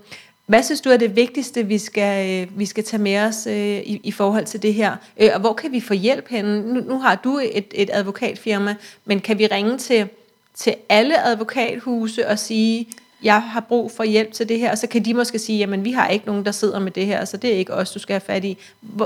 hvad 0.49 0.63
synes 0.63 0.81
du 0.81 0.89
er 0.89 0.97
det 0.97 1.15
vigtigste, 1.15 1.63
vi 1.63 1.77
skal, 1.77 2.41
øh, 2.41 2.59
vi 2.59 2.65
skal 2.65 2.83
tage 2.83 3.01
med 3.01 3.17
os 3.19 3.47
øh, 3.47 3.79
i, 3.79 4.01
i 4.03 4.11
forhold 4.11 4.45
til 4.45 4.61
det 4.61 4.73
her? 4.73 4.95
Øh, 5.17 5.29
og 5.33 5.39
hvor 5.39 5.53
kan 5.53 5.71
vi 5.71 5.81
få 5.81 5.93
hjælp 5.93 6.29
henne? 6.29 6.73
Nu, 6.73 6.81
nu 6.81 6.99
har 6.99 7.15
du 7.15 7.39
et, 7.51 7.65
et 7.71 7.89
advokatfirma, 7.93 8.75
men 9.05 9.19
kan 9.19 9.39
vi 9.39 9.47
ringe 9.47 9.77
til, 9.77 10.09
til 10.55 10.75
alle 10.89 11.25
advokathuse 11.25 12.27
og 12.27 12.39
sige, 12.39 12.87
jeg 13.23 13.41
har 13.41 13.59
brug 13.59 13.91
for 13.91 14.03
hjælp 14.03 14.33
til 14.33 14.49
det 14.49 14.59
her, 14.59 14.71
og 14.71 14.77
så 14.77 14.87
kan 14.87 15.05
de 15.05 15.13
måske 15.13 15.39
sige, 15.39 15.57
jamen 15.59 15.85
vi 15.85 15.91
har 15.91 16.07
ikke 16.07 16.25
nogen, 16.25 16.45
der 16.45 16.51
sidder 16.51 16.79
med 16.79 16.91
det 16.91 17.05
her, 17.05 17.25
så 17.25 17.37
det 17.37 17.53
er 17.53 17.57
ikke 17.57 17.73
os, 17.73 17.91
du 17.91 17.99
skal 17.99 18.13
have 18.13 18.21
fat 18.21 18.43
i. 18.43 18.57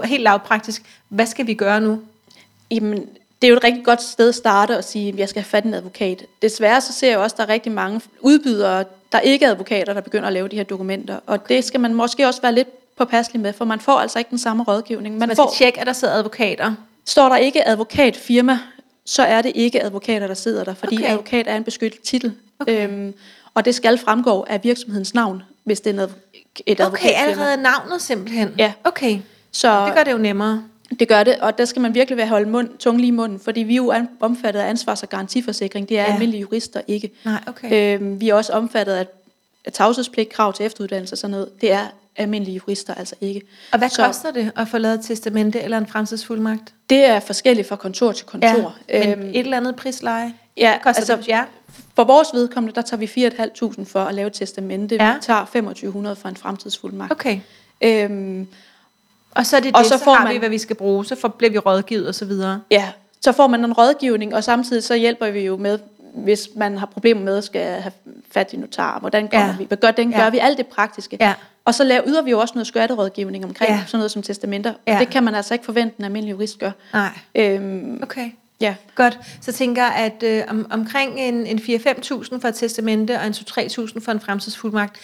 Helt 0.04 0.24
lavpraktisk, 0.24 0.84
hvad 1.10 1.26
skal 1.26 1.48
vi 1.48 1.54
gøre 1.54 1.82
nu? 1.82 2.02
Jamen, 2.72 2.98
det 3.42 3.48
er 3.48 3.52
jo 3.52 3.58
et 3.58 3.64
rigtig 3.64 3.86
godt 3.86 4.02
sted 4.02 4.30
at 4.30 4.36
starte 4.36 4.78
og 4.78 4.84
sige, 4.84 5.10
at 5.10 5.20
jeg 5.20 5.30
skal 5.30 5.42
have 5.42 5.50
fat 5.50 5.66
i 5.66 5.68
en 5.68 5.74
advokat. 5.74 6.26
Desværre 6.42 6.82
så 6.82 6.94
ser 6.94 7.10
jeg 7.10 7.18
også, 7.18 7.34
at 7.34 7.38
der 7.38 7.44
er 7.44 7.50
rigtig 7.50 7.72
mange 7.72 8.02
udbydere, 8.22 8.86
der 9.12 9.20
ikke 9.20 9.46
er 9.46 9.52
advokater, 9.52 9.94
der 9.94 10.02
begynder 10.02 10.28
at 10.28 10.34
lave 10.34 10.48
de 10.48 10.56
her 10.56 10.64
dokumenter. 10.64 11.20
Og 11.28 11.50
det 11.50 11.64
skal 11.64 11.80
man 11.80 11.94
måske 11.94 12.28
også 12.28 12.42
være 12.42 12.56
lidt 12.56 12.96
påpasselig 12.98 13.42
med, 13.42 13.54
for 13.54 13.66
man 13.66 13.80
får 13.80 13.94
altså 13.94 14.20
ikke 14.20 14.30
den 14.30 14.40
samme 14.40 14.64
rådgivning. 14.64 15.18
Man, 15.18 15.28
man 15.28 15.36
får, 15.36 15.54
tjekke, 15.58 15.80
at 15.80 15.88
der 15.88 15.94
sidder 15.94 16.14
advokater. 16.14 16.74
Står 17.06 17.30
der 17.30 17.36
ikke 17.36 17.68
advokatfirma, 17.68 18.60
så 19.06 19.24
er 19.24 19.42
det 19.42 19.52
ikke 19.56 19.84
advokater, 19.84 20.28
der 20.28 20.34
sidder 20.34 20.64
der, 20.64 20.74
fordi 20.74 20.96
okay. 20.96 21.12
advokat 21.12 21.48
er 21.48 21.56
en 21.56 21.64
beskyttet 21.64 22.02
titel. 22.02 22.34
Okay. 22.60 22.90
Øhm, 22.90 23.14
og 23.54 23.66
det 23.66 23.76
skal 23.76 23.98
fremgå 23.98 24.46
af 24.50 24.64
virksomhedens 24.64 25.14
navn, 25.14 25.44
hvis 25.64 25.82
det 25.82 26.00
er 26.00 26.08
et 26.66 26.80
advokatfirma. 26.80 26.88
Okay, 26.88 27.30
allerede 27.30 27.62
navnet 27.62 28.02
simpelthen? 28.02 28.56
Ja. 28.58 28.74
Okay, 28.84 29.20
så 29.52 29.86
det 29.86 29.96
gør 29.96 30.04
det 30.04 30.12
jo 30.12 30.18
nemmere. 30.18 30.64
Det 31.00 31.08
gør 31.08 31.24
det, 31.24 31.36
og 31.36 31.58
der 31.58 31.66
skal 31.66 31.82
man 31.82 31.96
virkelig 31.96 32.18
være 32.18 32.28
holde 32.28 32.50
mund, 32.50 32.70
tung 32.78 32.98
lige 32.98 33.08
i 33.08 33.12
munden, 33.12 33.40
fordi 33.40 33.60
vi 33.60 33.74
er 33.74 33.78
jo 33.78 33.94
omfattet 34.20 34.60
af 34.60 34.70
ansvars- 34.70 35.04
og 35.04 35.10
garantiforsikring. 35.10 35.90
Det 35.90 36.00
er 36.00 36.04
ja. 36.04 36.14
almindelige 36.14 36.42
jurister 36.42 36.82
ikke. 36.88 37.12
Nej, 37.26 37.40
okay. 37.48 37.96
Øhm, 38.00 38.22
vi 38.22 38.30
er 38.30 38.36
også 38.36 38.54
omfattet 38.54 38.94
af, 38.94 39.06
af 39.66 39.74
tavshedspligt, 39.74 40.30
krav 40.30 40.54
til 40.54 40.66
efteruddannelse 40.66 41.14
og 41.14 41.18
sådan 41.18 41.32
noget. 41.32 41.62
Det 41.62 41.72
er 41.72 41.88
almindelige 42.16 42.56
jurister 42.56 42.94
altså 42.94 43.16
ikke. 43.22 43.42
Og 43.72 43.78
hvad 43.78 43.90
Så, 43.90 44.06
koster 44.06 44.32
det 44.32 44.52
at 44.56 44.68
få 44.68 44.78
lavet 44.78 45.00
et 45.00 45.06
testamente 45.06 45.62
eller 45.62 45.78
en 45.78 45.88
fremtidsfuldmagt? 45.88 46.74
Det 46.90 47.06
er 47.06 47.20
forskelligt 47.20 47.68
fra 47.68 47.76
kontor 47.76 48.12
til 48.12 48.26
kontor. 48.26 48.76
Ja, 48.90 49.08
men 49.08 49.20
øhm, 49.20 49.30
et 49.30 49.40
eller 49.40 49.58
andet 49.58 49.76
prisleje? 49.76 50.34
Ja, 50.58 50.78
koster 50.84 51.02
altså, 51.02 51.16
det, 51.16 51.28
ja. 51.28 51.44
For 51.96 52.04
vores 52.04 52.28
vedkommende, 52.34 52.76
der 52.76 52.82
tager 52.82 53.00
vi 53.00 53.28
4.500 53.80 53.86
for 53.86 54.00
at 54.00 54.16
lave 54.16 54.28
et 54.28 54.34
testamente. 54.34 54.96
Ja. 54.96 55.14
Vi 55.14 55.20
tager 55.22 55.40
2500 55.40 56.16
for 56.16 56.30
en 56.30 56.36
fremtidsfuldmagt. 56.36 57.12
Okay. 57.12 57.40
Øhm, 57.82 58.48
og 59.32 59.46
så 59.46 59.56
er 59.58 59.60
det 59.60 59.76
og 59.76 59.80
det, 59.80 59.92
så, 59.92 59.98
så 59.98 60.04
får 60.04 60.14
har 60.14 60.24
man, 60.24 60.34
vi, 60.34 60.40
hvad 60.40 60.50
vi 60.50 60.58
skal 60.58 60.76
bruge, 60.76 61.06
så 61.06 61.16
får, 61.16 61.28
bliver 61.28 61.52
vi 61.52 61.58
rådgivet 61.58 62.08
og 62.08 62.16
så 62.16 62.26
videre. 62.26 62.62
Ja, 62.72 62.92
så 63.22 63.32
får 63.32 63.48
man 63.48 63.64
en 63.66 63.74
rådgivning, 63.74 64.36
og 64.36 64.44
samtidig 64.44 64.84
så 64.84 64.96
hjælper 64.96 65.30
vi 65.30 65.40
jo 65.40 65.58
med, 65.58 65.80
hvis 66.14 66.50
man 66.56 66.78
har 66.78 66.86
problemer 66.86 67.22
med 67.22 67.38
at 67.38 67.44
skal 67.44 67.82
have 67.82 67.92
fat 68.32 68.54
i 68.54 68.58
notar, 68.58 69.00
hvordan 69.00 69.28
kommer 69.28 69.48
ja. 69.48 69.56
vi, 69.58 69.64
hvad 69.64 69.78
gør, 69.78 69.92
den 69.92 70.12
ja. 70.12 70.22
gør 70.24 70.30
vi, 70.30 70.38
alt 70.38 70.58
det 70.58 70.68
praktiske. 70.68 71.18
Ja. 71.20 71.34
Og 71.66 71.74
så 71.74 71.84
laver, 71.84 72.04
yder 72.08 72.22
vi 72.22 72.32
jo 72.32 72.40
også 72.40 72.54
noget 72.54 72.68
skatterådgivning 72.68 73.46
omkring 73.46 73.72
ja. 73.72 73.84
sådan 73.88 73.98
noget 73.98 74.12
som 74.12 74.22
testamenter. 74.22 74.74
Ja. 74.88 75.00
Det 75.00 75.10
kan 75.10 75.24
man 75.24 75.36
altså 75.36 75.54
ikke 75.54 75.66
forvente, 75.66 75.96
en 76.00 76.06
almindelig 76.06 76.32
jurist 76.32 76.60
gør. 76.60 76.72
Nej. 76.94 77.10
Øhm, 77.36 78.00
okay. 78.04 78.32
Ja. 78.64 78.76
Godt. 78.96 79.20
Så 79.42 79.52
tænker 79.52 79.84
jeg, 79.84 79.94
at 79.96 80.24
øh, 80.24 80.44
om, 80.48 80.68
omkring 80.72 81.20
en, 81.20 81.48
en 81.48 81.58
4-5.000 81.58 82.40
for 82.40 82.46
et 82.46 82.56
testamente 82.56 83.20
og 83.20 83.28
en 83.28 83.34
2-3.000 83.34 84.00
for 84.00 84.12
en 84.12 84.20
fremtidsfuldmagt, 84.20 84.98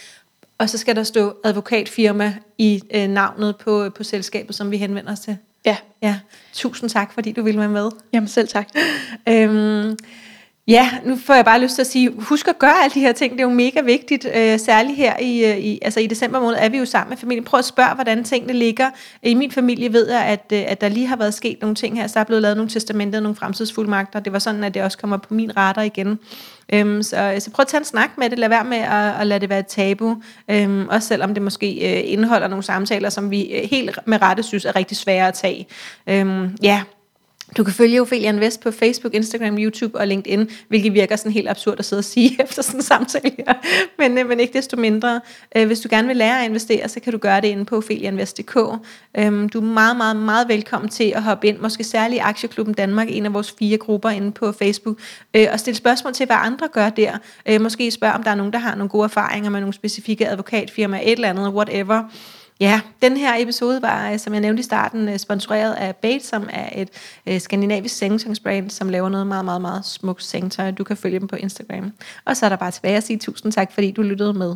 og 0.57 0.69
så 0.69 0.77
skal 0.77 0.95
der 0.95 1.03
stå 1.03 1.35
advokatfirma 1.43 2.35
i 2.57 2.81
øh, 2.93 3.07
navnet 3.07 3.55
på, 3.57 3.89
på 3.89 4.03
selskabet, 4.03 4.55
som 4.55 4.71
vi 4.71 4.77
henvender 4.77 5.11
os 5.11 5.19
til. 5.19 5.37
Ja. 5.65 5.77
ja. 6.01 6.19
Tusind 6.53 6.89
tak, 6.89 7.13
fordi 7.13 7.31
du 7.31 7.43
ville 7.43 7.59
være 7.59 7.69
med. 7.69 7.89
Jamen 8.13 8.27
selv 8.27 8.47
tak. 8.47 8.69
øhm, 9.29 9.97
Ja, 10.69 10.89
nu 11.05 11.17
får 11.17 11.33
jeg 11.33 11.45
bare 11.45 11.61
lyst 11.61 11.75
til 11.75 11.81
at 11.81 11.87
sige, 11.87 12.11
husk 12.19 12.47
at 12.47 12.59
gøre 12.59 12.83
alle 12.83 12.93
de 12.93 12.99
her 12.99 13.11
ting, 13.11 13.33
det 13.33 13.39
er 13.39 13.43
jo 13.43 13.49
mega 13.49 13.81
vigtigt, 13.81 14.27
øh, 14.35 14.59
særligt 14.59 14.97
her 14.97 15.17
i, 15.19 15.45
øh, 15.45 15.57
i, 15.57 15.79
altså 15.81 15.99
i 15.99 16.07
december 16.07 16.39
måned 16.39 16.57
er 16.59 16.69
vi 16.69 16.77
jo 16.77 16.85
sammen 16.85 17.09
med 17.09 17.17
familien. 17.17 17.43
Prøv 17.43 17.57
at 17.57 17.65
spørge, 17.65 17.95
hvordan 17.95 18.23
tingene 18.23 18.53
ligger. 18.53 18.89
I 19.23 19.33
min 19.33 19.51
familie 19.51 19.93
ved 19.93 20.09
jeg, 20.09 20.21
at, 20.21 20.51
øh, 20.53 20.63
at 20.67 20.81
der 20.81 20.89
lige 20.89 21.07
har 21.07 21.15
været 21.15 21.33
sket 21.33 21.57
nogle 21.61 21.75
ting 21.75 21.97
her, 21.97 22.07
så 22.07 22.13
der 22.13 22.19
er 22.19 22.23
blevet 22.23 22.41
lavet 22.41 22.57
nogle 22.57 22.69
testamenter, 22.69 23.19
nogle 23.19 23.35
fremtidsfuldmagter. 23.35 24.19
Det 24.19 24.33
var 24.33 24.39
sådan, 24.39 24.63
at 24.63 24.73
det 24.73 24.83
også 24.83 24.97
kommer 24.97 25.17
på 25.17 25.33
min 25.33 25.57
radar 25.57 25.81
igen. 25.81 26.19
Øhm, 26.73 27.03
så, 27.03 27.31
øh, 27.35 27.41
så 27.41 27.51
prøv 27.51 27.63
at 27.63 27.67
tage 27.67 27.81
en 27.81 27.85
snak 27.85 28.09
med 28.17 28.29
det, 28.29 28.39
lad 28.39 28.49
være 28.49 28.63
med 28.63 28.77
at, 28.77 29.21
at 29.21 29.27
lade 29.27 29.39
det 29.39 29.49
være 29.49 29.59
et 29.59 29.67
tabu, 29.67 30.15
øhm, 30.49 30.87
også 30.89 31.07
selvom 31.07 31.33
det 31.33 31.43
måske 31.43 31.67
øh, 31.67 32.11
indeholder 32.13 32.47
nogle 32.47 32.63
samtaler, 32.63 33.09
som 33.09 33.31
vi 33.31 33.67
helt 33.71 33.99
med 34.05 34.21
rette 34.21 34.43
synes 34.43 34.65
er 34.65 34.75
rigtig 34.75 34.97
svære 34.97 35.27
at 35.27 35.33
tage. 35.33 35.67
Øhm, 36.07 36.57
ja, 36.63 36.81
du 37.57 37.63
kan 37.63 37.73
følge 37.73 38.01
Ophelia 38.01 38.29
Invest 38.29 38.61
på 38.61 38.71
Facebook, 38.71 39.13
Instagram, 39.13 39.57
YouTube 39.57 39.97
og 39.97 40.07
LinkedIn, 40.07 40.49
hvilket 40.67 40.93
virker 40.93 41.15
sådan 41.15 41.31
helt 41.31 41.49
absurd 41.49 41.79
at 41.79 41.85
sidde 41.85 41.99
og 41.99 42.03
sige 42.03 42.37
efter 42.43 42.61
sådan 42.61 42.79
en 42.79 42.83
samtale 42.83 43.31
her. 43.37 43.53
Men, 43.97 44.17
øh, 44.17 44.29
men 44.29 44.39
ikke 44.39 44.53
desto 44.53 44.77
mindre. 44.77 45.21
Øh, 45.55 45.67
hvis 45.67 45.79
du 45.79 45.87
gerne 45.91 46.07
vil 46.07 46.17
lære 46.17 46.39
at 46.39 46.45
investere, 46.45 46.89
så 46.89 46.99
kan 46.99 47.13
du 47.13 47.17
gøre 47.17 47.41
det 47.41 47.47
inde 47.47 47.65
på 47.65 47.77
opheliainvest.dk. 47.77 48.57
Øhm, 49.17 49.49
du 49.49 49.59
er 49.59 49.63
meget, 49.63 49.97
meget, 49.97 50.15
meget 50.15 50.47
velkommen 50.47 50.89
til 50.89 51.13
at 51.15 51.23
hoppe 51.23 51.47
ind, 51.47 51.59
måske 51.59 51.83
særligt 51.83 52.17
i 52.17 52.19
Aktieklubben 52.19 52.73
Danmark, 52.73 53.07
en 53.09 53.25
af 53.25 53.33
vores 53.33 53.55
fire 53.59 53.77
grupper 53.77 54.09
inde 54.09 54.31
på 54.31 54.51
Facebook, 54.51 54.97
øh, 55.33 55.47
og 55.51 55.59
stille 55.59 55.77
spørgsmål 55.77 56.13
til, 56.13 56.25
hvad 56.25 56.37
andre 56.39 56.67
gør 56.67 56.89
der. 56.89 57.17
Øh, 57.45 57.61
måske 57.61 57.91
spørg, 57.91 58.11
om 58.13 58.23
der 58.23 58.31
er 58.31 58.35
nogen, 58.35 58.53
der 58.53 58.59
har 58.59 58.75
nogle 58.75 58.89
gode 58.89 59.03
erfaringer 59.03 59.49
med 59.49 59.59
nogle 59.59 59.73
specifikke 59.73 60.27
advokatfirmaer, 60.27 61.01
et 61.03 61.11
eller 61.11 61.29
andet, 61.29 61.53
whatever. 61.53 62.03
Ja, 62.59 62.81
den 63.01 63.17
her 63.17 63.33
episode 63.37 63.81
var, 63.81 64.11
øh, 64.11 64.19
som 64.19 64.33
jeg 64.33 64.41
nævnte 64.41 64.59
i 64.59 64.63
starten, 64.63 65.09
øh, 65.09 65.17
sponsoreret 65.17 65.73
af 65.73 65.95
Bates, 65.95 66.23
som 66.23 66.49
er 66.53 66.69
et 66.81 66.89
øh, 67.27 67.41
skandinavisk 67.41 67.97
sengetøjsbrand, 67.97 68.69
som 68.69 68.89
laver 68.89 69.09
noget 69.09 69.27
meget, 69.27 69.45
meget, 69.45 69.61
meget 69.61 69.85
smukt 69.85 70.23
sengetøj. 70.23 70.71
Du 70.71 70.83
kan 70.83 70.97
følge 70.97 71.19
dem 71.19 71.27
på 71.27 71.35
Instagram. 71.35 71.91
Og 72.25 72.37
så 72.37 72.45
er 72.45 72.49
der 72.49 72.55
bare 72.55 72.71
tilbage 72.71 72.97
at 72.97 73.03
sige 73.03 73.19
tusind 73.19 73.51
tak, 73.51 73.71
fordi 73.71 73.91
du 73.91 74.01
lyttede 74.01 74.33
med. 74.33 74.55